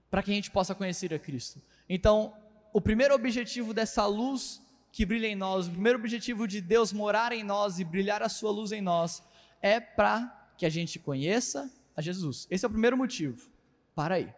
para 0.10 0.24
que 0.24 0.32
a 0.32 0.34
gente 0.34 0.50
possa 0.50 0.74
conhecer 0.74 1.14
a 1.14 1.20
Cristo. 1.20 1.62
Então, 1.90 2.34
o 2.74 2.82
primeiro 2.82 3.14
objetivo 3.14 3.74
dessa 3.74 4.06
luz 4.06 4.62
que 4.92 5.06
brilha 5.06 5.28
em 5.28 5.36
nós, 5.36 5.68
o 5.68 5.72
primeiro 5.72 6.00
objetivo 6.00 6.48
de 6.48 6.62
Deus 6.62 6.94
morar 6.94 7.34
em 7.34 7.44
nós 7.44 7.80
e 7.80 7.84
brilhar 7.84 8.24
a 8.24 8.30
sua 8.30 8.50
luz 8.50 8.72
em 8.72 8.82
nós, 8.82 9.22
é 9.62 9.78
para 9.80 10.54
que 10.58 10.66
a 10.66 10.70
gente 10.70 10.98
conheça 11.00 11.70
a 11.96 12.02
Jesus. 12.02 12.48
Esse 12.50 12.66
é 12.66 12.68
o 12.68 12.72
primeiro 12.72 12.96
motivo. 12.96 13.50
Para 13.94 14.16
aí. 14.16 14.34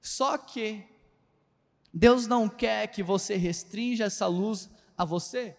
Só 0.00 0.38
que 0.38 0.84
Deus 1.92 2.26
não 2.26 2.48
quer 2.48 2.86
que 2.88 3.02
você 3.02 3.36
restrinja 3.36 4.04
essa 4.04 4.26
luz 4.26 4.70
a 4.96 5.04
você. 5.04 5.56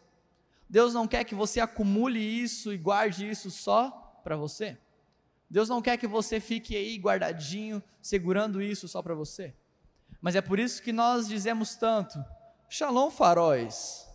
Deus 0.70 0.94
não 0.94 1.08
quer 1.08 1.24
que 1.24 1.36
você 1.36 1.60
acumule 1.60 2.20
isso 2.20 2.74
e 2.74 2.78
guarde 2.78 3.30
isso 3.30 3.52
só 3.52 3.92
para 4.24 4.36
você. 4.36 4.78
Deus 5.50 5.70
não 5.70 5.82
quer 5.82 5.98
que 5.98 6.08
você 6.08 6.40
fique 6.40 6.76
aí 6.76 6.98
guardadinho, 6.98 7.82
segurando 8.02 8.62
isso 8.62 8.88
só 8.88 9.02
para 9.02 9.14
você. 9.14 9.54
Mas 10.20 10.36
é 10.36 10.42
por 10.42 10.60
isso 10.60 10.82
que 10.82 10.92
nós 10.92 11.28
dizemos 11.28 11.76
tanto: 11.76 12.24
Shalom 12.68 13.12
faróis. 13.12 14.08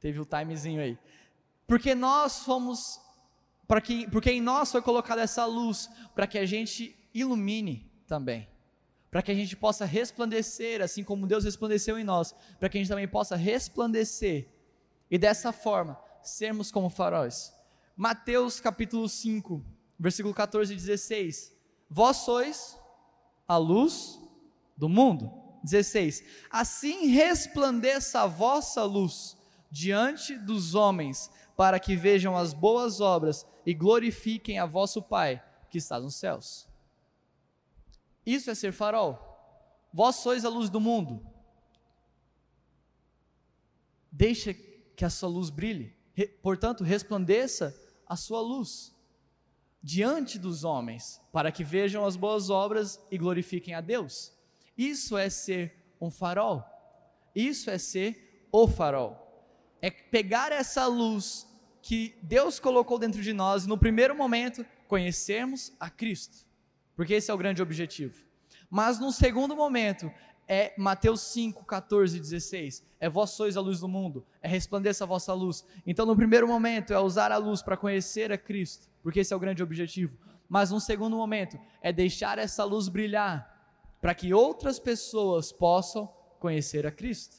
Teve 0.00 0.20
o 0.20 0.24
timezinho 0.24 0.80
aí. 0.80 0.98
Porque 1.66 1.94
nós 1.94 2.40
fomos, 2.44 3.00
que, 3.82 4.08
porque 4.10 4.30
em 4.30 4.40
nós 4.40 4.70
foi 4.70 4.82
colocada 4.82 5.22
essa 5.22 5.44
luz, 5.44 5.88
para 6.14 6.26
que 6.26 6.38
a 6.38 6.46
gente 6.46 6.96
ilumine 7.12 7.90
também. 8.06 8.48
Para 9.14 9.22
que 9.22 9.30
a 9.30 9.34
gente 9.34 9.54
possa 9.54 9.84
resplandecer, 9.84 10.82
assim 10.82 11.04
como 11.04 11.24
Deus 11.24 11.44
resplandeceu 11.44 11.96
em 11.96 12.02
nós, 12.02 12.34
para 12.58 12.68
que 12.68 12.76
a 12.76 12.80
gente 12.80 12.88
também 12.88 13.06
possa 13.06 13.36
resplandecer 13.36 14.48
e 15.08 15.16
dessa 15.16 15.52
forma 15.52 15.96
sermos 16.20 16.72
como 16.72 16.90
faróis. 16.90 17.54
Mateus 17.96 18.58
capítulo 18.58 19.08
5, 19.08 19.64
versículo 19.96 20.34
14 20.34 20.72
e 20.72 20.76
16. 20.76 21.54
Vós 21.88 22.16
sois 22.16 22.76
a 23.46 23.56
luz 23.56 24.18
do 24.76 24.88
mundo. 24.88 25.30
16. 25.62 26.24
Assim 26.50 27.06
resplandeça 27.06 28.22
a 28.22 28.26
vossa 28.26 28.82
luz 28.82 29.36
diante 29.70 30.36
dos 30.36 30.74
homens, 30.74 31.30
para 31.56 31.78
que 31.78 31.94
vejam 31.94 32.36
as 32.36 32.52
boas 32.52 33.00
obras 33.00 33.46
e 33.64 33.72
glorifiquem 33.74 34.58
a 34.58 34.66
vosso 34.66 35.00
Pai 35.00 35.40
que 35.70 35.78
está 35.78 36.00
nos 36.00 36.16
céus. 36.16 36.73
Isso 38.24 38.50
é 38.50 38.54
ser 38.54 38.72
farol. 38.72 39.18
Vós 39.92 40.16
sois 40.16 40.44
a 40.44 40.48
luz 40.48 40.70
do 40.70 40.80
mundo. 40.80 41.24
Deixa 44.10 44.54
que 44.54 45.04
a 45.04 45.10
sua 45.10 45.28
luz 45.28 45.50
brilhe. 45.50 45.94
Portanto, 46.42 46.84
resplandeça 46.84 47.74
a 48.06 48.16
sua 48.16 48.40
luz 48.40 48.94
diante 49.82 50.38
dos 50.38 50.64
homens, 50.64 51.20
para 51.30 51.52
que 51.52 51.62
vejam 51.62 52.06
as 52.06 52.16
boas 52.16 52.48
obras 52.48 52.98
e 53.10 53.18
glorifiquem 53.18 53.74
a 53.74 53.80
Deus. 53.80 54.32
Isso 54.78 55.18
é 55.18 55.28
ser 55.28 55.76
um 56.00 56.10
farol. 56.10 56.64
Isso 57.34 57.68
é 57.70 57.76
ser 57.76 58.48
o 58.50 58.66
farol. 58.66 59.20
É 59.82 59.90
pegar 59.90 60.52
essa 60.52 60.86
luz 60.86 61.46
que 61.82 62.16
Deus 62.22 62.58
colocou 62.58 62.98
dentro 62.98 63.20
de 63.20 63.32
nós 63.34 63.64
e 63.64 63.68
no 63.68 63.76
primeiro 63.76 64.16
momento 64.16 64.64
conhecermos 64.88 65.72
a 65.78 65.90
Cristo. 65.90 66.46
Porque 66.96 67.14
esse 67.14 67.30
é 67.30 67.34
o 67.34 67.38
grande 67.38 67.62
objetivo. 67.62 68.24
Mas 68.70 68.98
no 68.98 69.12
segundo 69.12 69.56
momento 69.56 70.10
é 70.46 70.74
Mateus 70.76 71.20
5, 71.22 71.64
14 71.64 72.16
e 72.16 72.20
16. 72.20 72.84
É 73.00 73.08
vós 73.08 73.30
sois 73.30 73.56
a 73.56 73.60
luz 73.60 73.80
do 73.80 73.88
mundo, 73.88 74.24
é 74.42 74.48
resplandeça 74.48 75.04
a 75.04 75.06
vossa 75.06 75.32
luz. 75.32 75.64
Então, 75.86 76.06
no 76.06 76.16
primeiro 76.16 76.46
momento, 76.46 76.92
é 76.92 76.98
usar 76.98 77.32
a 77.32 77.36
luz 77.36 77.62
para 77.62 77.76
conhecer 77.76 78.32
a 78.32 78.38
Cristo 78.38 78.88
porque 79.04 79.20
esse 79.20 79.34
é 79.34 79.36
o 79.36 79.40
grande 79.40 79.62
objetivo. 79.62 80.16
Mas 80.48 80.72
um 80.72 80.80
segundo 80.80 81.14
momento 81.14 81.60
é 81.82 81.92
deixar 81.92 82.38
essa 82.38 82.64
luz 82.64 82.88
brilhar 82.88 83.52
para 84.00 84.14
que 84.14 84.32
outras 84.32 84.78
pessoas 84.78 85.52
possam 85.52 86.10
conhecer 86.40 86.86
a 86.86 86.90
Cristo. 86.90 87.36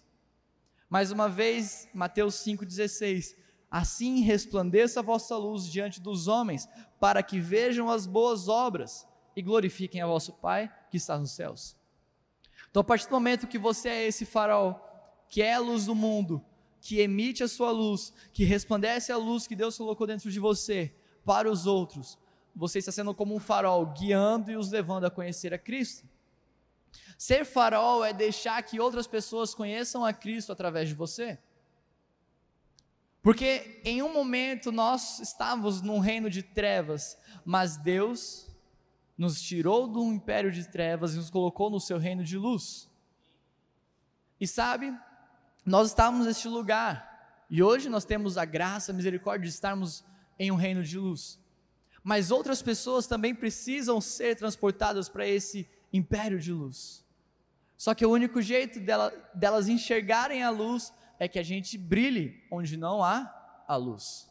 Mais 0.88 1.12
uma 1.12 1.28
vez, 1.28 1.90
Mateus 1.92 2.36
5,16: 2.36 3.36
Assim 3.70 4.22
resplandeça 4.22 5.00
a 5.00 5.04
vossa 5.04 5.36
luz 5.36 5.66
diante 5.66 6.00
dos 6.00 6.28
homens, 6.28 6.70
para 7.00 7.24
que 7.24 7.40
vejam 7.40 7.90
as 7.90 8.06
boas 8.06 8.48
obras 8.48 9.08
e 9.36 9.42
glorifiquem 9.42 10.02
a 10.02 10.08
vosso 10.08 10.34
Pai 10.34 10.72
que 10.90 10.98
está 10.98 11.18
nos 11.18 11.32
céus. 11.32 11.76
Então, 12.70 12.82
a 12.82 12.84
partir 12.84 13.08
do 13.08 13.12
momento 13.12 13.48
que 13.48 13.58
você 13.58 13.90
é 13.90 14.08
esse 14.08 14.26
farol, 14.26 14.82
que 15.30 15.42
é 15.42 15.54
a 15.54 15.60
luz 15.60 15.86
do 15.86 15.96
mundo, 15.96 16.44
que 16.82 17.00
emite 17.00 17.44
a 17.44 17.48
sua 17.48 17.72
luz, 17.72 18.14
que 18.32 18.44
resplandece 18.44 19.12
a 19.12 19.18
luz 19.18 19.48
que 19.48 19.56
Deus 19.56 19.78
colocou 19.78 20.06
dentro 20.06 20.30
de 20.30 20.40
você, 20.40 20.94
para 21.24 21.50
os 21.50 21.66
outros, 21.66 22.18
você 22.56 22.80
está 22.80 22.92
sendo 22.92 23.14
como 23.14 23.36
um 23.36 23.40
farol, 23.40 23.86
guiando 23.88 24.52
e 24.52 24.56
os 24.56 24.72
levando 24.72 25.06
a 25.06 25.12
conhecer 25.12 25.54
a 25.54 25.58
Cristo. 25.58 26.08
Ser 27.18 27.46
farol 27.46 28.04
é 28.04 28.14
deixar 28.14 28.62
que 28.64 28.80
outras 28.80 29.08
pessoas 29.08 29.54
conheçam 29.54 30.06
a 30.06 30.14
Cristo 30.14 30.52
através 30.52 30.88
de 30.88 30.96
você. 30.96 31.40
Porque 33.22 33.82
em 33.84 34.04
um 34.04 34.14
momento 34.14 34.72
nós 34.72 35.20
estávamos 35.20 35.82
num 35.82 36.00
reino 36.00 36.30
de 36.30 36.44
trevas, 36.44 37.18
mas 37.44 37.76
Deus 37.76 38.48
nos 39.18 39.42
tirou 39.42 39.88
do 39.88 40.04
império 40.04 40.52
de 40.52 40.68
trevas 40.68 41.14
e 41.14 41.18
nos 41.18 41.30
colocou 41.30 41.70
no 41.70 41.80
seu 41.80 41.98
reino 41.98 42.24
de 42.24 42.38
luz. 42.38 42.90
E 44.40 44.48
sabe, 44.48 44.94
nós 45.66 45.90
estávamos 45.90 46.26
neste 46.26 46.48
lugar, 46.48 47.46
e 47.50 47.64
hoje 47.64 47.90
nós 47.90 48.04
temos 48.04 48.38
a 48.38 48.46
graça, 48.46 48.92
a 48.92 48.96
misericórdia 48.96 49.48
de 49.48 49.54
estarmos 49.54 50.04
em 50.38 50.52
um 50.52 50.56
reino 50.56 50.84
de 50.84 50.98
luz. 50.98 51.40
Mas 52.04 52.30
outras 52.30 52.62
pessoas 52.62 53.08
também 53.08 53.34
precisam 53.34 54.00
ser 54.02 54.36
transportadas 54.36 55.10
para 55.10 55.28
esse 55.28 55.68
império 55.92 56.40
de 56.40 56.52
luz. 56.52 57.04
Só 57.78 57.94
que 57.94 58.06
o 58.06 58.12
único 58.12 58.42
jeito 58.42 58.80
dela, 58.80 59.12
delas 59.34 59.68
enxergarem 59.68 60.44
a 60.44 60.50
luz 60.50 60.94
é 61.18 61.28
que 61.28 61.40
a 61.40 61.44
gente 61.44 61.78
brilhe 61.78 62.46
onde 62.52 62.78
não 62.78 63.04
há 63.04 63.64
a 63.68 63.76
luz. 63.76 64.30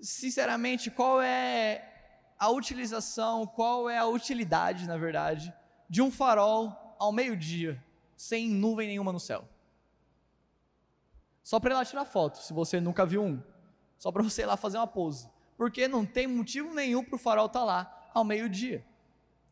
Sinceramente, 0.00 0.90
qual 0.90 1.20
é 1.20 1.95
a 2.38 2.50
utilização, 2.50 3.46
qual 3.46 3.88
é 3.88 3.98
a 3.98 4.06
utilidade, 4.06 4.86
na 4.86 4.96
verdade, 4.96 5.52
de 5.88 6.02
um 6.02 6.10
farol 6.10 6.96
ao 6.98 7.12
meio-dia, 7.12 7.82
sem 8.16 8.48
nuvem 8.48 8.88
nenhuma 8.88 9.12
no 9.12 9.20
céu? 9.20 9.48
Só 11.42 11.60
para 11.60 11.72
ir 11.72 11.76
lá 11.76 11.84
tirar 11.84 12.04
foto, 12.04 12.38
se 12.38 12.52
você 12.52 12.80
nunca 12.80 13.06
viu 13.06 13.22
um. 13.22 13.40
Só 13.98 14.10
para 14.10 14.22
você 14.22 14.42
ir 14.42 14.46
lá 14.46 14.56
fazer 14.56 14.78
uma 14.78 14.86
pose. 14.86 15.30
Porque 15.56 15.88
não 15.88 16.04
tem 16.04 16.26
motivo 16.26 16.74
nenhum 16.74 17.04
para 17.04 17.16
o 17.16 17.18
farol 17.18 17.46
estar 17.46 17.60
tá 17.60 17.64
lá 17.64 18.10
ao 18.12 18.24
meio-dia. 18.24 18.84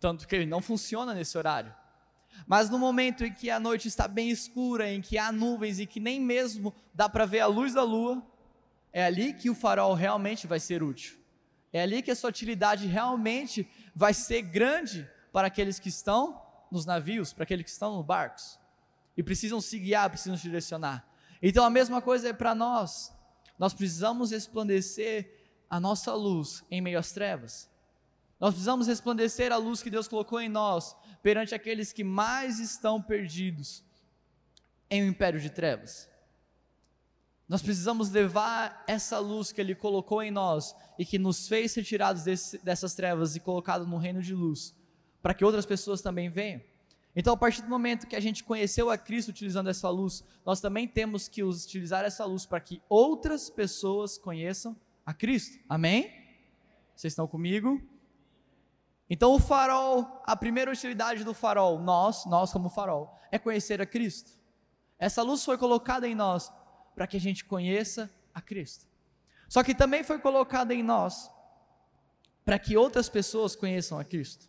Tanto 0.01 0.27
que 0.27 0.35
ele 0.35 0.47
não 0.47 0.61
funciona 0.61 1.14
nesse 1.14 1.38
horário. 1.38 1.75
Mas 2.47 2.68
no 2.68 2.79
momento 2.79 3.25
em 3.25 3.33
que 3.33 3.49
a 3.49 3.61
noite 3.61 3.88
está 3.88 4.09
bem 4.09 4.29
escura, 4.29 4.90
em 4.90 5.01
que 5.01 5.16
há 5.16 5.31
nuvens 5.31 5.79
e 5.79 5.87
que 5.87 6.01
nem 6.01 6.20
mesmo 6.20 6.75
dá 6.92 7.09
para 7.09 7.25
ver 7.25 7.40
a 7.40 7.47
luz 7.47 7.73
da 7.73 7.83
lua, 7.83 8.23
é 8.92 9.05
ali 9.05 9.33
que 9.33 9.49
o 9.49 9.55
farol 9.55 9.94
realmente 9.94 10.47
vai 10.47 10.61
ser 10.61 10.83
útil. 10.83 11.24
É 11.75 11.83
ali 11.83 12.03
que 12.03 12.13
a 12.13 12.15
sua 12.15 12.31
utilidade 12.31 12.87
realmente 12.87 13.69
vai 13.97 14.15
ser 14.15 14.43
grande 14.43 15.11
para 15.33 15.49
aqueles 15.49 15.81
que 15.81 15.89
estão 15.89 16.41
nos 16.71 16.87
navios, 16.87 17.33
para 17.33 17.43
aqueles 17.43 17.65
que 17.65 17.71
estão 17.71 17.97
nos 17.97 18.07
barcos 18.07 18.61
e 19.17 19.25
precisam 19.25 19.61
se 19.61 19.81
guiar, 19.81 20.09
precisam 20.09 20.37
se 20.37 20.45
direcionar. 20.45 21.05
Então 21.43 21.65
a 21.65 21.71
mesma 21.71 22.01
coisa 22.01 22.29
é 22.29 22.33
para 22.33 22.55
nós. 22.55 23.13
Nós 23.59 23.75
precisamos 23.75 24.31
resplandecer 24.31 25.29
a 25.69 25.81
nossa 25.81 26.15
luz 26.15 26.65
em 26.71 26.81
meio 26.81 26.97
às 26.97 27.11
trevas. 27.11 27.69
Nós 28.39 28.51
precisamos 28.51 28.87
resplandecer 28.87 29.51
a 29.51 29.57
luz 29.57 29.83
que 29.83 29.91
Deus 29.91 30.07
colocou 30.07 30.41
em 30.41 30.49
nós 30.49 30.95
perante 31.25 31.57
aqueles 31.57 31.93
que 31.93 32.05
mais 32.05 32.61
estão 32.61 33.03
perdidos 33.03 33.83
em 34.89 35.03
um 35.03 35.09
império 35.09 35.41
de 35.41 35.51
trevas. 35.51 36.09
Nós 37.49 37.61
precisamos 37.61 38.11
levar 38.11 38.83
essa 38.87 39.19
luz 39.19 39.53
que 39.53 39.61
Ele 39.61 39.75
colocou 39.75 40.23
em 40.23 40.31
nós 40.31 40.75
e 40.99 41.05
que 41.05 41.19
nos 41.19 41.47
fez 41.47 41.75
retirados 41.75 42.23
desse, 42.23 42.59
dessas 42.59 42.95
trevas 42.95 43.37
e 43.37 43.41
colocado 43.41 43.87
no 43.87 43.99
reino 43.99 44.23
de 44.23 44.35
luz, 44.35 44.75
para 45.21 45.35
que 45.35 45.45
outras 45.45 45.67
pessoas 45.67 46.01
também 46.01 46.31
venham. 46.31 46.63
Então, 47.15 47.35
a 47.35 47.37
partir 47.37 47.63
do 47.63 47.69
momento 47.69 48.07
que 48.07 48.17
a 48.17 48.21
gente 48.21 48.43
conheceu 48.43 48.91
a 48.91 48.99
Cristo 48.99 49.29
utilizando 49.29 49.69
essa 49.69 49.89
luz, 49.89 50.25
nós 50.45 50.61
também 50.61 50.89
temos 50.89 51.29
que 51.29 51.45
utilizar 51.45 52.05
essa 52.05 52.25
luz 52.25 52.45
para 52.45 52.59
que 52.59 52.83
outras 52.89 53.51
pessoas 53.51 54.19
conheçam 54.19 54.75
a 55.07 55.13
Cristo. 55.13 55.63
Amém? 55.69 56.11
Vocês 56.97 57.13
estão 57.13 57.29
comigo? 57.29 57.81
Então, 59.09 59.33
o 59.33 59.39
farol, 59.39 60.23
a 60.25 60.35
primeira 60.35 60.73
utilidade 60.73 61.23
do 61.23 61.35
farol, 61.35 61.79
nós, 61.79 62.25
nós 62.25 62.51
como 62.51 62.69
farol, 62.69 63.15
é 63.31 63.39
conhecer 63.39 63.81
a 63.81 63.87
Cristo. 63.87 64.33
Essa 64.99 65.23
luz 65.23 65.45
foi 65.45 65.59
colocada 65.59 66.09
em 66.09 66.15
nós 66.15 66.51
para 66.95 67.07
que 67.07 67.17
a 67.17 67.21
gente 67.21 67.45
conheça 67.45 68.11
a 68.33 68.41
Cristo. 68.41 68.87
Só 69.49 69.63
que 69.63 69.75
também 69.75 70.03
foi 70.03 70.19
colocada 70.19 70.75
em 70.75 70.83
nós 70.83 71.31
para 72.45 72.59
que 72.59 72.77
outras 72.77 73.09
pessoas 73.09 73.57
conheçam 73.57 73.99
a 73.99 74.05
Cristo, 74.05 74.49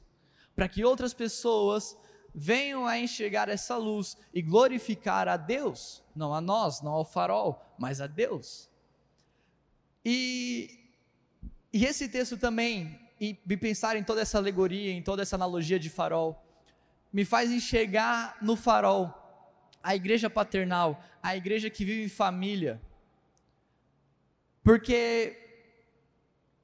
para 0.56 0.68
que 0.68 0.84
outras 0.84 1.14
pessoas 1.14 1.98
venham 2.34 2.86
a 2.86 3.00
enxergar 3.00 3.48
essa 3.48 3.78
luz 3.78 4.18
e 4.34 4.42
glorificar 4.42 5.28
a 5.30 5.38
Deus, 5.38 6.04
não 6.14 6.34
a 6.34 6.42
nós, 6.42 6.82
não 6.82 6.92
ao 6.92 7.06
farol, 7.06 7.64
mas 7.80 8.02
a 8.02 8.08
Deus. 8.08 8.70
E, 10.04 10.92
e 11.72 11.86
esse 11.86 12.10
texto 12.10 12.38
também, 12.38 13.00
e 13.20 13.40
me 13.46 13.56
pensar 13.56 13.96
em 13.96 14.04
toda 14.04 14.22
essa 14.22 14.38
alegoria, 14.38 14.92
em 14.92 15.02
toda 15.02 15.22
essa 15.22 15.38
analogia 15.38 15.80
de 15.80 15.90
farol, 15.90 16.44
me 17.14 17.24
faz 17.24 17.50
enxergar 17.50 18.38
no 18.42 18.58
farol 18.58 19.25
a 19.86 19.96
igreja 19.96 20.32
paternal, 20.32 21.00
a 21.22 21.38
igreja 21.38 21.70
que 21.70 21.86
vive 21.86 22.04
em 22.04 22.10
família. 22.10 22.82
Porque 24.64 25.38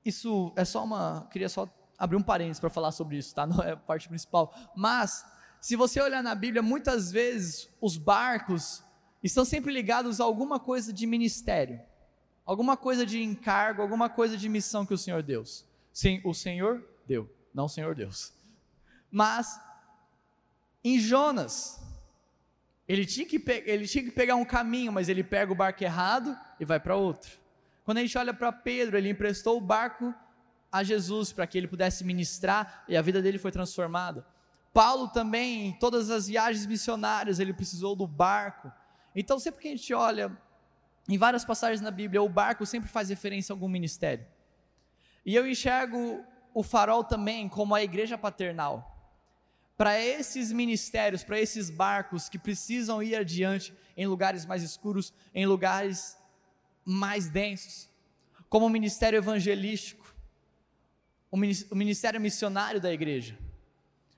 isso 0.04 0.52
é 0.56 0.66
só 0.66 0.84
uma. 0.84 1.28
Queria 1.32 1.48
só 1.48 1.70
abrir 2.00 2.18
um 2.18 2.24
parênteses 2.24 2.60
para 2.60 2.72
falar 2.72 2.92
sobre 2.92 3.18
isso, 3.18 3.36
tá? 3.36 3.46
Não 3.46 3.64
é 3.64 3.74
a 3.74 3.78
parte 3.78 4.10
principal. 4.10 4.52
Mas, 4.76 5.24
se 5.62 5.76
você 5.76 6.02
olhar 6.02 6.24
na 6.24 6.34
Bíblia, 6.34 6.64
muitas 6.64 7.12
vezes 7.12 7.70
os 7.80 7.96
barcos 7.96 8.84
estão 9.22 9.46
sempre 9.46 9.72
ligados 9.72 10.20
a 10.20 10.24
alguma 10.24 10.60
coisa 10.60 10.92
de 10.92 11.06
ministério, 11.06 11.80
alguma 12.44 12.76
coisa 12.76 13.06
de 13.06 13.22
encargo, 13.22 13.84
alguma 13.84 14.10
coisa 14.10 14.36
de 14.36 14.50
missão 14.50 14.84
que 14.84 14.96
o 14.96 14.98
Senhor 14.98 15.22
deu. 15.22 15.44
Sim, 15.94 16.20
o 16.26 16.34
Senhor 16.34 16.84
deu, 17.08 17.32
não 17.54 17.66
o 17.66 17.70
Senhor 17.70 17.94
Deus. 17.94 18.34
Mas, 19.12 19.60
em 20.84 21.00
Jonas, 21.00 21.80
ele 22.92 23.06
tinha, 23.06 23.26
que 23.26 23.42
ele 23.66 23.88
tinha 23.88 24.04
que 24.04 24.12
pegar 24.12 24.36
um 24.36 24.44
caminho, 24.44 24.92
mas 24.92 25.08
ele 25.08 25.24
pega 25.24 25.50
o 25.50 25.56
barco 25.56 25.82
errado 25.82 26.38
e 26.60 26.66
vai 26.66 26.78
para 26.78 26.94
outro. 26.94 27.40
Quando 27.86 28.00
a 28.00 28.02
gente 28.02 28.18
olha 28.18 28.34
para 28.34 28.52
Pedro, 28.52 28.98
ele 28.98 29.10
emprestou 29.10 29.58
o 29.58 29.62
barco 29.62 30.14
a 30.70 30.84
Jesus 30.84 31.32
para 31.32 31.48
que 31.48 31.58
ele 31.58 31.70
pudesse 31.70 32.04
ministrar 32.04 32.84
e 32.90 32.98
a 32.98 33.02
vida 33.02 33.22
dele 33.22 33.38
foi 33.38 33.50
transformada. 33.50 34.26
Paulo 34.74 35.08
também, 35.08 35.68
em 35.68 35.72
todas 35.80 36.10
as 36.10 36.28
viagens 36.28 36.66
missionárias, 36.66 37.40
ele 37.40 37.54
precisou 37.54 37.96
do 37.96 38.06
barco. 38.06 38.70
Então, 39.16 39.40
sempre 39.40 39.62
que 39.62 39.68
a 39.70 39.72
gente 39.72 39.94
olha 39.94 40.38
em 41.08 41.18
várias 41.18 41.46
passagens 41.46 41.80
na 41.80 41.92
Bíblia, 41.92 42.22
o 42.22 42.28
barco 42.28 42.66
sempre 42.66 42.90
faz 42.90 43.08
referência 43.08 43.54
a 43.54 43.56
algum 43.56 43.70
ministério. 43.70 44.26
E 45.26 45.34
eu 45.34 45.48
enxergo 45.48 46.26
o 46.54 46.62
farol 46.62 47.06
também 47.06 47.48
como 47.48 47.74
a 47.74 47.82
igreja 47.82 48.18
paternal 48.18 48.91
para 49.82 50.00
esses 50.00 50.52
ministérios, 50.52 51.24
para 51.24 51.40
esses 51.40 51.72
barcos 51.72 52.30
que 52.30 52.38
precisam 52.38 53.02
ir 53.02 53.16
adiante 53.16 53.74
em 53.98 54.06
lugares 54.06 54.46
mais 54.46 54.62
escuros, 54.62 55.12
em 55.34 55.48
lugares 55.48 56.16
mais 56.86 57.28
densos, 57.30 57.90
como 58.48 58.68
o 58.68 58.70
ministério 58.70 59.18
evangelístico, 59.18 60.16
o 61.32 61.76
ministério 61.76 62.22
missionário 62.22 62.80
da 62.80 62.94
igreja. 62.94 63.36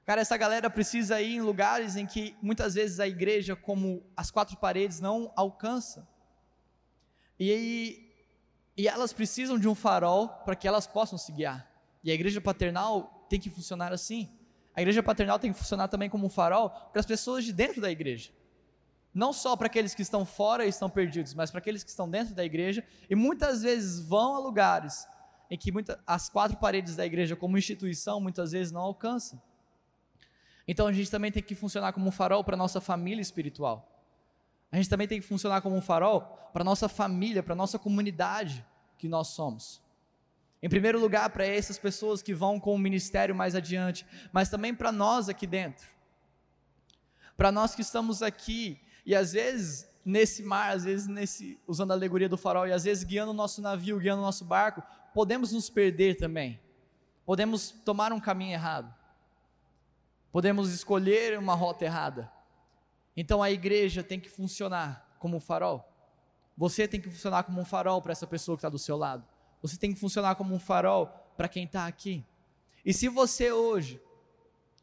Cara, 0.05 0.19
essa 0.19 0.35
galera 0.35 0.69
precisa 0.69 1.21
ir 1.21 1.35
em 1.35 1.41
lugares 1.41 1.95
em 1.95 2.05
que 2.05 2.35
muitas 2.41 2.73
vezes 2.73 2.99
a 2.99 3.07
igreja, 3.07 3.55
como 3.55 4.03
as 4.17 4.29
quatro 4.29 4.57
paredes, 4.57 4.99
não 4.99 5.31
alcança. 5.33 6.05
E, 7.39 8.11
e 8.75 8.85
elas 8.85 9.13
precisam 9.13 9.57
de 9.57 9.69
um 9.69 9.75
farol 9.75 10.27
para 10.27 10.57
que 10.57 10.67
elas 10.67 10.85
possam 10.85 11.17
se 11.17 11.31
guiar. 11.31 11.65
E 12.03 12.11
a 12.11 12.13
igreja 12.13 12.41
paternal 12.41 13.25
tem 13.29 13.39
que 13.39 13.49
funcionar 13.49 13.93
assim. 13.93 14.29
A 14.75 14.81
igreja 14.81 15.03
paternal 15.03 15.37
tem 15.37 15.51
que 15.51 15.59
funcionar 15.59 15.87
também 15.87 16.09
como 16.09 16.25
um 16.25 16.29
farol 16.29 16.69
para 16.69 16.99
as 16.99 17.05
pessoas 17.05 17.43
de 17.43 17.53
dentro 17.53 17.79
da 17.81 17.91
igreja. 17.91 18.31
Não 19.13 19.31
só 19.31 19.55
para 19.55 19.67
aqueles 19.67 19.93
que 19.93 20.01
estão 20.01 20.25
fora 20.25 20.65
e 20.65 20.69
estão 20.69 20.89
perdidos, 20.89 21.33
mas 21.35 21.51
para 21.51 21.59
aqueles 21.59 21.83
que 21.83 21.89
estão 21.89 22.09
dentro 22.09 22.33
da 22.33 22.43
igreja 22.43 22.83
e 23.07 23.15
muitas 23.15 23.61
vezes 23.61 23.99
vão 23.99 24.35
a 24.35 24.39
lugares 24.39 25.07
em 25.51 25.57
que 25.57 25.71
muita, 25.71 26.01
as 26.07 26.29
quatro 26.29 26.57
paredes 26.57 26.95
da 26.95 27.05
igreja, 27.05 27.35
como 27.35 27.55
instituição, 27.55 28.19
muitas 28.19 28.53
vezes 28.53 28.71
não 28.71 28.81
alcançam. 28.81 29.39
Então 30.67 30.87
a 30.87 30.93
gente 30.93 31.11
também 31.11 31.31
tem 31.31 31.43
que 31.43 31.53
funcionar 31.53 31.93
como 31.93 32.07
um 32.07 32.11
farol 32.11 32.43
para 32.43 32.55
a 32.55 32.57
nossa 32.57 32.81
família 32.81 33.21
espiritual. 33.21 33.87
A 34.71 34.77
gente 34.77 34.89
também 34.89 35.07
tem 35.07 35.21
que 35.21 35.27
funcionar 35.27 35.61
como 35.61 35.75
um 35.75 35.81
farol 35.81 36.21
para 36.51 36.63
a 36.63 36.65
nossa 36.65 36.89
família, 36.89 37.43
para 37.43 37.53
a 37.53 37.55
nossa 37.55 37.77
comunidade 37.77 38.65
que 38.97 39.07
nós 39.07 39.27
somos. 39.27 39.82
Em 40.63 40.69
primeiro 40.69 40.97
lugar, 40.97 41.29
para 41.29 41.45
essas 41.45 41.77
pessoas 41.77 42.21
que 42.21 42.33
vão 42.33 42.57
com 42.57 42.73
o 42.73 42.79
ministério 42.79 43.35
mais 43.35 43.53
adiante, 43.53 44.05
mas 44.31 44.47
também 44.47 44.73
para 44.73 44.93
nós 44.93 45.27
aqui 45.27 45.45
dentro. 45.45 45.85
Para 47.35 47.51
nós 47.51 47.75
que 47.75 47.81
estamos 47.81 48.23
aqui 48.23 48.79
e 49.05 49.13
às 49.13 49.33
vezes 49.33 49.85
nesse 50.05 50.41
mar, 50.41 50.73
às 50.73 50.85
vezes 50.85 51.05
nesse 51.05 51.59
usando 51.67 51.91
a 51.91 51.95
alegoria 51.95 52.29
do 52.29 52.37
farol 52.37 52.65
e 52.65 52.71
às 52.71 52.85
vezes 52.85 53.03
guiando 53.03 53.31
o 53.31 53.35
nosso 53.35 53.61
navio, 53.61 53.99
guiando 53.99 54.21
o 54.21 54.25
nosso 54.25 54.45
barco, 54.45 54.81
podemos 55.13 55.51
nos 55.51 55.69
perder 55.69 56.15
também. 56.15 56.57
Podemos 57.25 57.71
tomar 57.83 58.13
um 58.13 58.19
caminho 58.19 58.53
errado. 58.53 58.95
Podemos 60.31 60.73
escolher 60.73 61.37
uma 61.37 61.55
rota 61.55 61.83
errada. 61.83 62.31
Então 63.17 63.43
a 63.43 63.51
igreja 63.51 64.01
tem 64.01 64.17
que 64.17 64.29
funcionar 64.29 65.13
como 65.19 65.35
um 65.35 65.41
farol. 65.41 65.85
Você 66.55 66.87
tem 66.87 67.01
que 67.01 67.09
funcionar 67.09 67.43
como 67.43 67.59
um 67.59 67.65
farol 67.65 68.01
para 68.01 68.13
essa 68.13 68.25
pessoa 68.25 68.55
que 68.55 68.59
está 68.59 68.69
do 68.69 68.79
seu 68.79 68.95
lado. 68.95 69.32
Você 69.63 69.77
tem 69.77 69.93
que 69.93 69.99
funcionar 69.99 70.35
como 70.35 70.53
um 70.53 70.59
farol 70.59 71.07
para 71.37 71.47
quem 71.47 71.63
está 71.63 71.87
aqui. 71.87 72.23
E 72.85 72.93
se 72.93 73.07
você 73.07 73.51
hoje 73.51 73.99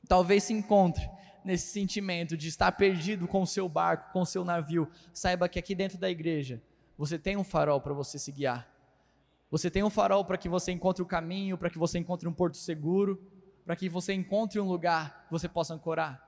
talvez 0.08 0.44
se 0.44 0.54
encontre 0.54 1.08
nesse 1.44 1.68
sentimento 1.68 2.34
de 2.34 2.48
estar 2.48 2.72
perdido 2.72 3.28
com 3.28 3.42
o 3.42 3.46
seu 3.46 3.68
barco, 3.68 4.10
com 4.12 4.22
o 4.22 4.26
seu 4.26 4.42
navio, 4.42 4.90
saiba 5.12 5.48
que 5.50 5.58
aqui 5.58 5.74
dentro 5.74 5.98
da 5.98 6.10
igreja 6.10 6.62
você 6.96 7.18
tem 7.18 7.36
um 7.36 7.44
farol 7.44 7.78
para 7.80 7.92
você 7.92 8.18
se 8.18 8.32
guiar. 8.32 8.68
Você 9.50 9.70
tem 9.70 9.82
um 9.82 9.90
farol 9.90 10.24
para 10.24 10.38
que 10.38 10.48
você 10.48 10.72
encontre 10.72 11.02
o 11.02 11.06
caminho, 11.06 11.58
para 11.58 11.68
que 11.68 11.78
você 11.78 11.98
encontre 11.98 12.26
um 12.26 12.32
porto 12.32 12.56
seguro, 12.56 13.22
para 13.66 13.76
que 13.76 13.88
você 13.88 14.14
encontre 14.14 14.58
um 14.58 14.66
lugar 14.66 15.26
que 15.26 15.30
você 15.30 15.48
possa 15.48 15.74
ancorar. 15.74 16.26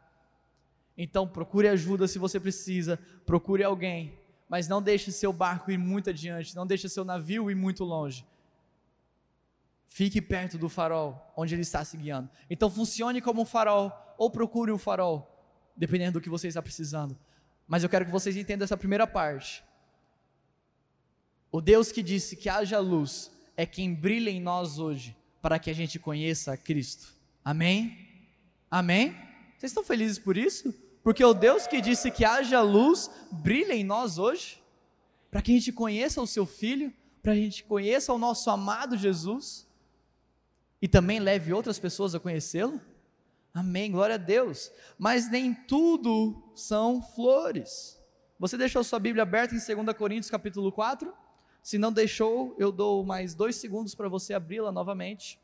Então 0.96 1.26
procure 1.26 1.68
ajuda 1.68 2.06
se 2.06 2.18
você 2.18 2.38
precisa, 2.38 2.98
procure 3.24 3.64
alguém, 3.64 4.18
mas 4.46 4.68
não 4.68 4.82
deixe 4.82 5.10
seu 5.10 5.32
barco 5.32 5.70
ir 5.70 5.78
muito 5.78 6.10
adiante, 6.10 6.54
não 6.54 6.66
deixe 6.66 6.86
seu 6.86 7.04
navio 7.04 7.50
ir 7.50 7.54
muito 7.54 7.82
longe. 7.82 8.26
Fique 9.92 10.22
perto 10.22 10.56
do 10.56 10.70
farol 10.70 11.20
onde 11.36 11.54
ele 11.54 11.60
está 11.60 11.84
se 11.84 11.98
guiando. 11.98 12.30
Então 12.48 12.70
funcione 12.70 13.20
como 13.20 13.42
um 13.42 13.44
farol 13.44 13.92
ou 14.16 14.30
procure 14.30 14.72
um 14.72 14.78
farol, 14.78 15.46
dependendo 15.76 16.18
do 16.18 16.22
que 16.22 16.30
você 16.30 16.48
está 16.48 16.62
precisando. 16.62 17.14
Mas 17.68 17.82
eu 17.82 17.90
quero 17.90 18.06
que 18.06 18.10
vocês 18.10 18.34
entendam 18.34 18.64
essa 18.64 18.74
primeira 18.74 19.06
parte. 19.06 19.62
O 21.50 21.60
Deus 21.60 21.92
que 21.92 22.02
disse 22.02 22.36
que 22.36 22.48
haja 22.48 22.78
luz 22.78 23.30
é 23.54 23.66
quem 23.66 23.92
brilha 23.94 24.30
em 24.30 24.40
nós 24.40 24.78
hoje 24.78 25.14
para 25.42 25.58
que 25.58 25.68
a 25.68 25.74
gente 25.74 25.98
conheça 25.98 26.54
a 26.54 26.56
Cristo. 26.56 27.14
Amém? 27.44 28.08
Amém? 28.70 29.10
Vocês 29.58 29.72
estão 29.72 29.84
felizes 29.84 30.18
por 30.18 30.38
isso? 30.38 30.74
Porque 31.02 31.22
o 31.22 31.34
Deus 31.34 31.66
que 31.66 31.82
disse 31.82 32.10
que 32.10 32.24
haja 32.24 32.62
luz 32.62 33.10
brilha 33.30 33.74
em 33.74 33.84
nós 33.84 34.16
hoje, 34.16 34.58
para 35.30 35.42
que 35.42 35.52
a 35.52 35.54
gente 35.54 35.70
conheça 35.70 36.22
o 36.22 36.26
seu 36.26 36.46
Filho, 36.46 36.90
para 37.22 37.34
que 37.34 37.40
a 37.40 37.44
gente 37.44 37.64
conheça 37.64 38.10
o 38.10 38.18
nosso 38.18 38.48
amado 38.48 38.96
Jesus 38.96 39.70
e 40.82 40.88
também 40.88 41.20
leve 41.20 41.52
outras 41.52 41.78
pessoas 41.78 42.14
a 42.14 42.20
conhecê-lo. 42.20 42.78
Amém, 43.54 43.90
glória 43.90 44.16
a 44.16 44.18
Deus. 44.18 44.70
Mas 44.98 45.30
nem 45.30 45.54
tudo 45.54 46.52
são 46.54 47.00
flores. 47.00 47.98
Você 48.38 48.58
deixou 48.58 48.84
sua 48.84 48.98
Bíblia 48.98 49.22
aberta 49.22 49.54
em 49.54 49.58
2 49.84 49.96
Coríntios 49.96 50.30
capítulo 50.30 50.70
4? 50.70 51.10
Se 51.62 51.78
não 51.78 51.92
deixou, 51.92 52.54
eu 52.58 52.72
dou 52.72 53.04
mais 53.04 53.34
dois 53.34 53.56
segundos 53.56 53.94
para 53.94 54.08
você 54.08 54.34
abri-la 54.34 54.72
novamente. 54.72 55.40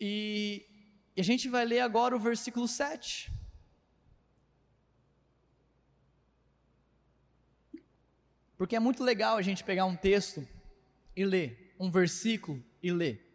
E 0.00 0.64
e 1.16 1.20
a 1.20 1.24
gente 1.24 1.50
vai 1.50 1.66
ler 1.66 1.80
agora 1.80 2.16
o 2.16 2.18
versículo 2.18 2.66
7. 2.66 3.30
Porque 8.56 8.76
é 8.76 8.80
muito 8.80 9.04
legal 9.04 9.36
a 9.36 9.42
gente 9.42 9.64
pegar 9.64 9.84
um 9.84 9.96
texto 9.96 10.46
e 11.16 11.24
ler, 11.24 11.74
um 11.78 11.90
versículo 11.90 12.64
e 12.82 12.90
ler. 12.90 13.26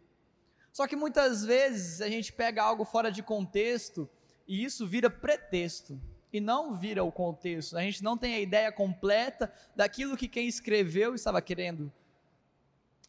Só 0.72 0.86
que 0.86 0.96
muitas 0.96 1.44
vezes 1.44 2.00
a 2.00 2.08
gente 2.08 2.32
pega 2.32 2.62
algo 2.62 2.84
fora 2.84 3.10
de 3.10 3.22
contexto 3.22 4.08
e 4.46 4.64
isso 4.64 4.86
vira 4.86 5.08
pretexto 5.08 6.00
e 6.32 6.40
não 6.40 6.74
vira 6.74 7.02
o 7.02 7.10
contexto. 7.10 7.76
A 7.76 7.80
gente 7.80 8.04
não 8.04 8.16
tem 8.16 8.34
a 8.34 8.40
ideia 8.40 8.70
completa 8.70 9.52
daquilo 9.74 10.16
que 10.16 10.28
quem 10.28 10.46
escreveu 10.46 11.14
estava 11.14 11.40
querendo 11.40 11.92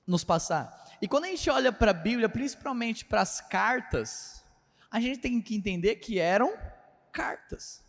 nos 0.06 0.24
passar. 0.24 0.88
E 1.02 1.08
quando 1.08 1.26
a 1.26 1.28
gente 1.28 1.50
olha 1.50 1.72
para 1.72 1.92
a 1.92 1.94
Bíblia, 1.94 2.30
principalmente 2.30 3.04
para 3.04 3.22
as 3.22 3.42
cartas, 3.42 4.46
a 4.90 5.00
gente 5.02 5.20
tem 5.20 5.42
que 5.42 5.56
entender 5.56 5.98
que 5.98 6.20
eram 6.20 6.58
cartas. 7.12 7.84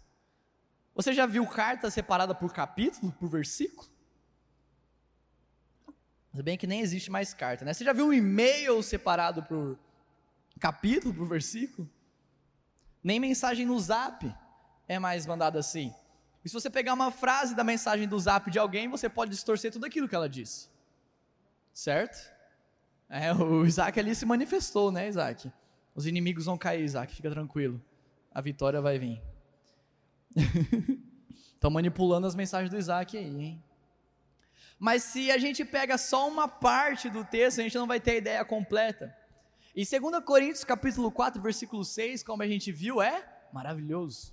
Você 0.94 1.12
já 1.12 1.24
viu 1.26 1.46
carta 1.46 1.88
separada 1.90 2.34
por 2.34 2.52
capítulo, 2.52 3.12
por 3.12 3.28
versículo? 3.28 3.88
Se 6.34 6.42
bem 6.42 6.58
que 6.58 6.66
nem 6.66 6.80
existe 6.80 7.10
mais 7.10 7.32
carta, 7.34 7.64
né? 7.64 7.72
Você 7.72 7.84
já 7.84 7.92
viu 7.92 8.06
um 8.06 8.12
e-mail 8.12 8.82
separado 8.82 9.42
por 9.42 9.78
capítulo, 10.60 11.14
por 11.14 11.26
versículo? 11.26 11.88
Nem 13.02 13.18
mensagem 13.18 13.64
no 13.64 13.78
zap 13.78 14.32
é 14.86 14.98
mais 14.98 15.26
mandada 15.26 15.58
assim. 15.58 15.92
E 16.44 16.48
se 16.48 16.54
você 16.54 16.70
pegar 16.70 16.94
uma 16.94 17.10
frase 17.10 17.54
da 17.54 17.64
mensagem 17.64 18.06
do 18.06 18.18
zap 18.18 18.50
de 18.50 18.58
alguém, 18.58 18.88
você 18.88 19.08
pode 19.08 19.30
distorcer 19.30 19.72
tudo 19.72 19.86
aquilo 19.86 20.08
que 20.08 20.14
ela 20.14 20.28
disse. 20.28 20.68
Certo? 21.72 22.30
É, 23.08 23.32
o 23.32 23.64
Isaac 23.64 23.98
ali 23.98 24.14
se 24.14 24.26
manifestou, 24.26 24.92
né, 24.92 25.08
Isaac? 25.08 25.50
Os 25.94 26.06
inimigos 26.06 26.44
vão 26.44 26.58
cair, 26.58 26.84
Isaac, 26.84 27.14
fica 27.14 27.30
tranquilo. 27.30 27.82
A 28.32 28.40
vitória 28.40 28.80
vai 28.80 28.98
vir. 28.98 29.22
Estão 31.54 31.70
manipulando 31.70 32.26
as 32.26 32.34
mensagens 32.34 32.70
do 32.70 32.76
Isaac 32.76 33.16
aí, 33.16 33.24
hein? 33.24 33.64
Mas 34.78 35.02
se 35.02 35.30
a 35.30 35.38
gente 35.38 35.64
pega 35.64 35.98
só 35.98 36.28
uma 36.28 36.46
parte 36.46 37.10
do 37.10 37.24
texto, 37.24 37.58
a 37.58 37.62
gente 37.62 37.76
não 37.76 37.86
vai 37.86 38.00
ter 38.00 38.12
a 38.12 38.16
ideia 38.16 38.44
completa. 38.44 39.14
E 39.74 39.84
2 39.84 40.24
Coríntios 40.24 40.64
capítulo 40.64 41.10
4, 41.10 41.40
versículo 41.42 41.84
6, 41.84 42.22
como 42.22 42.42
a 42.42 42.46
gente 42.46 42.70
viu, 42.70 43.02
é 43.02 43.24
maravilhoso. 43.52 44.32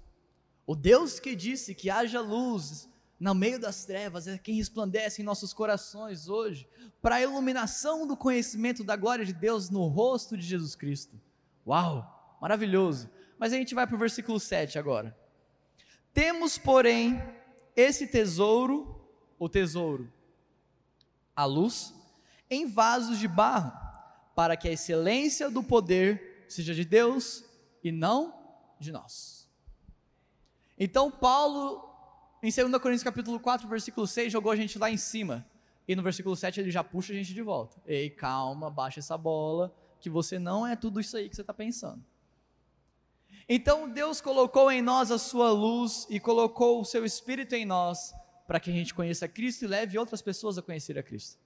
O 0.66 0.76
Deus 0.76 1.20
que 1.20 1.36
disse 1.36 1.74
que 1.74 1.90
haja 1.90 2.20
luz 2.20 2.90
no 3.20 3.34
meio 3.34 3.60
das 3.60 3.86
trevas 3.86 4.28
é 4.28 4.38
quem 4.38 4.56
resplandece 4.56 5.22
em 5.22 5.26
nossos 5.26 5.54
corações 5.54 6.28
hoje, 6.28 6.68
para 7.02 7.16
a 7.16 7.22
iluminação 7.22 8.06
do 8.06 8.18
conhecimento 8.18 8.84
da 8.84 8.96
glória 8.96 9.26
de 9.26 9.34
Deus 9.34 9.70
no 9.70 9.88
rosto 9.88 10.36
de 10.38 10.46
Jesus 10.46 10.76
Cristo. 10.76 11.20
Uau, 11.66 12.38
maravilhoso. 12.42 13.10
Mas 13.40 13.54
a 13.54 13.56
gente 13.56 13.74
vai 13.74 13.88
para 13.88 13.96
o 13.96 14.00
versículo 14.00 14.40
7 14.40 14.78
agora. 14.78 15.18
Temos, 16.14 16.58
porém, 16.58 17.22
esse 17.76 18.08
tesouro, 18.08 19.08
o 19.38 19.50
tesouro, 19.50 20.12
a 21.36 21.46
luz, 21.46 21.94
em 22.50 22.66
vasos 22.66 23.20
de 23.20 23.28
barro, 23.28 23.72
para 24.36 24.56
que 24.56 24.68
a 24.68 24.72
excelência 24.72 25.50
do 25.50 25.64
poder 25.64 26.46
seja 26.48 26.74
de 26.74 26.86
Deus 26.86 27.44
e 27.84 27.92
não 27.92 28.34
de 28.80 28.92
nós. 28.92 29.50
Então, 30.78 31.10
Paulo, 31.10 31.90
em 32.44 32.52
2 32.52 32.82
Coríntios 32.82 33.04
capítulo 33.04 33.40
4, 33.40 33.68
versículo 33.68 34.06
6, 34.06 34.32
jogou 34.32 34.52
a 34.52 34.56
gente 34.56 34.78
lá 34.78 34.90
em 34.90 34.98
cima. 34.98 35.46
E 35.88 35.96
no 35.96 36.02
versículo 36.02 36.36
7 36.36 36.60
ele 36.60 36.72
já 36.72 36.84
puxa 36.84 37.14
a 37.14 37.16
gente 37.16 37.34
de 37.34 37.42
volta. 37.42 37.80
Ei, 37.86 38.10
calma, 38.10 38.70
baixa 38.70 39.00
essa 39.00 39.18
bola 39.18 39.74
que 40.00 40.10
você 40.10 40.38
não 40.38 40.66
é 40.66 40.76
tudo 40.76 41.00
isso 41.00 41.16
aí 41.16 41.30
que 41.30 41.36
você 41.36 41.42
está 41.42 41.54
pensando. 41.54 42.04
Então 43.48 43.90
Deus 43.90 44.20
colocou 44.20 44.72
em 44.72 44.82
nós 44.82 45.12
a 45.12 45.18
sua 45.18 45.52
luz 45.52 46.08
e 46.10 46.20
colocou 46.20 46.82
o 46.82 46.86
seu 46.86 47.06
Espírito 47.06 47.54
em 47.54 47.66
nós 47.66 48.14
para 48.48 48.60
que 48.60 48.70
a 48.70 48.74
gente 48.74 48.94
conheça 48.94 49.28
Cristo 49.28 49.64
e 49.64 49.68
leve 49.68 49.98
outras 49.98 50.22
pessoas 50.22 50.58
a 50.58 50.62
conhecer 50.62 50.98
a 50.98 51.04
Cristo. 51.04 51.40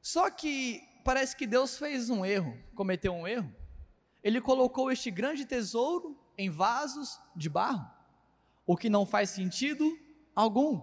Só 0.00 0.30
que 0.30 0.82
parece 1.04 1.36
que 1.36 1.46
Deus 1.46 1.76
fez 1.78 2.08
um 2.10 2.24
erro, 2.24 2.56
cometeu 2.74 3.12
um 3.12 3.26
erro. 3.26 3.54
Ele 4.22 4.40
colocou 4.40 4.90
este 4.90 5.10
grande 5.10 5.44
tesouro 5.44 6.18
em 6.38 6.50
vasos 6.50 7.20
de 7.34 7.48
barro, 7.48 7.88
o 8.66 8.76
que 8.76 8.88
não 8.88 9.04
faz 9.04 9.30
sentido 9.30 9.98
algum. 10.34 10.82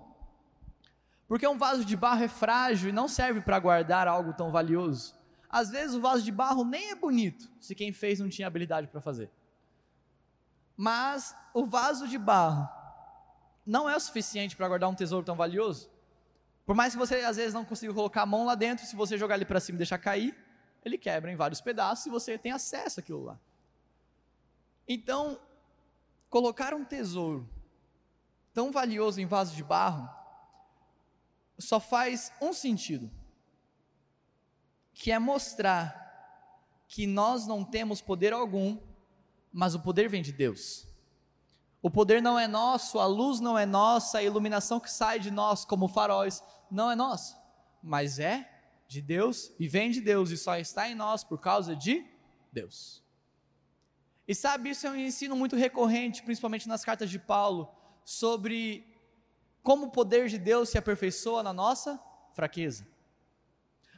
Porque 1.27 1.47
um 1.47 1.57
vaso 1.57 1.83
de 1.83 1.95
barro 1.95 2.23
é 2.23 2.27
frágil 2.27 2.89
e 2.89 2.93
não 2.93 3.07
serve 3.07 3.41
para 3.41 3.59
guardar 3.59 4.07
algo 4.07 4.33
tão 4.33 4.51
valioso. 4.51 5.15
Às 5.49 5.69
vezes 5.69 5.95
o 5.95 6.01
vaso 6.01 6.23
de 6.23 6.31
barro 6.31 6.63
nem 6.63 6.91
é 6.91 6.95
bonito, 6.95 7.49
se 7.59 7.75
quem 7.75 7.91
fez 7.91 8.19
não 8.19 8.29
tinha 8.29 8.47
habilidade 8.47 8.87
para 8.87 9.01
fazer. 9.01 9.31
Mas 10.75 11.35
o 11.53 11.65
vaso 11.65 12.07
de 12.07 12.17
barro 12.17 12.67
não 13.65 13.89
é 13.89 13.95
o 13.95 13.99
suficiente 13.99 14.55
para 14.55 14.67
guardar 14.67 14.89
um 14.89 14.95
tesouro 14.95 15.25
tão 15.25 15.35
valioso. 15.35 15.89
Por 16.65 16.75
mais 16.75 16.93
que 16.93 16.99
você 16.99 17.15
às 17.15 17.37
vezes 17.37 17.53
não 17.53 17.65
consiga 17.65 17.93
colocar 17.93 18.21
a 18.21 18.25
mão 18.25 18.45
lá 18.45 18.55
dentro, 18.55 18.85
se 18.85 18.95
você 18.95 19.17
jogar 19.17 19.35
ele 19.35 19.45
para 19.45 19.59
cima 19.59 19.77
e 19.77 19.77
deixar 19.77 19.97
cair, 19.97 20.35
ele 20.83 20.97
quebra 20.97 21.31
em 21.31 21.35
vários 21.35 21.61
pedaços 21.61 22.05
e 22.05 22.09
você 22.09 22.37
tem 22.37 22.51
acesso 22.51 22.99
àquilo 22.99 23.23
lá. 23.23 23.39
Então, 24.87 25.39
colocar 26.29 26.73
um 26.73 26.83
tesouro 26.83 27.49
tão 28.53 28.71
valioso 28.71 29.19
em 29.19 29.25
vaso 29.25 29.55
de 29.55 29.63
barro 29.63 30.09
só 31.57 31.79
faz 31.79 32.31
um 32.41 32.53
sentido 32.53 33.09
que 34.93 35.11
é 35.11 35.19
mostrar 35.19 36.01
que 36.87 37.07
nós 37.07 37.47
não 37.47 37.63
temos 37.63 38.01
poder 38.01 38.33
algum, 38.33 38.77
mas 39.51 39.73
o 39.73 39.79
poder 39.79 40.07
vem 40.07 40.21
de 40.21 40.31
Deus. 40.31 40.87
O 41.83 41.91
poder 41.91 42.21
não 42.21 42.39
é 42.39 42.47
nosso, 42.47 42.97
a 42.97 43.05
luz 43.05 43.41
não 43.41 43.59
é 43.59 43.65
nossa, 43.65 44.19
a 44.19 44.23
iluminação 44.23 44.79
que 44.79 44.89
sai 44.89 45.19
de 45.19 45.29
nós 45.29 45.65
como 45.65 45.89
faróis 45.89 46.41
não 46.71 46.89
é 46.89 46.95
nossa, 46.95 47.37
mas 47.83 48.19
é 48.19 48.49
de 48.87 49.01
Deus 49.01 49.51
e 49.59 49.67
vem 49.67 49.91
de 49.91 49.99
Deus 49.99 50.31
e 50.31 50.37
só 50.37 50.55
está 50.55 50.87
em 50.87 50.95
nós 50.95 51.25
por 51.25 51.41
causa 51.41 51.75
de 51.75 52.05
Deus. 52.53 53.03
E 54.25 54.33
sabe, 54.33 54.69
isso 54.69 54.87
é 54.87 54.91
um 54.91 54.95
ensino 54.95 55.35
muito 55.35 55.57
recorrente, 55.57 56.23
principalmente 56.23 56.69
nas 56.69 56.85
cartas 56.85 57.09
de 57.09 57.19
Paulo, 57.19 57.69
sobre 58.05 58.87
como 59.61 59.87
o 59.87 59.91
poder 59.91 60.29
de 60.29 60.37
Deus 60.37 60.69
se 60.69 60.77
aperfeiçoa 60.77 61.43
na 61.43 61.51
nossa 61.51 62.01
fraqueza. 62.33 62.87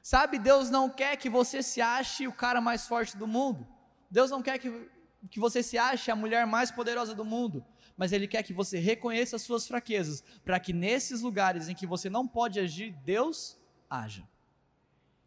Sabe, 0.01 0.39
Deus 0.39 0.71
não 0.71 0.89
quer 0.89 1.17
que 1.17 1.29
você 1.29 1.61
se 1.61 1.81
ache 1.81 2.27
o 2.27 2.33
cara 2.33 2.59
mais 2.59 2.87
forte 2.87 3.15
do 3.15 3.27
mundo. 3.27 3.67
Deus 4.09 4.31
não 4.31 4.41
quer 4.41 4.57
que, 4.57 4.89
que 5.29 5.39
você 5.39 5.61
se 5.61 5.77
ache 5.77 6.09
a 6.09 6.15
mulher 6.15 6.47
mais 6.47 6.71
poderosa 6.71 7.13
do 7.13 7.23
mundo. 7.23 7.63
Mas 7.97 8.11
Ele 8.11 8.27
quer 8.27 8.43
que 8.43 8.53
você 8.53 8.77
reconheça 8.77 9.35
as 9.35 9.41
suas 9.41 9.67
fraquezas, 9.67 10.23
para 10.43 10.59
que 10.59 10.73
nesses 10.73 11.21
lugares 11.21 11.69
em 11.69 11.75
que 11.75 11.87
você 11.87 12.09
não 12.09 12.27
pode 12.27 12.59
agir, 12.59 12.91
Deus 13.03 13.57
haja. 13.89 14.27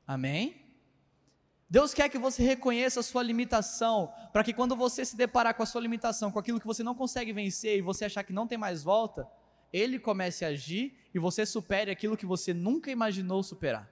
Amém? 0.07 0.69
Deus 1.71 1.93
quer 1.93 2.09
que 2.09 2.19
você 2.19 2.43
reconheça 2.43 3.01
a 3.01 3.03
sua 3.03 3.23
limitação, 3.23 4.13
para 4.33 4.43
que 4.43 4.55
quando 4.55 4.75
você 4.75 5.05
se 5.05 5.17
deparar 5.17 5.55
com 5.55 5.63
a 5.63 5.67
sua 5.67 5.83
limitação, 5.83 6.31
com 6.31 6.39
aquilo 6.39 6.59
que 6.59 6.67
você 6.67 6.83
não 6.83 6.95
consegue 6.95 7.33
vencer 7.33 7.77
e 7.77 7.83
você 7.83 8.07
achar 8.07 8.23
que 8.23 8.33
não 8.33 8.47
tem 8.47 8.57
mais 8.57 8.83
volta, 8.83 9.29
ele 9.71 9.99
comece 9.99 10.45
a 10.45 10.49
agir 10.49 10.97
e 11.15 11.19
você 11.19 11.45
supere 11.45 11.91
aquilo 11.91 12.17
que 12.17 12.25
você 12.25 12.55
nunca 12.55 12.91
imaginou 12.91 13.43
superar. 13.43 13.91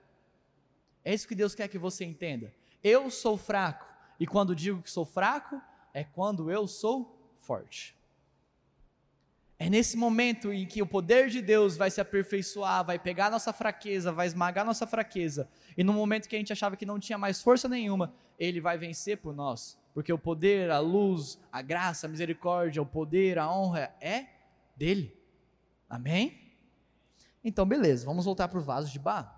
É 1.04 1.12
isso 1.12 1.28
que 1.28 1.34
Deus 1.34 1.54
quer 1.54 1.68
que 1.68 1.78
você 1.78 2.04
entenda. 2.04 2.52
Eu 2.82 3.10
sou 3.10 3.36
fraco, 3.36 3.86
e 4.18 4.26
quando 4.26 4.56
digo 4.56 4.82
que 4.82 4.90
sou 4.90 5.04
fraco, 5.04 5.60
é 5.92 6.02
quando 6.02 6.50
eu 6.50 6.66
sou 6.66 7.34
forte. 7.38 7.94
É 9.58 9.70
nesse 9.70 9.96
momento 9.96 10.52
em 10.52 10.66
que 10.66 10.82
o 10.82 10.86
poder 10.86 11.28
de 11.28 11.40
Deus 11.40 11.76
vai 11.76 11.90
se 11.90 12.00
aperfeiçoar, 12.00 12.84
vai 12.84 12.98
pegar 12.98 13.30
nossa 13.30 13.52
fraqueza, 13.52 14.12
vai 14.12 14.26
esmagar 14.26 14.66
nossa 14.66 14.86
fraqueza, 14.86 15.48
e 15.76 15.82
no 15.82 15.94
momento 15.94 16.28
que 16.28 16.36
a 16.36 16.38
gente 16.38 16.52
achava 16.52 16.76
que 16.76 16.84
não 16.84 16.98
tinha 16.98 17.16
mais 17.16 17.40
força 17.40 17.68
nenhuma, 17.68 18.12
ele 18.38 18.60
vai 18.60 18.76
vencer 18.76 19.16
por 19.16 19.34
nós, 19.34 19.78
porque 19.94 20.12
o 20.12 20.18
poder, 20.18 20.70
a 20.70 20.78
luz, 20.78 21.38
a 21.50 21.62
graça, 21.62 22.06
a 22.06 22.10
misericórdia, 22.10 22.82
o 22.82 22.86
poder, 22.86 23.38
a 23.38 23.50
honra 23.50 23.94
é 23.98 24.26
dele. 24.76 25.16
Amém? 25.88 26.38
Então, 27.42 27.64
beleza, 27.64 28.04
vamos 28.04 28.26
voltar 28.26 28.48
para 28.48 28.58
o 28.58 28.62
vaso 28.62 28.92
de 28.92 28.98
barro. 28.98 29.30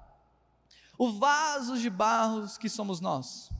O 0.98 1.12
vaso 1.12 1.78
de 1.78 1.88
barro 1.88 2.44
que 2.58 2.68
somos 2.68 3.00
nós. 3.00 3.50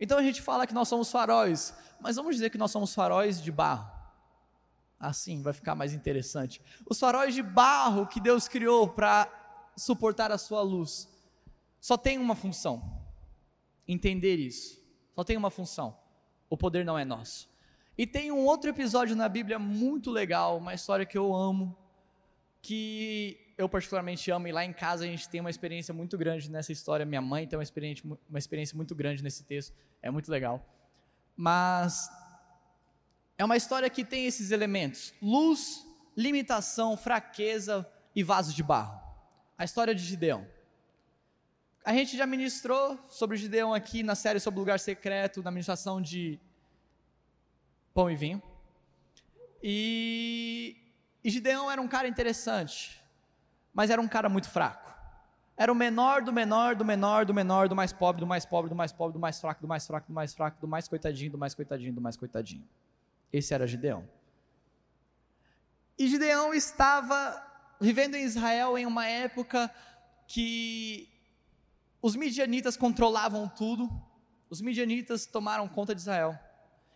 Então 0.00 0.18
a 0.18 0.22
gente 0.22 0.42
fala 0.42 0.66
que 0.66 0.74
nós 0.74 0.88
somos 0.88 1.10
faróis, 1.10 1.72
mas 2.00 2.16
vamos 2.16 2.34
dizer 2.34 2.50
que 2.50 2.58
nós 2.58 2.70
somos 2.70 2.94
faróis 2.94 3.40
de 3.40 3.52
barro. 3.52 3.93
Assim 4.98 5.42
vai 5.42 5.52
ficar 5.52 5.74
mais 5.74 5.92
interessante. 5.92 6.62
Os 6.88 6.98
faróis 6.98 7.34
de 7.34 7.42
barro 7.42 8.06
que 8.06 8.20
Deus 8.20 8.48
criou 8.48 8.88
para 8.88 9.28
suportar 9.76 10.30
a 10.30 10.38
sua 10.38 10.62
luz 10.62 11.08
só 11.80 11.96
tem 11.96 12.18
uma 12.18 12.34
função: 12.34 12.82
entender 13.86 14.36
isso. 14.36 14.82
Só 15.14 15.22
tem 15.22 15.36
uma 15.36 15.50
função: 15.50 15.96
o 16.48 16.56
poder 16.56 16.84
não 16.84 16.98
é 16.98 17.04
nosso. 17.04 17.52
E 17.96 18.06
tem 18.06 18.32
um 18.32 18.44
outro 18.46 18.70
episódio 18.70 19.14
na 19.14 19.28
Bíblia 19.28 19.58
muito 19.58 20.10
legal, 20.10 20.58
uma 20.58 20.74
história 20.74 21.06
que 21.06 21.16
eu 21.16 21.34
amo, 21.34 21.76
que 22.60 23.38
eu 23.56 23.68
particularmente 23.68 24.30
amo, 24.30 24.48
e 24.48 24.52
lá 24.52 24.64
em 24.64 24.72
casa 24.72 25.04
a 25.04 25.06
gente 25.06 25.28
tem 25.28 25.40
uma 25.40 25.50
experiência 25.50 25.94
muito 25.94 26.18
grande 26.18 26.50
nessa 26.50 26.72
história. 26.72 27.06
Minha 27.06 27.22
mãe 27.22 27.46
tem 27.46 27.56
uma 27.56 27.62
experiência, 27.62 28.04
uma 28.28 28.38
experiência 28.38 28.76
muito 28.76 28.94
grande 28.94 29.22
nesse 29.22 29.44
texto, 29.44 29.72
é 30.02 30.10
muito 30.10 30.28
legal. 30.30 30.66
Mas 31.36 32.08
é 33.36 33.44
uma 33.44 33.56
história 33.56 33.90
que 33.90 34.04
tem 34.04 34.26
esses 34.26 34.50
elementos: 34.50 35.12
luz, 35.20 35.86
limitação, 36.16 36.96
fraqueza 36.96 37.88
e 38.14 38.22
vaso 38.22 38.54
de 38.54 38.62
barro. 38.62 39.00
A 39.58 39.64
história 39.64 39.94
de 39.94 40.02
Gideão. 40.02 40.46
A 41.84 41.92
gente 41.92 42.16
já 42.16 42.26
ministrou 42.26 42.98
sobre 43.08 43.36
Gideão 43.36 43.74
aqui 43.74 44.02
na 44.02 44.14
série 44.14 44.40
sobre 44.40 44.58
o 44.58 44.62
lugar 44.62 44.80
secreto, 44.80 45.42
na 45.42 45.50
ministração 45.50 46.00
de 46.00 46.40
pão 47.92 48.10
e 48.10 48.16
vinho. 48.16 48.42
E, 49.62 50.76
e 51.22 51.30
Gideão 51.30 51.70
era 51.70 51.80
um 51.80 51.88
cara 51.88 52.08
interessante, 52.08 53.02
mas 53.72 53.90
era 53.90 54.00
um 54.00 54.08
cara 54.08 54.28
muito 54.28 54.48
fraco. 54.48 54.92
Era 55.56 55.70
o 55.70 55.74
menor 55.74 56.22
do 56.22 56.32
menor, 56.32 56.74
do 56.74 56.84
menor, 56.84 57.24
do 57.24 57.34
menor, 57.34 57.68
do 57.68 57.76
mais 57.76 57.92
pobre, 57.92 58.20
do 58.20 58.26
mais 58.26 58.44
pobre, 58.44 58.68
do 58.68 58.74
mais 58.74 58.92
pobre, 58.92 59.12
do 59.12 59.20
mais 59.20 59.38
fraco, 59.38 59.60
do 59.60 59.68
mais 59.68 59.86
fraco, 59.86 60.08
do 60.08 60.14
mais 60.14 60.34
fraco, 60.34 60.60
do 60.60 60.66
mais 60.66 60.88
coitadinho, 60.88 61.30
do 61.30 61.38
mais 61.38 61.54
coitadinho, 61.54 61.92
do 61.92 62.00
mais 62.00 62.16
coitadinho. 62.16 62.66
Esse 63.36 63.52
era 63.52 63.66
Gideão. 63.66 64.08
E 65.98 66.06
Gideão 66.06 66.54
estava 66.54 67.44
vivendo 67.80 68.14
em 68.14 68.22
Israel 68.22 68.78
em 68.78 68.86
uma 68.86 69.08
época 69.08 69.68
que 70.28 71.08
os 72.00 72.14
midianitas 72.14 72.76
controlavam 72.76 73.48
tudo, 73.48 73.90
os 74.48 74.60
midianitas 74.60 75.26
tomaram 75.26 75.66
conta 75.66 75.96
de 75.96 76.00
Israel. 76.00 76.38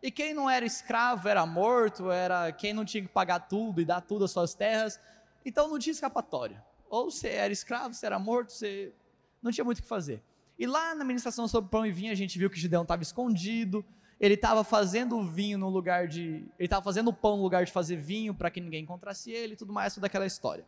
E 0.00 0.12
quem 0.12 0.32
não 0.32 0.48
era 0.48 0.64
escravo 0.64 1.26
era 1.26 1.44
morto, 1.44 2.08
era 2.08 2.52
quem 2.52 2.72
não 2.72 2.84
tinha 2.84 3.02
que 3.02 3.08
pagar 3.08 3.40
tudo 3.40 3.80
e 3.80 3.84
dar 3.84 4.00
tudo 4.00 4.24
às 4.24 4.30
suas 4.30 4.54
terras, 4.54 5.00
então 5.44 5.66
não 5.66 5.76
tinha 5.76 5.92
escapatória. 5.92 6.64
Ou 6.88 7.10
você 7.10 7.30
era 7.30 7.52
escravo, 7.52 7.94
você 7.94 8.06
era 8.06 8.16
morto, 8.16 8.52
você 8.52 8.94
não 9.42 9.50
tinha 9.50 9.64
muito 9.64 9.78
o 9.78 9.82
que 9.82 9.88
fazer. 9.88 10.22
E 10.56 10.68
lá 10.68 10.94
na 10.94 11.04
ministração 11.04 11.48
sobre 11.48 11.68
pão 11.68 11.84
e 11.84 11.90
vinho, 11.90 12.12
a 12.12 12.14
gente 12.14 12.38
viu 12.38 12.48
que 12.48 12.60
Gideão 12.60 12.82
estava 12.82 13.02
escondido, 13.02 13.84
ele 14.20 14.34
estava 14.34 14.64
fazendo 14.64 15.22
vinho 15.22 15.58
no 15.58 15.68
lugar 15.68 16.08
de. 16.08 16.44
Ele 16.58 16.66
estava 16.66 16.82
fazendo 16.82 17.12
pão 17.12 17.36
no 17.36 17.42
lugar 17.42 17.64
de 17.64 17.70
fazer 17.70 17.96
vinho 17.96 18.34
para 18.34 18.50
que 18.50 18.60
ninguém 18.60 18.82
encontrasse 18.82 19.30
ele 19.30 19.52
e 19.52 19.56
tudo 19.56 19.72
mais, 19.72 19.94
toda 19.94 20.06
aquela 20.06 20.26
história. 20.26 20.64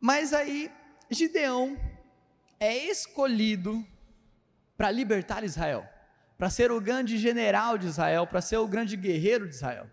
Mas 0.00 0.32
aí, 0.32 0.70
Gideão 1.10 1.78
é 2.60 2.76
escolhido 2.76 3.84
para 4.76 4.90
libertar 4.90 5.42
Israel, 5.42 5.88
para 6.36 6.50
ser 6.50 6.70
o 6.70 6.80
grande 6.80 7.16
general 7.16 7.78
de 7.78 7.86
Israel, 7.86 8.26
para 8.26 8.40
ser 8.40 8.58
o 8.58 8.68
grande 8.68 8.96
guerreiro 8.96 9.48
de 9.48 9.54
Israel. 9.54 9.88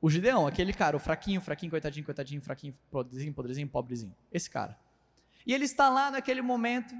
O 0.00 0.08
Gideão, 0.08 0.46
aquele 0.46 0.72
cara, 0.72 0.96
o 0.96 1.00
fraquinho, 1.00 1.40
fraquinho, 1.40 1.70
coitadinho, 1.70 2.04
coitadinho, 2.04 2.42
fraquinho, 2.42 2.76
podrezinho, 2.90 3.32
podrezinho, 3.32 3.68
pobrezinho. 3.68 4.14
Esse 4.30 4.48
cara. 4.48 4.78
E 5.44 5.52
ele 5.52 5.64
está 5.64 5.88
lá 5.88 6.10
naquele 6.10 6.42
momento 6.42 6.94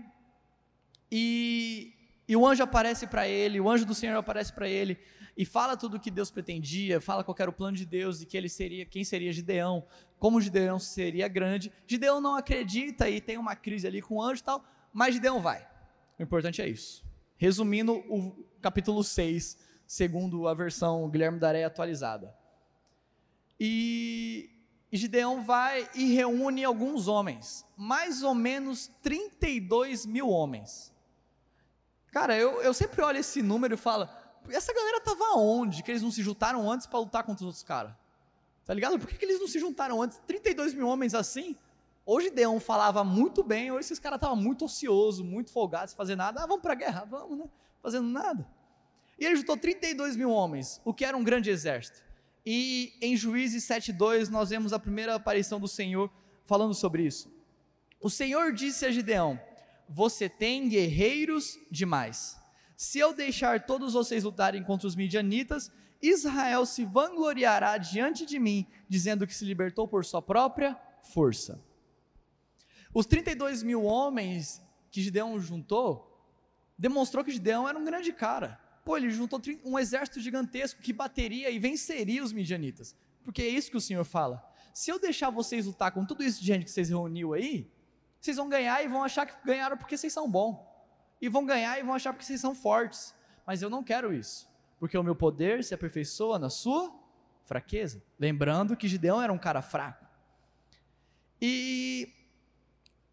e 1.13 1.93
e 2.29 2.37
o 2.37 2.47
anjo 2.47 2.63
aparece 2.63 3.07
para 3.07 3.27
ele, 3.27 3.59
o 3.59 3.69
anjo 3.69 3.87
do 3.87 3.95
Senhor 3.95 4.17
aparece 4.17 4.53
para 4.53 4.69
ele 4.69 4.99
e 5.37 5.45
fala 5.45 5.77
tudo 5.77 5.97
o 5.97 6.01
que 6.01 6.11
Deus 6.11 6.31
pretendia, 6.31 7.01
fala 7.01 7.25
qual 7.25 7.35
era 7.39 7.51
o 7.51 7.53
plano 7.53 7.77
de 7.77 7.87
Deus 7.87 8.21
e 8.21 8.27
que 8.27 8.37
ele 8.37 8.49
seria, 8.49 8.85
quem 8.85 9.03
seria 9.03 9.33
Gideão, 9.33 9.87
como 10.19 10.41
Gideão 10.41 10.79
seria 10.79 11.27
grande. 11.27 11.73
Gideão 11.87 12.21
não 12.21 12.37
acredita 12.37 13.09
e 13.09 13.21
tem 13.21 13.39
uma 13.39 13.57
crise 13.57 13.87
ali 13.87 14.03
com 14.03 14.17
o 14.17 14.23
anjo 14.23 14.43
e 14.43 14.45
tal, 14.45 14.65
mas 14.93 15.15
Gideão 15.15 15.41
vai. 15.41 15.67
O 16.19 16.23
importante 16.23 16.61
é 16.61 16.69
isso. 16.69 17.03
Resumindo 17.37 17.95
o 18.11 18.45
capítulo 18.61 19.03
6, 19.03 19.57
segundo 19.87 20.47
a 20.47 20.55
versão 20.55 21.09
Guilherme 21.09 21.39
Daré 21.39 21.65
atualizada. 21.65 22.37
E, 23.59 24.51
Gideão 24.93 25.43
vai 25.43 25.89
e 25.95 26.15
reúne 26.15 26.65
alguns 26.65 27.09
homens, 27.09 27.67
mais 27.77 28.23
ou 28.23 28.35
menos 28.35 28.89
32 29.03 30.07
mil 30.07 30.29
homens. 30.29 30.95
Cara, 32.19 32.37
eu, 32.37 32.61
eu 32.63 32.75
sempre 32.75 33.01
olho 33.01 33.19
esse 33.19 33.41
número 33.41 33.75
e 33.75 33.77
falo, 33.77 34.09
essa 34.49 34.75
galera 34.75 35.01
tava 35.01 35.37
onde? 35.37 35.85
Que 35.85 35.93
eles 35.93 36.03
não 36.03 36.11
se 36.11 36.21
juntaram 36.21 36.69
antes 36.69 36.85
para 36.85 36.99
lutar 36.99 37.23
contra 37.23 37.45
os 37.45 37.47
outros 37.47 37.63
caras? 37.63 37.93
Tá 38.65 38.75
ligado? 38.75 38.99
Por 38.99 39.07
que, 39.07 39.17
que 39.17 39.25
eles 39.25 39.39
não 39.39 39.47
se 39.47 39.61
juntaram 39.61 40.03
antes? 40.03 40.21
32 40.27 40.75
mil 40.75 40.89
homens 40.89 41.15
assim? 41.15 41.55
Hoje 42.05 42.29
Deon 42.29 42.59
falava 42.59 43.05
muito 43.05 43.45
bem, 43.45 43.71
hoje 43.71 43.83
esses 43.87 44.01
caras 44.01 44.17
estavam 44.17 44.35
muito 44.35 44.65
ociosos, 44.65 45.25
muito 45.25 45.53
folgados, 45.53 45.91
sem 45.91 45.97
fazer 45.97 46.17
nada. 46.17 46.43
Ah, 46.43 46.47
vamos 46.47 46.61
pra 46.61 46.75
guerra, 46.75 47.07
vamos, 47.09 47.39
né? 47.39 47.45
Fazendo 47.81 48.09
nada. 48.09 48.45
E 49.17 49.25
ele 49.25 49.37
juntou 49.37 49.57
32 49.57 50.17
mil 50.17 50.33
homens, 50.33 50.81
o 50.85 50.93
que 50.93 51.05
era 51.05 51.17
um 51.17 51.23
grande 51.23 51.51
exército. 51.51 52.03
E 52.45 52.95
em 53.01 53.17
Juízes 53.17 53.63
7,2 53.63 54.29
nós 54.29 54.51
vemos 54.51 54.73
a 54.73 54.79
primeira 54.81 55.15
aparição 55.15 55.61
do 55.61 55.69
Senhor 55.69 56.11
falando 56.45 56.75
sobre 56.75 57.05
isso. 57.05 57.33
O 58.01 58.11
Senhor 58.11 58.53
disse 58.53 58.85
a 58.85 58.91
Gideão: 58.91 59.39
você 59.89 60.29
tem 60.29 60.69
guerreiros 60.69 61.59
demais. 61.71 62.39
Se 62.77 62.99
eu 62.99 63.13
deixar 63.13 63.67
todos 63.67 63.95
vocês 63.95 64.25
lutarem 64.25 64.63
contra 64.63 64.87
os 64.87 64.95
midianitas, 64.95 65.73
Israel 66.01 66.65
se 66.65 66.85
vangloriará 66.85 67.77
diante 67.77 68.25
de 68.25 68.39
mim, 68.39 68.67
dizendo 68.89 69.27
que 69.27 69.35
se 69.35 69.45
libertou 69.45 69.89
por 69.89 70.05
sua 70.05 70.23
própria 70.23 70.79
força. 71.03 71.61
Os 72.95 73.07
32 73.07 73.63
mil 73.63 73.83
homens 73.85 74.63
que 74.91 75.03
Gideão 75.03 75.39
juntou, 75.41 76.09
demonstrou 76.79 77.25
que 77.25 77.33
Gideão 77.33 77.69
era 77.69 77.79
um 77.79 77.85
grande 77.85 78.13
cara. 78.13 78.61
Pô, 78.85 78.97
ele 78.97 79.11
juntou 79.11 79.41
um 79.65 79.79
exército 79.79 80.21
gigantesco 80.21 80.81
que 80.81 80.93
bateria 80.93 81.51
e 81.51 81.59
venceria 81.59 82.23
os 82.23 82.33
midianitas. 82.33 82.97
Porque 83.23 83.43
é 83.43 83.49
isso 83.49 83.71
que 83.71 83.77
o 83.77 83.81
Senhor 83.81 84.05
fala. 84.05 84.43
Se 84.73 84.91
eu 84.91 84.99
deixar 84.99 85.31
vocês 85.31 85.67
lutar 85.67 85.93
com 85.93 86.07
tudo 86.07 86.23
isso 86.23 86.41
de 86.41 86.47
gente 86.47 86.65
que 86.65 86.71
vocês 86.71 86.89
reuniu 86.89 87.35
aí, 87.35 87.71
vocês 88.29 88.37
vão 88.37 88.49
ganhar 88.49 88.85
e 88.85 88.89
vão 88.89 89.03
achar 89.03 89.25
que 89.25 89.35
ganharam 89.43 89.77
porque 89.77 89.97
vocês 89.97 90.13
são 90.13 90.31
bons. 90.31 90.59
E 91.21 91.29
vão 91.29 91.47
ganhar 91.47 91.79
e 91.79 91.83
vão 91.83 91.95
achar 91.95 92.13
porque 92.13 92.27
vocês 92.27 92.41
são 92.41 92.55
fortes. 92.55 93.15
Mas 93.47 93.63
eu 93.63 93.71
não 93.71 93.83
quero 93.83 94.13
isso. 94.13 94.47
Porque 94.79 94.97
o 94.99 95.03
meu 95.03 95.17
poder 95.17 95.65
se 95.65 95.75
aperfeiçoa 95.75 96.39
na 96.39 96.51
sua 96.51 96.95
fraqueza. 97.47 98.03
Lembrando 98.19 98.77
que 98.77 98.87
Gideão 98.87 99.21
era 99.23 99.33
um 99.33 99.39
cara 99.39 99.63
fraco. 99.63 100.05
E, 101.41 102.13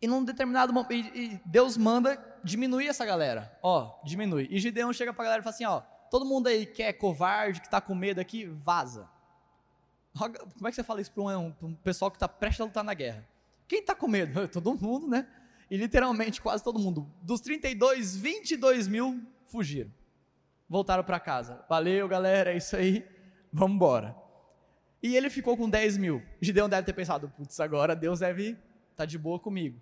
e 0.01 0.07
num 0.07 0.23
determinado 0.23 0.73
momento, 0.73 0.93
e 0.93 1.39
Deus 1.45 1.77
manda 1.77 2.21
diminuir 2.43 2.87
essa 2.87 3.05
galera. 3.05 3.57
Ó, 3.63 3.97
diminui. 4.03 4.47
E 4.51 4.59
Gideão 4.59 4.91
chega 4.91 5.13
para 5.13 5.23
a 5.23 5.25
galera 5.25 5.41
e 5.41 5.43
fala 5.43 5.55
assim: 5.55 5.65
ó, 5.65 5.79
todo 6.11 6.25
mundo 6.25 6.47
aí 6.47 6.65
que 6.65 6.83
é 6.83 6.91
covarde, 6.91 7.61
que 7.61 7.67
está 7.67 7.79
com 7.79 7.95
medo 7.95 8.19
aqui, 8.19 8.45
vaza. 8.45 9.09
Como 10.17 10.67
é 10.67 10.69
que 10.69 10.75
você 10.75 10.83
fala 10.83 11.01
isso 11.01 11.11
para 11.11 11.23
um, 11.23 11.53
um 11.61 11.75
pessoal 11.75 12.11
que 12.11 12.17
está 12.17 12.27
prestes 12.27 12.61
a 12.61 12.65
lutar 12.65 12.83
na 12.83 12.93
guerra? 12.93 13.27
Quem 13.67 13.79
está 13.79 13.95
com 13.95 14.07
medo? 14.07 14.47
Todo 14.49 14.75
mundo, 14.75 15.07
né? 15.07 15.27
E 15.69 15.77
literalmente 15.77 16.41
quase 16.41 16.63
todo 16.63 16.77
mundo. 16.77 17.11
Dos 17.21 17.41
32, 17.41 18.15
22 18.15 18.87
mil 18.87 19.23
fugiram. 19.47 19.91
Voltaram 20.69 21.03
para 21.03 21.19
casa. 21.19 21.65
Valeu, 21.67 22.07
galera, 22.07 22.53
é 22.53 22.57
isso 22.57 22.75
aí. 22.75 23.03
Vamos 23.51 23.75
embora. 23.75 24.15
E 25.01 25.15
ele 25.15 25.29
ficou 25.29 25.57
com 25.57 25.69
10 25.69 25.97
mil. 25.97 26.21
Gideão 26.39 26.69
deve 26.69 26.85
ter 26.85 26.93
pensado: 26.93 27.29
putz, 27.29 27.59
agora 27.59 27.95
Deus 27.95 28.19
deve 28.19 28.57
tá 28.95 29.05
de 29.05 29.17
boa 29.17 29.39
comigo. 29.39 29.81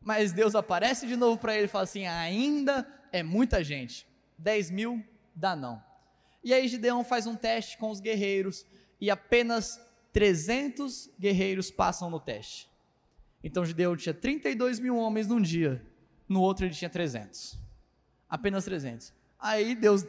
Mas 0.00 0.32
Deus 0.32 0.54
aparece 0.54 1.06
de 1.06 1.16
novo 1.16 1.38
para 1.38 1.54
ele 1.54 1.64
e 1.64 1.68
fala 1.68 1.84
assim: 1.84 2.06
ainda 2.06 2.86
é 3.12 3.22
muita 3.22 3.62
gente. 3.64 4.06
10 4.38 4.70
mil 4.70 5.04
dá 5.34 5.56
não. 5.56 5.82
E 6.42 6.54
aí 6.54 6.68
Gideão 6.68 7.02
faz 7.04 7.26
um 7.26 7.34
teste 7.34 7.76
com 7.78 7.90
os 7.90 8.00
guerreiros 8.00 8.64
e 9.00 9.10
apenas 9.10 9.80
300 10.12 11.10
guerreiros 11.18 11.70
passam 11.70 12.08
no 12.08 12.20
teste. 12.20 12.70
Então 13.46 13.64
Gideão 13.64 13.96
tinha 13.96 14.12
32 14.12 14.80
mil 14.80 14.96
homens 14.96 15.28
num 15.28 15.40
dia, 15.40 15.80
no 16.28 16.40
outro 16.40 16.66
ele 16.66 16.74
tinha 16.74 16.90
300. 16.90 17.56
Apenas 18.28 18.64
300. 18.64 19.14
Aí 19.38 19.76
Deus. 19.76 20.04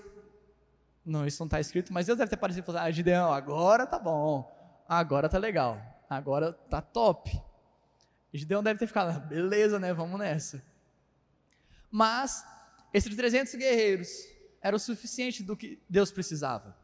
Não, 1.05 1.23
isso 1.23 1.39
não 1.39 1.45
está 1.45 1.59
escrito, 1.59 1.93
mas 1.93 2.07
Deus 2.07 2.17
deve 2.17 2.31
ter 2.31 2.38
parecido 2.38 2.63
e 2.63 2.65
falado: 2.65 2.88
Ah, 2.88 2.89
Gideão, 2.89 3.31
agora 3.31 3.85
tá 3.85 3.99
bom. 3.99 4.51
Agora 4.89 5.29
tá 5.29 5.38
legal. 5.38 5.79
Agora 6.09 6.51
tá 6.51 6.81
top. 6.81 7.39
Gideão 8.33 8.63
deve 8.63 8.79
ter 8.79 8.88
ficado, 8.88 9.27
beleza, 9.27 9.79
né? 9.79 9.93
Vamos 9.93 10.17
nessa. 10.17 10.63
Mas, 11.91 12.43
esses 12.91 13.15
300 13.15 13.53
guerreiros 13.53 14.09
era 14.63 14.75
o 14.75 14.79
suficiente 14.79 15.43
do 15.43 15.55
que 15.55 15.79
Deus 15.88 16.11
precisava. 16.11 16.75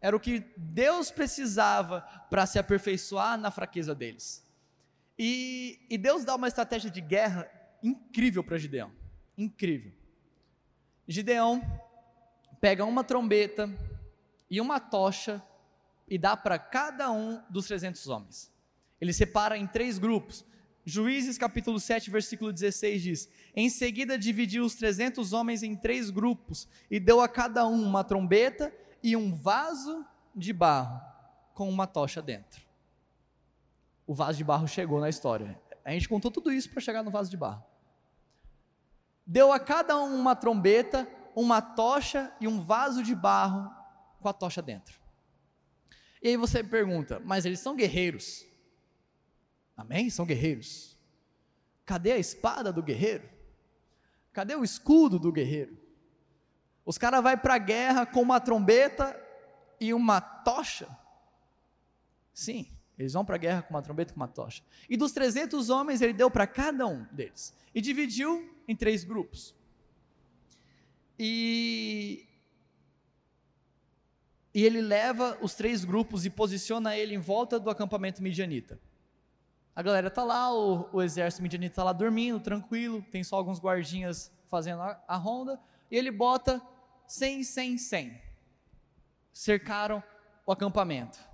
Era 0.00 0.16
o 0.16 0.20
que 0.20 0.40
Deus 0.56 1.10
precisava 1.10 2.00
para 2.30 2.46
se 2.46 2.58
aperfeiçoar 2.58 3.36
na 3.36 3.50
fraqueza 3.50 3.94
deles. 3.94 4.41
E, 5.18 5.86
e 5.90 5.98
Deus 5.98 6.24
dá 6.24 6.34
uma 6.34 6.48
estratégia 6.48 6.90
de 6.90 7.00
guerra 7.00 7.48
incrível 7.82 8.42
para 8.42 8.58
Gideão. 8.58 8.92
Incrível. 9.36 9.92
Gideão 11.06 11.60
pega 12.60 12.84
uma 12.84 13.02
trombeta 13.02 13.70
e 14.50 14.60
uma 14.60 14.78
tocha 14.78 15.42
e 16.08 16.16
dá 16.16 16.36
para 16.36 16.58
cada 16.58 17.10
um 17.10 17.42
dos 17.50 17.66
300 17.66 18.06
homens. 18.08 18.52
Ele 19.00 19.12
separa 19.12 19.56
em 19.56 19.66
três 19.66 19.98
grupos. 19.98 20.44
Juízes 20.84 21.38
capítulo 21.38 21.78
7, 21.78 22.10
versículo 22.10 22.52
16 22.52 23.02
diz: 23.02 23.28
Em 23.54 23.68
seguida 23.68 24.18
dividiu 24.18 24.64
os 24.64 24.74
300 24.74 25.32
homens 25.32 25.62
em 25.62 25.76
três 25.76 26.10
grupos 26.10 26.68
e 26.90 26.98
deu 26.98 27.20
a 27.20 27.28
cada 27.28 27.66
um 27.66 27.82
uma 27.82 28.04
trombeta 28.04 28.72
e 29.02 29.16
um 29.16 29.34
vaso 29.34 30.04
de 30.34 30.52
barro 30.52 31.00
com 31.54 31.68
uma 31.68 31.86
tocha 31.86 32.20
dentro. 32.20 32.71
O 34.06 34.14
vaso 34.14 34.38
de 34.38 34.44
barro 34.44 34.66
chegou 34.66 35.00
na 35.00 35.08
história. 35.08 35.60
A 35.84 35.90
gente 35.90 36.08
contou 36.08 36.30
tudo 36.30 36.52
isso 36.52 36.70
para 36.70 36.80
chegar 36.80 37.02
no 37.02 37.10
vaso 37.10 37.30
de 37.30 37.36
barro. 37.36 37.64
Deu 39.26 39.52
a 39.52 39.58
cada 39.58 39.96
um 39.98 40.14
uma 40.14 40.34
trombeta, 40.34 41.08
uma 41.34 41.60
tocha 41.60 42.32
e 42.40 42.48
um 42.48 42.60
vaso 42.60 43.02
de 43.02 43.14
barro 43.14 43.70
com 44.20 44.28
a 44.28 44.32
tocha 44.32 44.60
dentro. 44.60 45.00
E 46.22 46.28
aí 46.28 46.36
você 46.36 46.62
pergunta, 46.62 47.20
mas 47.24 47.44
eles 47.44 47.60
são 47.60 47.74
guerreiros? 47.74 48.46
Amém? 49.76 50.10
São 50.10 50.24
guerreiros. 50.24 50.96
Cadê 51.84 52.12
a 52.12 52.18
espada 52.18 52.72
do 52.72 52.82
guerreiro? 52.82 53.28
Cadê 54.32 54.54
o 54.54 54.64
escudo 54.64 55.18
do 55.18 55.32
guerreiro? 55.32 55.76
Os 56.84 56.98
caras 56.98 57.22
vão 57.22 57.36
para 57.36 57.54
a 57.54 57.58
guerra 57.58 58.06
com 58.06 58.20
uma 58.22 58.40
trombeta 58.40 59.18
e 59.80 59.92
uma 59.92 60.20
tocha? 60.20 60.88
Sim, 62.32 62.71
eles 62.98 63.12
vão 63.12 63.24
para 63.24 63.36
a 63.36 63.38
guerra 63.38 63.62
com 63.62 63.74
uma 63.74 63.82
trombeta 63.82 64.12
e 64.12 64.14
com 64.14 64.20
uma 64.20 64.28
tocha. 64.28 64.62
E 64.88 64.96
dos 64.96 65.12
300 65.12 65.70
homens, 65.70 66.00
ele 66.00 66.12
deu 66.12 66.30
para 66.30 66.46
cada 66.46 66.86
um 66.86 67.04
deles. 67.12 67.54
E 67.74 67.80
dividiu 67.80 68.54
em 68.68 68.76
três 68.76 69.02
grupos. 69.04 69.54
E, 71.18 72.26
e 74.54 74.64
ele 74.64 74.80
leva 74.80 75.38
os 75.40 75.54
três 75.54 75.84
grupos 75.84 76.26
e 76.26 76.30
posiciona 76.30 76.96
ele 76.96 77.14
em 77.14 77.18
volta 77.18 77.58
do 77.58 77.70
acampamento 77.70 78.22
midianita. 78.22 78.78
A 79.74 79.82
galera 79.82 80.10
tá 80.10 80.22
lá, 80.22 80.52
o, 80.54 80.88
o 80.92 81.02
exército 81.02 81.42
midianita 81.42 81.72
está 81.72 81.84
lá 81.84 81.92
dormindo, 81.92 82.38
tranquilo, 82.40 83.02
tem 83.10 83.24
só 83.24 83.36
alguns 83.36 83.58
guardinhas 83.58 84.30
fazendo 84.48 84.82
a, 84.82 85.02
a 85.08 85.16
ronda, 85.16 85.58
e 85.90 85.96
ele 85.96 86.10
bota 86.10 86.60
100, 87.06 87.44
100, 87.44 87.78
100. 87.78 88.22
Cercaram 89.32 90.02
o 90.44 90.52
acampamento. 90.52 91.31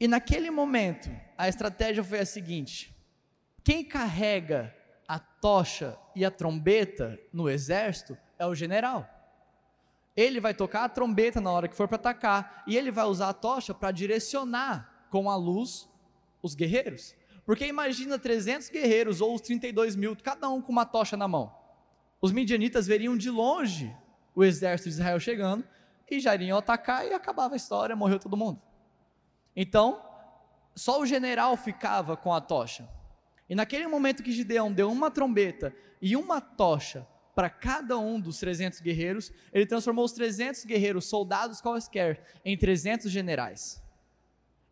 E 0.00 0.06
naquele 0.06 0.50
momento, 0.50 1.10
a 1.36 1.48
estratégia 1.48 2.04
foi 2.04 2.20
a 2.20 2.26
seguinte: 2.26 2.94
quem 3.64 3.84
carrega 3.84 4.74
a 5.06 5.18
tocha 5.18 5.98
e 6.14 6.24
a 6.24 6.30
trombeta 6.30 7.18
no 7.32 7.48
exército 7.48 8.16
é 8.38 8.46
o 8.46 8.54
general. 8.54 9.08
Ele 10.16 10.40
vai 10.40 10.52
tocar 10.52 10.84
a 10.84 10.88
trombeta 10.88 11.40
na 11.40 11.50
hora 11.50 11.68
que 11.68 11.76
for 11.76 11.88
para 11.88 11.96
atacar, 11.96 12.64
e 12.66 12.76
ele 12.76 12.90
vai 12.90 13.04
usar 13.04 13.28
a 13.28 13.32
tocha 13.32 13.72
para 13.72 13.90
direcionar 13.90 15.06
com 15.10 15.30
a 15.30 15.36
luz 15.36 15.88
os 16.42 16.54
guerreiros. 16.54 17.14
Porque 17.44 17.66
imagina 17.66 18.18
300 18.18 18.68
guerreiros 18.68 19.20
ou 19.20 19.34
os 19.34 19.40
32 19.40 19.96
mil, 19.96 20.14
cada 20.16 20.48
um 20.50 20.60
com 20.60 20.70
uma 20.70 20.84
tocha 20.84 21.16
na 21.16 21.26
mão. 21.26 21.54
Os 22.20 22.32
midianitas 22.32 22.86
veriam 22.86 23.16
de 23.16 23.30
longe 23.30 23.94
o 24.34 24.44
exército 24.44 24.90
de 24.90 24.96
Israel 24.96 25.18
chegando 25.18 25.64
e 26.10 26.20
já 26.20 26.34
iriam 26.34 26.58
atacar 26.58 27.06
e 27.06 27.14
acabava 27.14 27.54
a 27.54 27.56
história, 27.56 27.96
morreu 27.96 28.18
todo 28.18 28.36
mundo. 28.36 28.60
Então, 29.60 30.00
só 30.72 31.00
o 31.00 31.04
general 31.04 31.56
ficava 31.56 32.16
com 32.16 32.32
a 32.32 32.40
tocha. 32.40 32.88
E 33.50 33.56
naquele 33.56 33.88
momento 33.88 34.22
que 34.22 34.30
Gideão 34.30 34.72
deu 34.72 34.88
uma 34.88 35.10
trombeta 35.10 35.74
e 36.00 36.14
uma 36.14 36.40
tocha 36.40 37.04
para 37.34 37.50
cada 37.50 37.98
um 37.98 38.20
dos 38.20 38.38
300 38.38 38.80
guerreiros, 38.80 39.32
ele 39.52 39.66
transformou 39.66 40.04
os 40.04 40.12
300 40.12 40.64
guerreiros, 40.64 41.06
soldados 41.06 41.60
quaisquer, 41.60 42.22
em 42.44 42.56
300 42.56 43.10
generais. 43.10 43.82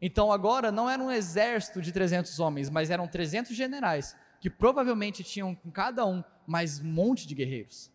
Então 0.01 0.30
agora 0.30 0.70
não 0.70 0.89
era 0.89 1.03
um 1.03 1.11
exército 1.11 1.82
de 1.82 1.91
300 1.91 2.39
homens, 2.39 2.70
mas 2.70 2.89
eram 2.89 3.09
300 3.09 3.57
generais, 3.57 4.14
que 4.41 4.49
provavelmente 4.49 5.24
tinham 5.24 5.53
com 5.53 5.68
cada 5.68 6.07
um 6.07 6.22
mais 6.47 6.78
um 6.78 6.84
monte 6.84 7.26
de 7.26 7.34
guerreiros. 7.34 7.91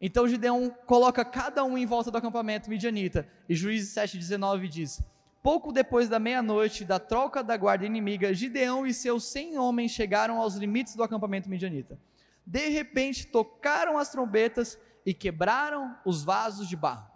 Então 0.00 0.26
Gideão 0.26 0.74
coloca 0.86 1.22
cada 1.22 1.62
um 1.64 1.76
em 1.76 1.84
volta 1.84 2.10
do 2.10 2.16
acampamento 2.16 2.70
midianita, 2.70 3.28
e 3.46 3.54
Juízes 3.54 3.92
7,19 3.94 4.68
diz: 4.68 5.02
Pouco 5.42 5.72
depois 5.72 6.08
da 6.08 6.18
meia-noite 6.18 6.84
da 6.84 6.98
troca 6.98 7.42
da 7.42 7.56
guarda 7.56 7.86
inimiga, 7.86 8.34
Gideão 8.34 8.86
e 8.86 8.92
seus 8.92 9.24
cem 9.24 9.56
homens 9.56 9.92
chegaram 9.92 10.38
aos 10.38 10.56
limites 10.56 10.96
do 10.96 11.02
acampamento 11.02 11.48
midianita. 11.48 11.98
De 12.44 12.68
repente 12.68 13.26
tocaram 13.26 13.98
as 13.98 14.10
trombetas 14.10 14.78
e 15.06 15.14
quebraram 15.14 15.96
os 16.04 16.24
vasos 16.24 16.68
de 16.68 16.76
barro. 16.76 17.08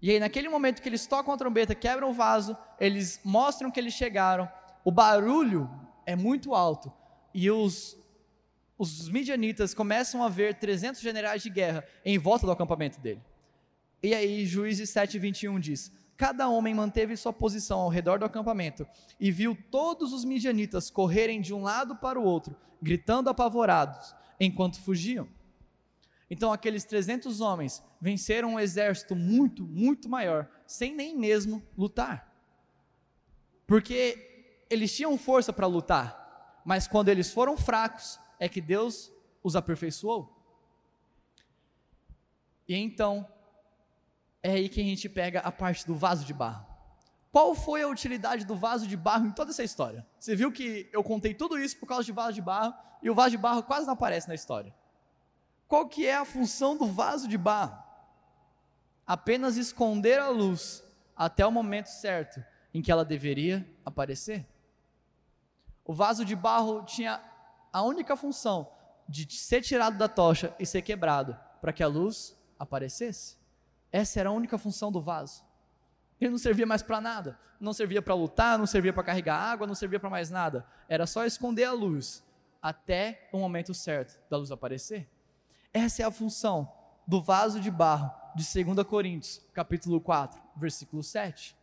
E 0.00 0.10
aí, 0.10 0.20
naquele 0.20 0.48
momento 0.48 0.80
que 0.82 0.88
eles 0.88 1.06
tocam 1.06 1.34
a 1.34 1.36
trombeta, 1.36 1.74
quebram 1.74 2.10
o 2.10 2.12
vaso, 2.12 2.56
eles 2.78 3.20
mostram 3.24 3.70
que 3.70 3.80
eles 3.80 3.94
chegaram, 3.94 4.48
o 4.84 4.90
barulho 4.90 5.70
é 6.04 6.14
muito 6.14 6.54
alto, 6.54 6.92
e 7.34 7.50
os, 7.50 7.96
os 8.78 9.08
midianitas 9.08 9.74
começam 9.74 10.22
a 10.22 10.28
ver 10.28 10.54
300 10.54 11.00
generais 11.00 11.42
de 11.42 11.50
guerra 11.50 11.84
em 12.04 12.18
volta 12.18 12.46
do 12.46 12.52
acampamento 12.52 13.00
dele. 13.00 13.22
E 14.02 14.14
aí, 14.14 14.46
Juízes 14.46 14.90
7, 14.90 15.18
21 15.18 15.58
diz: 15.58 15.90
Cada 16.16 16.48
homem 16.48 16.74
manteve 16.74 17.16
sua 17.16 17.32
posição 17.32 17.80
ao 17.80 17.88
redor 17.90 18.18
do 18.18 18.24
acampamento 18.24 18.86
e 19.20 19.30
viu 19.30 19.56
todos 19.70 20.12
os 20.12 20.24
midianitas 20.24 20.90
correrem 20.90 21.40
de 21.40 21.52
um 21.52 21.62
lado 21.62 21.96
para 21.96 22.18
o 22.18 22.24
outro, 22.24 22.56
gritando 22.80 23.28
apavorados, 23.28 24.14
enquanto 24.40 24.80
fugiam. 24.80 25.28
Então 26.30 26.52
aqueles 26.52 26.84
300 26.84 27.40
homens 27.40 27.82
venceram 28.00 28.54
um 28.54 28.60
exército 28.60 29.14
muito, 29.14 29.64
muito 29.64 30.08
maior, 30.08 30.48
sem 30.66 30.94
nem 30.94 31.16
mesmo 31.16 31.62
lutar. 31.76 32.32
Porque 33.66 34.64
eles 34.70 34.94
tinham 34.94 35.16
força 35.18 35.52
para 35.52 35.66
lutar, 35.66 36.62
mas 36.64 36.88
quando 36.88 37.10
eles 37.10 37.30
foram 37.30 37.56
fracos, 37.56 38.18
é 38.38 38.48
que 38.48 38.60
Deus 38.60 39.12
os 39.42 39.54
aperfeiçoou. 39.54 40.32
E 42.68 42.74
então, 42.74 43.26
é 44.42 44.52
aí 44.52 44.68
que 44.68 44.80
a 44.80 44.84
gente 44.84 45.08
pega 45.08 45.40
a 45.40 45.50
parte 45.50 45.86
do 45.86 45.94
vaso 45.94 46.24
de 46.24 46.32
barro. 46.32 46.66
Qual 47.32 47.54
foi 47.54 47.82
a 47.82 47.88
utilidade 47.88 48.46
do 48.46 48.56
vaso 48.56 48.86
de 48.86 48.96
barro 48.96 49.26
em 49.26 49.32
toda 49.32 49.50
essa 49.50 49.62
história? 49.62 50.06
Você 50.18 50.34
viu 50.34 50.50
que 50.50 50.88
eu 50.92 51.04
contei 51.04 51.34
tudo 51.34 51.58
isso 51.58 51.78
por 51.78 51.86
causa 51.86 52.04
de 52.04 52.12
vaso 52.12 52.32
de 52.32 52.42
barro, 52.42 52.74
e 53.02 53.10
o 53.10 53.14
vaso 53.14 53.30
de 53.30 53.38
barro 53.38 53.62
quase 53.62 53.86
não 53.86 53.92
aparece 53.92 54.26
na 54.26 54.34
história. 54.34 54.74
Qual 55.68 55.88
que 55.88 56.06
é 56.06 56.16
a 56.16 56.24
função 56.24 56.76
do 56.76 56.86
vaso 56.86 57.28
de 57.28 57.36
barro? 57.36 57.76
Apenas 59.06 59.56
esconder 59.56 60.18
a 60.18 60.28
luz 60.28 60.82
até 61.14 61.46
o 61.46 61.52
momento 61.52 61.88
certo 61.88 62.42
em 62.72 62.80
que 62.80 62.90
ela 62.90 63.04
deveria 63.04 63.68
aparecer. 63.84 64.46
O 65.84 65.92
vaso 65.92 66.24
de 66.24 66.34
barro 66.34 66.84
tinha 66.84 67.22
a 67.72 67.82
única 67.82 68.16
função 68.16 68.70
de 69.08 69.30
ser 69.32 69.62
tirado 69.62 69.96
da 69.96 70.08
tocha 70.08 70.54
e 70.58 70.66
ser 70.66 70.82
quebrado 70.82 71.38
para 71.60 71.72
que 71.72 71.82
a 71.82 71.86
luz 71.86 72.36
aparecesse. 72.58 73.36
Essa 73.96 74.20
era 74.20 74.28
a 74.28 74.32
única 74.32 74.58
função 74.58 74.92
do 74.92 75.00
vaso. 75.00 75.42
Ele 76.20 76.32
não 76.32 76.36
servia 76.36 76.66
mais 76.66 76.82
para 76.82 77.00
nada. 77.00 77.38
Não 77.58 77.72
servia 77.72 78.02
para 78.02 78.12
lutar, 78.12 78.58
não 78.58 78.66
servia 78.66 78.92
para 78.92 79.02
carregar 79.02 79.38
água, 79.38 79.66
não 79.66 79.74
servia 79.74 79.98
para 79.98 80.10
mais 80.10 80.28
nada. 80.28 80.66
Era 80.86 81.06
só 81.06 81.24
esconder 81.24 81.64
a 81.64 81.72
luz 81.72 82.22
até 82.60 83.26
o 83.32 83.38
momento 83.38 83.72
certo 83.72 84.20
da 84.28 84.36
luz 84.36 84.50
aparecer. 84.50 85.08
Essa 85.72 86.02
é 86.02 86.04
a 86.04 86.10
função 86.10 86.70
do 87.06 87.22
vaso 87.22 87.58
de 87.58 87.70
barro 87.70 88.12
de 88.34 88.44
2 88.64 88.86
Coríntios, 88.86 89.40
capítulo 89.54 89.98
4, 89.98 90.42
versículo 90.54 91.02
7. 91.02 91.56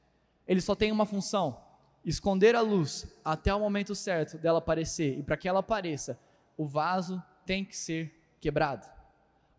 Ele 0.48 0.60
só 0.60 0.74
tem 0.74 0.92
uma 0.92 1.06
função: 1.06 1.62
esconder 2.04 2.56
a 2.56 2.62
luz 2.62 3.06
até 3.24 3.54
o 3.54 3.60
momento 3.60 3.94
certo 3.94 4.40
dela 4.40 4.58
aparecer. 4.58 5.20
E 5.20 5.22
para 5.22 5.38
que 5.38 5.48
ela 5.48 5.60
apareça, 5.60 6.20
o 6.58 6.66
vaso 6.66 7.22
tem 7.46 7.64
que 7.64 7.78
ser 7.78 8.12
quebrado. 8.42 8.88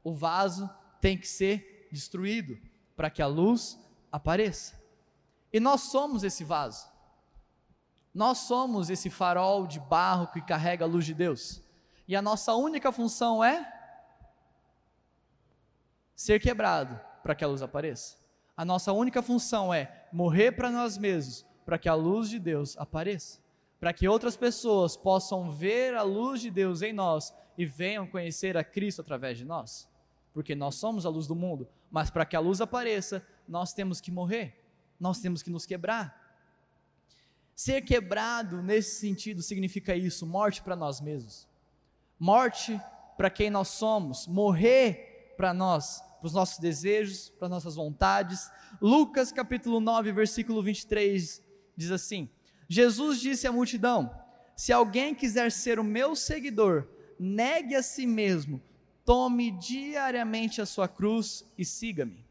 O 0.03 0.13
vaso 0.13 0.69
tem 1.01 1.17
que 1.17 1.29
ser 1.29 1.74
destruído 1.95 2.59
para 2.95 3.09
que 3.09 3.23
a 3.23 3.27
luz 3.27 3.79
apareça. 4.13 4.79
E 5.53 5.59
nós 5.59 5.83
somos 5.83 6.23
esse 6.23 6.45
vaso. 6.45 6.87
Nós 8.13 8.39
somos 8.39 8.91
esse 8.91 9.09
farol 9.09 9.67
de 9.67 9.81
barro 9.81 10.27
que 10.29 10.43
carrega 10.43 10.85
a 10.85 10.89
luz 10.89 11.07
de 11.07 11.15
Deus. 11.15 11.63
E 12.07 12.15
a 12.15 12.21
nossa 12.21 12.55
única 12.55 12.93
função 12.93 13.43
é 13.43 13.73
ser 16.15 16.39
quebrado 16.41 17.01
para 17.23 17.35
que 17.35 17.43
a 17.43 17.49
luz 17.49 17.63
apareça. 17.63 18.17
A 18.57 18.65
nossa 18.65 18.93
única 18.93 19.23
função 19.23 19.73
é 19.73 20.07
morrer 20.13 20.53
para 20.53 20.71
nós 20.71 20.99
mesmos 20.99 21.45
para 21.65 21.79
que 21.79 21.89
a 21.89 21.95
luz 21.95 22.29
de 22.29 22.39
Deus 22.39 22.77
apareça. 22.77 23.41
Para 23.81 23.93
que 23.93 24.07
outras 24.07 24.37
pessoas 24.37 24.97
possam 24.97 25.51
ver 25.51 25.95
a 25.95 26.03
luz 26.03 26.41
de 26.41 26.51
Deus 26.51 26.83
em 26.83 26.93
nós 26.93 27.35
e 27.57 27.67
venham 27.67 28.07
conhecer 28.07 28.57
a 28.57 28.65
Cristo 28.65 29.01
através 29.01 29.39
de 29.39 29.45
nós. 29.45 29.89
Porque 30.35 30.55
nós 30.55 30.75
somos 30.75 31.07
a 31.07 31.09
luz 31.09 31.27
do 31.27 31.35
mundo, 31.35 31.67
mas 31.91 32.11
para 32.11 32.27
que 32.27 32.37
a 32.37 32.41
luz 32.41 32.61
apareça, 32.61 33.27
nós 33.49 33.73
temos 33.73 33.99
que 33.99 34.11
morrer 34.11 34.65
nós 34.99 35.21
temos 35.21 35.43
que 35.43 35.51
nos 35.51 35.67
quebrar. 35.67 36.23
Ser 37.55 37.83
quebrado 37.83 38.63
nesse 38.63 39.01
sentido 39.01 39.43
significa 39.43 39.95
isso: 39.95 40.27
morte 40.27 40.63
para 40.63 40.75
nós 40.75 41.01
mesmos, 41.01 41.49
morte 42.19 42.81
para 43.17 43.31
quem 43.31 43.51
nós 43.51 43.69
somos, 43.69 44.27
morrer 44.27 45.35
para 45.37 45.55
nós, 45.55 46.01
para 46.19 46.27
os 46.27 46.33
nossos 46.33 46.59
desejos, 46.59 47.31
para 47.39 47.49
nossas 47.49 47.77
vontades. 47.77 48.51
Lucas 48.81 49.31
capítulo 49.31 49.79
9, 49.81 50.13
versículo 50.13 50.63
23 50.63 51.43
diz 51.77 51.91
assim: 51.91 52.29
Jesus 52.69 53.21
disse 53.21 53.47
à 53.47 53.53
multidão: 53.53 54.11
Se 54.57 54.73
alguém 54.73 55.15
quiser 55.15 55.53
ser 55.53 55.79
o 55.79 55.85
meu 55.85 56.17
seguidor, 56.17 56.89
negue 57.19 57.77
a 57.77 57.83
si 57.83 58.07
mesmo, 58.07 58.61
tome 59.05 59.51
diariamente 59.51 60.61
a 60.61 60.67
sua 60.67 60.89
cruz 60.89 61.45
e 61.57 61.65
siga-me. 61.65 62.25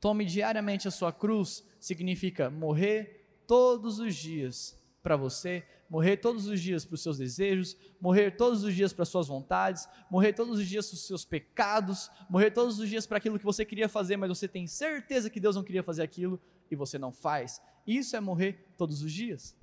Tome 0.00 0.24
diariamente 0.24 0.88
a 0.88 0.90
sua 0.90 1.12
cruz 1.12 1.64
significa 1.78 2.50
morrer 2.50 3.42
todos 3.46 3.98
os 3.98 4.14
dias 4.14 4.76
para 5.02 5.16
você, 5.16 5.64
morrer 5.88 6.16
todos 6.16 6.46
os 6.46 6.60
dias 6.60 6.84
para 6.84 6.94
os 6.94 7.02
seus 7.02 7.18
desejos, 7.18 7.76
morrer 8.00 8.32
todos 8.36 8.64
os 8.64 8.74
dias 8.74 8.92
para 8.92 9.02
as 9.02 9.08
suas 9.08 9.28
vontades, 9.28 9.88
morrer 10.10 10.32
todos 10.32 10.58
os 10.58 10.66
dias 10.66 10.86
para 10.86 10.94
os 10.94 11.06
seus 11.06 11.24
pecados, 11.24 12.10
morrer 12.30 12.50
todos 12.50 12.78
os 12.78 12.88
dias 12.88 13.06
para 13.06 13.18
aquilo 13.18 13.38
que 13.38 13.44
você 13.44 13.64
queria 13.64 13.88
fazer, 13.88 14.16
mas 14.16 14.28
você 14.28 14.48
tem 14.48 14.66
certeza 14.66 15.28
que 15.28 15.40
Deus 15.40 15.54
não 15.54 15.62
queria 15.62 15.82
fazer 15.82 16.02
aquilo 16.02 16.40
e 16.70 16.76
você 16.76 16.98
não 16.98 17.12
faz. 17.12 17.60
Isso 17.86 18.16
é 18.16 18.20
morrer 18.20 18.64
todos 18.76 19.02
os 19.02 19.12
dias. 19.12 19.56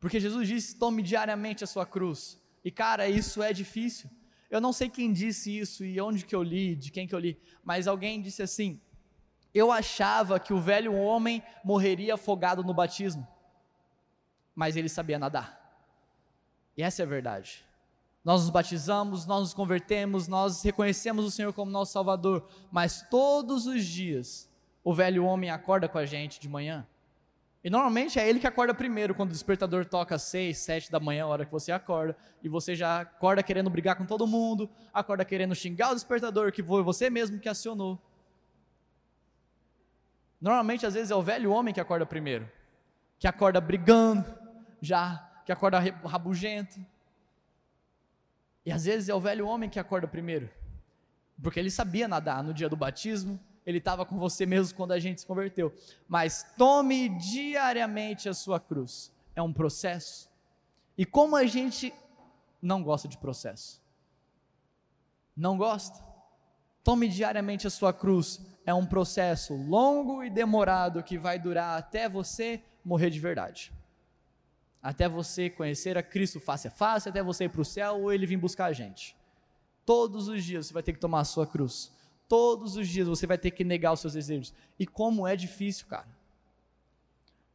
Porque 0.00 0.18
Jesus 0.18 0.48
disse: 0.48 0.76
tome 0.76 1.02
diariamente 1.02 1.62
a 1.62 1.66
sua 1.66 1.84
cruz. 1.84 2.39
E 2.64 2.70
cara, 2.70 3.08
isso 3.08 3.42
é 3.42 3.52
difícil. 3.52 4.10
Eu 4.50 4.60
não 4.60 4.72
sei 4.72 4.88
quem 4.88 5.12
disse 5.12 5.56
isso 5.56 5.84
e 5.84 6.00
onde 6.00 6.24
que 6.24 6.34
eu 6.34 6.42
li, 6.42 6.74
de 6.74 6.90
quem 6.90 7.06
que 7.06 7.14
eu 7.14 7.18
li, 7.18 7.40
mas 7.64 7.86
alguém 7.86 8.20
disse 8.20 8.42
assim: 8.42 8.80
eu 9.54 9.72
achava 9.72 10.38
que 10.38 10.52
o 10.52 10.60
velho 10.60 10.94
homem 10.94 11.42
morreria 11.64 12.14
afogado 12.14 12.62
no 12.62 12.72
batismo, 12.72 13.26
mas 14.54 14.76
ele 14.76 14.88
sabia 14.88 15.18
nadar. 15.18 15.58
E 16.76 16.82
essa 16.82 17.02
é 17.02 17.04
a 17.04 17.08
verdade. 17.08 17.64
Nós 18.24 18.42
nos 18.42 18.50
batizamos, 18.50 19.26
nós 19.26 19.40
nos 19.40 19.54
convertemos, 19.54 20.28
nós 20.28 20.62
reconhecemos 20.62 21.24
o 21.24 21.30
Senhor 21.30 21.52
como 21.52 21.70
nosso 21.70 21.92
Salvador, 21.92 22.46
mas 22.70 23.02
todos 23.10 23.66
os 23.66 23.84
dias 23.84 24.48
o 24.84 24.94
velho 24.94 25.24
homem 25.24 25.50
acorda 25.50 25.88
com 25.88 25.98
a 25.98 26.06
gente 26.06 26.38
de 26.38 26.48
manhã. 26.48 26.86
E 27.62 27.68
normalmente 27.68 28.18
é 28.18 28.26
ele 28.28 28.40
que 28.40 28.46
acorda 28.46 28.72
primeiro, 28.72 29.14
quando 29.14 29.30
o 29.30 29.32
despertador 29.32 29.84
toca 29.84 30.14
às 30.14 30.22
seis, 30.22 30.58
sete 30.58 30.90
da 30.90 30.98
manhã, 30.98 31.24
a 31.24 31.28
hora 31.28 31.44
que 31.44 31.52
você 31.52 31.70
acorda, 31.70 32.16
e 32.42 32.48
você 32.48 32.74
já 32.74 33.00
acorda 33.00 33.42
querendo 33.42 33.68
brigar 33.68 33.96
com 33.96 34.06
todo 34.06 34.26
mundo, 34.26 34.68
acorda 34.94 35.24
querendo 35.24 35.54
xingar 35.54 35.90
o 35.90 35.94
despertador, 35.94 36.52
que 36.52 36.62
foi 36.62 36.82
você 36.82 37.10
mesmo 37.10 37.38
que 37.38 37.48
acionou. 37.48 38.00
Normalmente, 40.40 40.86
às 40.86 40.94
vezes, 40.94 41.10
é 41.10 41.14
o 41.14 41.22
velho 41.22 41.50
homem 41.52 41.74
que 41.74 41.80
acorda 41.80 42.06
primeiro, 42.06 42.50
que 43.18 43.28
acorda 43.28 43.60
brigando, 43.60 44.24
já, 44.80 45.28
que 45.44 45.52
acorda 45.52 45.78
rabugento. 45.78 46.80
E 48.64 48.72
às 48.72 48.84
vezes 48.84 49.08
é 49.08 49.14
o 49.14 49.20
velho 49.20 49.46
homem 49.46 49.68
que 49.68 49.78
acorda 49.78 50.06
primeiro, 50.06 50.48
porque 51.42 51.60
ele 51.60 51.70
sabia 51.70 52.08
nadar 52.08 52.42
no 52.42 52.54
dia 52.54 52.68
do 52.68 52.76
batismo, 52.76 53.38
ele 53.66 53.78
estava 53.78 54.04
com 54.04 54.18
você 54.18 54.46
mesmo 54.46 54.76
quando 54.76 54.92
a 54.92 54.98
gente 54.98 55.20
se 55.20 55.26
converteu. 55.26 55.72
Mas 56.08 56.44
tome 56.56 57.08
diariamente 57.18 58.28
a 58.28 58.34
sua 58.34 58.58
cruz, 58.58 59.12
é 59.34 59.42
um 59.42 59.52
processo. 59.52 60.30
E 60.96 61.04
como 61.04 61.36
a 61.36 61.46
gente 61.46 61.94
não 62.60 62.82
gosta 62.82 63.08
de 63.08 63.16
processo? 63.16 63.80
Não 65.36 65.56
gosta? 65.56 66.04
Tome 66.82 67.08
diariamente 67.08 67.66
a 67.66 67.70
sua 67.70 67.92
cruz. 67.92 68.40
É 68.66 68.74
um 68.74 68.86
processo 68.86 69.54
longo 69.54 70.22
e 70.22 70.30
demorado 70.30 71.02
que 71.02 71.18
vai 71.18 71.38
durar 71.38 71.78
até 71.78 72.08
você 72.08 72.62
morrer 72.84 73.10
de 73.10 73.20
verdade. 73.20 73.72
Até 74.82 75.08
você 75.08 75.50
conhecer 75.50 75.96
a 75.98 76.02
Cristo 76.02 76.40
face 76.40 76.68
a 76.68 76.70
face, 76.70 77.08
até 77.08 77.22
você 77.22 77.44
ir 77.44 77.50
para 77.50 77.60
o 77.60 77.64
céu 77.64 78.02
ou 78.02 78.12
ele 78.12 78.26
vir 78.26 78.36
buscar 78.36 78.66
a 78.66 78.72
gente. 78.72 79.16
Todos 79.84 80.28
os 80.28 80.44
dias 80.44 80.66
você 80.66 80.72
vai 80.72 80.82
ter 80.82 80.92
que 80.92 81.00
tomar 81.00 81.20
a 81.20 81.24
sua 81.24 81.46
cruz. 81.46 81.92
Todos 82.30 82.76
os 82.76 82.86
dias 82.86 83.08
você 83.08 83.26
vai 83.26 83.36
ter 83.36 83.50
que 83.50 83.64
negar 83.64 83.92
os 83.92 83.98
seus 83.98 84.12
desejos. 84.12 84.54
E 84.78 84.86
como 84.86 85.26
é 85.26 85.34
difícil, 85.34 85.88
cara. 85.88 86.06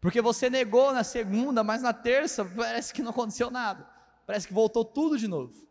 Porque 0.02 0.22
você 0.22 0.50
negou 0.50 0.92
na 0.92 1.02
segunda, 1.02 1.64
mas 1.64 1.82
na 1.82 1.94
terça 1.94 2.44
parece 2.44 2.94
que 2.94 3.02
não 3.02 3.12
aconteceu 3.12 3.50
nada. 3.50 3.90
Parece 4.28 4.50
que 4.50 4.54
voltou 4.54 4.84
tudo 4.84 5.18
de 5.18 5.30
novo. 5.30 5.66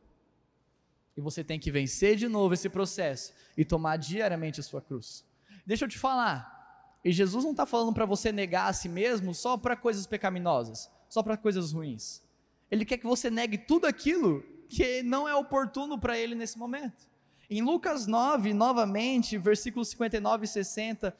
E 1.14 1.20
você 1.20 1.44
tem 1.44 1.61
que 1.61 1.70
vencer 1.70 2.16
de 2.16 2.28
novo 2.28 2.55
esse 2.55 2.70
processo 2.70 3.34
e 3.59 3.62
tomar 3.62 3.98
diariamente 3.98 4.61
a 4.61 4.62
sua 4.62 4.80
cruz. 4.80 5.22
Deixa 5.66 5.84
eu 5.84 5.88
te 5.88 5.98
falar, 5.98 6.98
e 7.05 7.12
Jesus 7.12 7.44
não 7.44 7.50
está 7.50 7.66
falando 7.66 7.92
para 7.92 8.07
você 8.07 8.32
negar 8.32 8.68
a 8.68 8.72
si 8.72 8.88
mesmo 8.88 9.34
só 9.34 9.59
para 9.59 9.76
coisas 9.76 10.07
pecaminosas, 10.07 10.90
só 11.11 11.22
para 11.22 11.36
coisas 11.36 11.72
ruins. 11.72 12.22
Ele 12.70 12.86
quer 12.86 12.96
que 12.96 13.07
você 13.07 13.28
negue 13.28 13.59
tudo 13.59 13.86
aquilo 13.86 14.42
que 14.66 15.02
não 15.02 15.28
é 15.28 15.34
oportuno 15.34 15.98
para 15.98 16.18
ele 16.18 16.34
nesse 16.34 16.59
momento. 16.59 17.07
Em 17.51 17.62
Lucas 17.62 18.07
9, 18.07 18.53
novamente, 18.55 19.36
versículos 19.38 19.88
59 19.88 20.45
e 20.45 20.49
60, 20.49 21.16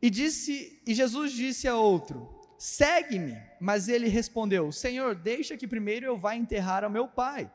e 0.00 0.10
disse, 0.10 0.82
e 0.86 0.94
Jesus 0.94 1.32
disse 1.32 1.66
a 1.66 1.76
outro: 1.76 2.36
Segue-me. 2.58 3.36
Mas 3.60 3.88
ele 3.88 4.08
respondeu: 4.08 4.70
Senhor, 4.72 5.14
deixa 5.14 5.56
que 5.56 5.66
primeiro 5.66 6.06
eu 6.06 6.16
vá 6.16 6.34
enterrar 6.34 6.84
ao 6.84 6.90
meu 6.90 7.08
pai. 7.08 7.50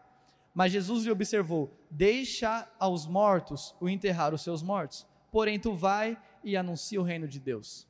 Mas 0.53 0.72
Jesus 0.72 1.03
lhe 1.03 1.12
observou: 1.12 1.72
Deixa 1.89 2.68
aos 2.80 3.05
mortos 3.05 3.76
o 3.80 3.89
enterrar 3.89 4.34
os 4.34 4.41
seus 4.41 4.62
mortos, 4.62 5.05
porém 5.32 5.59
tu 5.59 5.74
vai 5.74 6.18
e 6.43 6.57
anuncia 6.57 6.99
o 6.99 7.03
reino 7.03 7.28
de 7.28 7.39
Deus. 7.39 7.88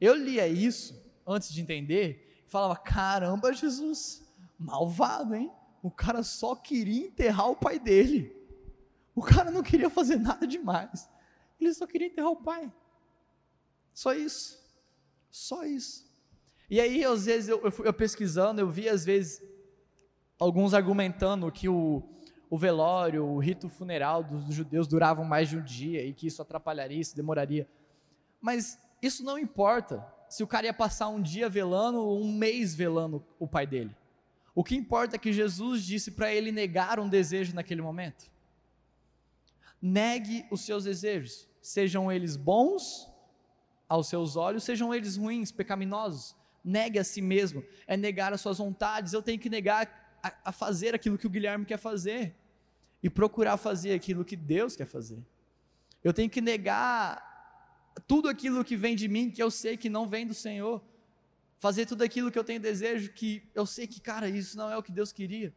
Eu 0.00 0.14
lia 0.14 0.46
isso 0.46 0.94
antes 1.26 1.52
de 1.52 1.60
entender 1.60 2.42
e 2.46 2.50
falava: 2.50 2.76
Caramba, 2.76 3.52
Jesus, 3.52 4.22
malvado, 4.58 5.34
hein? 5.34 5.50
O 5.82 5.90
cara 5.90 6.22
só 6.22 6.54
queria 6.54 7.06
enterrar 7.06 7.50
o 7.50 7.56
pai 7.56 7.78
dele. 7.78 8.37
O 9.18 9.20
cara 9.20 9.50
não 9.50 9.64
queria 9.64 9.90
fazer 9.90 10.14
nada 10.14 10.46
demais. 10.46 11.10
Ele 11.60 11.74
só 11.74 11.88
queria 11.88 12.06
enterrar 12.06 12.30
o 12.30 12.36
pai. 12.36 12.72
Só 13.92 14.14
isso. 14.14 14.56
Só 15.28 15.64
isso. 15.64 16.08
E 16.70 16.80
aí, 16.80 17.04
às 17.04 17.26
vezes, 17.26 17.48
eu, 17.48 17.60
eu, 17.64 17.84
eu 17.84 17.92
pesquisando, 17.92 18.60
eu 18.60 18.70
vi, 18.70 18.88
às 18.88 19.04
vezes, 19.04 19.42
alguns 20.38 20.72
argumentando 20.72 21.50
que 21.50 21.68
o, 21.68 22.08
o 22.48 22.56
velório, 22.56 23.26
o 23.26 23.40
rito 23.40 23.68
funeral 23.68 24.22
dos, 24.22 24.44
dos 24.44 24.54
judeus 24.54 24.86
duravam 24.86 25.24
mais 25.24 25.48
de 25.48 25.56
um 25.56 25.64
dia 25.64 26.04
e 26.04 26.14
que 26.14 26.28
isso 26.28 26.40
atrapalharia, 26.40 27.00
isso 27.00 27.16
demoraria. 27.16 27.68
Mas 28.40 28.78
isso 29.02 29.24
não 29.24 29.36
importa 29.36 30.06
se 30.28 30.44
o 30.44 30.46
cara 30.46 30.66
ia 30.66 30.72
passar 30.72 31.08
um 31.08 31.20
dia 31.20 31.48
velando 31.48 31.98
ou 31.98 32.22
um 32.22 32.32
mês 32.32 32.72
velando 32.72 33.26
o 33.36 33.48
pai 33.48 33.66
dele. 33.66 33.96
O 34.54 34.62
que 34.62 34.76
importa 34.76 35.16
é 35.16 35.18
que 35.18 35.32
Jesus 35.32 35.82
disse 35.82 36.12
para 36.12 36.32
ele 36.32 36.52
negar 36.52 37.00
um 37.00 37.08
desejo 37.08 37.52
naquele 37.52 37.82
momento. 37.82 38.30
Negue 39.80 40.44
os 40.50 40.62
seus 40.62 40.84
desejos, 40.84 41.48
sejam 41.60 42.10
eles 42.10 42.36
bons 42.36 43.08
aos 43.88 44.08
seus 44.08 44.36
olhos, 44.36 44.64
sejam 44.64 44.94
eles 44.94 45.16
ruins, 45.16 45.52
pecaminosos. 45.52 46.36
Negue 46.64 46.98
a 46.98 47.04
si 47.04 47.22
mesmo, 47.22 47.64
é 47.86 47.96
negar 47.96 48.32
as 48.32 48.40
suas 48.40 48.58
vontades. 48.58 49.12
Eu 49.12 49.22
tenho 49.22 49.38
que 49.38 49.48
negar 49.48 50.18
a, 50.22 50.34
a 50.46 50.52
fazer 50.52 50.94
aquilo 50.94 51.16
que 51.16 51.26
o 51.26 51.30
Guilherme 51.30 51.64
quer 51.64 51.78
fazer 51.78 52.34
e 53.02 53.08
procurar 53.08 53.56
fazer 53.56 53.94
aquilo 53.94 54.24
que 54.24 54.36
Deus 54.36 54.76
quer 54.76 54.86
fazer. 54.86 55.24
Eu 56.02 56.12
tenho 56.12 56.28
que 56.28 56.40
negar 56.40 57.24
tudo 58.06 58.28
aquilo 58.28 58.64
que 58.64 58.76
vem 58.76 58.94
de 58.94 59.08
mim 59.08 59.30
que 59.30 59.42
eu 59.42 59.50
sei 59.50 59.76
que 59.76 59.88
não 59.88 60.06
vem 60.06 60.26
do 60.26 60.34
Senhor. 60.34 60.82
Fazer 61.58 61.86
tudo 61.86 62.02
aquilo 62.02 62.30
que 62.30 62.38
eu 62.38 62.44
tenho 62.44 62.60
desejo 62.60 63.12
que 63.12 63.42
eu 63.54 63.66
sei 63.66 63.86
que, 63.86 64.00
cara, 64.00 64.28
isso 64.28 64.56
não 64.56 64.70
é 64.70 64.76
o 64.76 64.82
que 64.82 64.92
Deus 64.92 65.12
queria. 65.12 65.52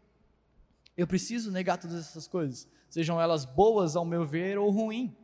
Eu 1.01 1.07
preciso 1.07 1.51
negar 1.51 1.79
todas 1.79 1.97
essas 1.97 2.27
coisas, 2.27 2.67
sejam 2.87 3.19
elas 3.19 3.43
boas 3.43 3.95
ao 3.95 4.05
meu 4.05 4.23
ver 4.23 4.59
ou 4.59 4.69
ruim. 4.69 5.17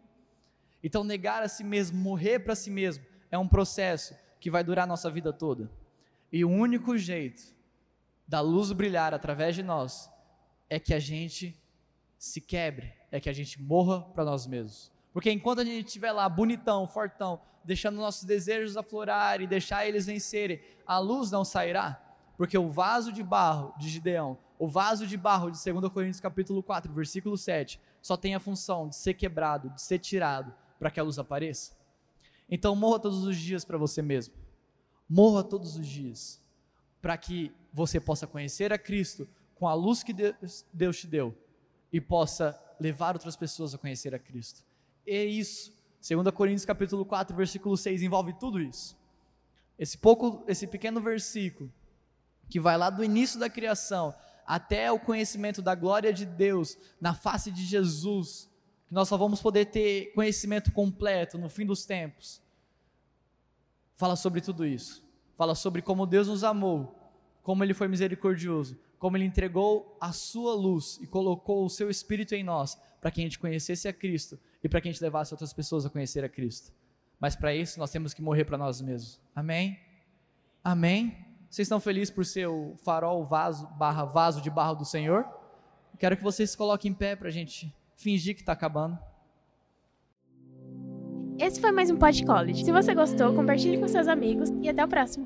Então, 0.83 1.03
negar 1.03 1.43
a 1.43 1.47
si 1.47 1.63
mesmo, 1.63 1.99
morrer 1.99 2.39
para 2.39 2.55
si 2.55 2.71
mesmo, 2.71 3.05
é 3.29 3.37
um 3.37 3.47
processo 3.47 4.15
que 4.39 4.49
vai 4.49 4.63
durar 4.63 4.85
a 4.85 4.87
nossa 4.87 5.07
vida 5.11 5.31
toda. 5.31 5.69
E 6.31 6.43
o 6.43 6.49
único 6.49 6.97
jeito 6.97 7.53
da 8.27 8.41
luz 8.41 8.71
brilhar 8.71 9.13
através 9.13 9.53
de 9.53 9.61
nós 9.61 10.11
é 10.67 10.79
que 10.79 10.95
a 10.95 10.99
gente 10.99 11.55
se 12.17 12.41
quebre, 12.41 12.91
é 13.11 13.19
que 13.19 13.29
a 13.29 13.33
gente 13.33 13.61
morra 13.61 14.01
para 14.01 14.25
nós 14.25 14.47
mesmos. 14.47 14.91
Porque 15.13 15.29
enquanto 15.29 15.59
a 15.59 15.63
gente 15.63 15.85
estiver 15.85 16.11
lá 16.11 16.27
bonitão, 16.27 16.87
fortão, 16.87 17.39
deixando 17.63 17.97
nossos 17.97 18.23
desejos 18.23 18.77
aflorar 18.77 19.41
e 19.41 19.45
deixar 19.45 19.87
eles 19.87 20.07
vencerem, 20.07 20.59
a 20.87 20.97
luz 20.97 21.29
não 21.29 21.45
sairá. 21.45 22.01
Porque 22.35 22.57
o 22.57 22.67
vaso 22.67 23.11
de 23.11 23.21
barro 23.21 23.75
de 23.77 23.87
Gideão, 23.87 24.39
o 24.59 24.67
vaso 24.67 25.05
de 25.05 25.17
barro 25.17 25.51
de 25.51 25.57
2 25.63 25.91
Coríntios 25.91 26.19
capítulo 26.19 26.63
4, 26.63 26.91
versículo 26.91 27.37
7, 27.37 27.79
só 28.01 28.17
tem 28.17 28.33
a 28.33 28.39
função 28.39 28.87
de 28.87 28.95
ser 28.95 29.13
quebrado, 29.13 29.69
de 29.69 29.81
ser 29.81 29.99
tirado, 29.99 30.53
para 30.79 30.89
que 30.89 30.99
a 30.99 31.03
luz 31.03 31.19
apareça. 31.19 31.75
Então 32.49 32.75
morra 32.75 32.99
todos 32.99 33.23
os 33.23 33.37
dias 33.37 33.63
para 33.65 33.77
você 33.77 34.01
mesmo. 34.01 34.33
Morra 35.07 35.43
todos 35.43 35.75
os 35.75 35.87
dias, 35.87 36.41
para 37.01 37.17
que 37.17 37.51
você 37.71 37.99
possa 37.99 38.25
conhecer 38.25 38.73
a 38.73 38.77
Cristo 38.77 39.27
com 39.55 39.67
a 39.67 39.73
luz 39.73 40.03
que 40.03 40.13
Deus, 40.13 40.65
Deus 40.73 40.99
te 40.99 41.07
deu 41.07 41.35
e 41.91 42.01
possa 42.01 42.59
levar 42.79 43.15
outras 43.15 43.35
pessoas 43.35 43.73
a 43.73 43.77
conhecer 43.77 44.13
a 44.13 44.19
Cristo. 44.19 44.63
E 45.05 45.25
isso, 45.25 45.71
2 46.07 46.29
Coríntios 46.31 46.65
capítulo 46.65 47.05
4, 47.05 47.35
versículo 47.35 47.77
6, 47.77 48.01
envolve 48.01 48.33
tudo 48.33 48.59
isso. 48.59 48.97
Esse 49.77 49.97
pouco, 49.97 50.43
esse 50.47 50.65
pequeno 50.65 50.99
versículo 50.99 51.71
que 52.49 52.59
vai 52.59 52.77
lá 52.77 52.89
do 52.89 53.03
início 53.03 53.39
da 53.39 53.49
criação 53.49 54.13
até 54.47 54.89
o 54.89 54.99
conhecimento 54.99 55.61
da 55.61 55.75
glória 55.75 56.13
de 56.13 56.25
Deus 56.25 56.77
na 57.01 57.13
face 57.13 57.51
de 57.51 57.65
Jesus, 57.65 58.49
que 58.87 58.93
nós 58.93 59.09
só 59.09 59.17
vamos 59.17 59.41
poder 59.41 59.65
ter 59.65 60.13
conhecimento 60.13 60.71
completo 60.71 61.37
no 61.37 61.49
fim 61.49 61.65
dos 61.65 61.85
tempos. 61.85 62.41
Fala 63.97 64.15
sobre 64.15 64.39
tudo 64.39 64.65
isso. 64.65 65.05
Fala 65.35 65.53
sobre 65.53 65.81
como 65.81 66.05
Deus 66.05 66.29
nos 66.29 66.43
amou, 66.43 66.97
como 67.43 67.63
Ele 67.63 67.73
foi 67.73 67.89
misericordioso, 67.89 68.79
como 68.97 69.17
Ele 69.17 69.25
entregou 69.25 69.97
a 69.99 70.13
Sua 70.13 70.55
luz 70.55 70.97
e 71.01 71.05
colocou 71.05 71.65
o 71.65 71.69
Seu 71.69 71.89
Espírito 71.89 72.33
em 72.33 72.43
nós, 72.43 72.79
para 73.01 73.11
que 73.11 73.19
a 73.19 73.23
gente 73.23 73.37
conhecesse 73.37 73.87
a 73.87 73.93
Cristo 73.93 74.39
e 74.63 74.69
para 74.69 74.79
que 74.79 74.87
a 74.87 74.91
gente 74.91 75.03
levasse 75.03 75.33
outras 75.33 75.53
pessoas 75.53 75.85
a 75.85 75.89
conhecer 75.89 76.23
a 76.23 76.29
Cristo. 76.29 76.71
Mas 77.19 77.35
para 77.35 77.53
isso 77.53 77.79
nós 77.79 77.91
temos 77.91 78.13
que 78.13 78.21
morrer 78.21 78.45
para 78.45 78.57
nós 78.57 78.81
mesmos. 78.81 79.19
Amém? 79.35 79.79
Amém? 80.63 81.26
Vocês 81.49 81.65
estão 81.65 81.79
felizes 81.79 82.13
por 82.13 82.25
ser 82.25 82.47
o 82.47 82.75
farol 82.83 83.25
vaso, 83.25 83.67
barra 83.77 84.03
vaso 84.03 84.41
de 84.41 84.49
barro 84.49 84.75
do 84.75 84.85
Senhor? 84.85 85.25
Quero 85.97 86.15
que 86.15 86.23
vocês 86.23 86.51
se 86.51 86.57
coloquem 86.57 86.91
em 86.91 86.93
pé 86.93 87.15
para 87.15 87.29
a 87.29 87.31
gente 87.31 87.73
fingir 87.95 88.35
que 88.35 88.41
está 88.41 88.51
acabando. 88.51 88.97
Esse 91.39 91.61
foi 91.61 91.71
mais 91.71 91.89
um 91.89 91.97
Pod 91.97 92.25
College. 92.25 92.65
Se 92.65 92.71
você 92.71 92.93
gostou, 92.93 93.33
compartilhe 93.33 93.79
com 93.79 93.87
seus 93.87 94.07
amigos 94.07 94.49
e 94.61 94.69
até 94.69 94.83
o 94.83 94.87
próximo. 94.87 95.25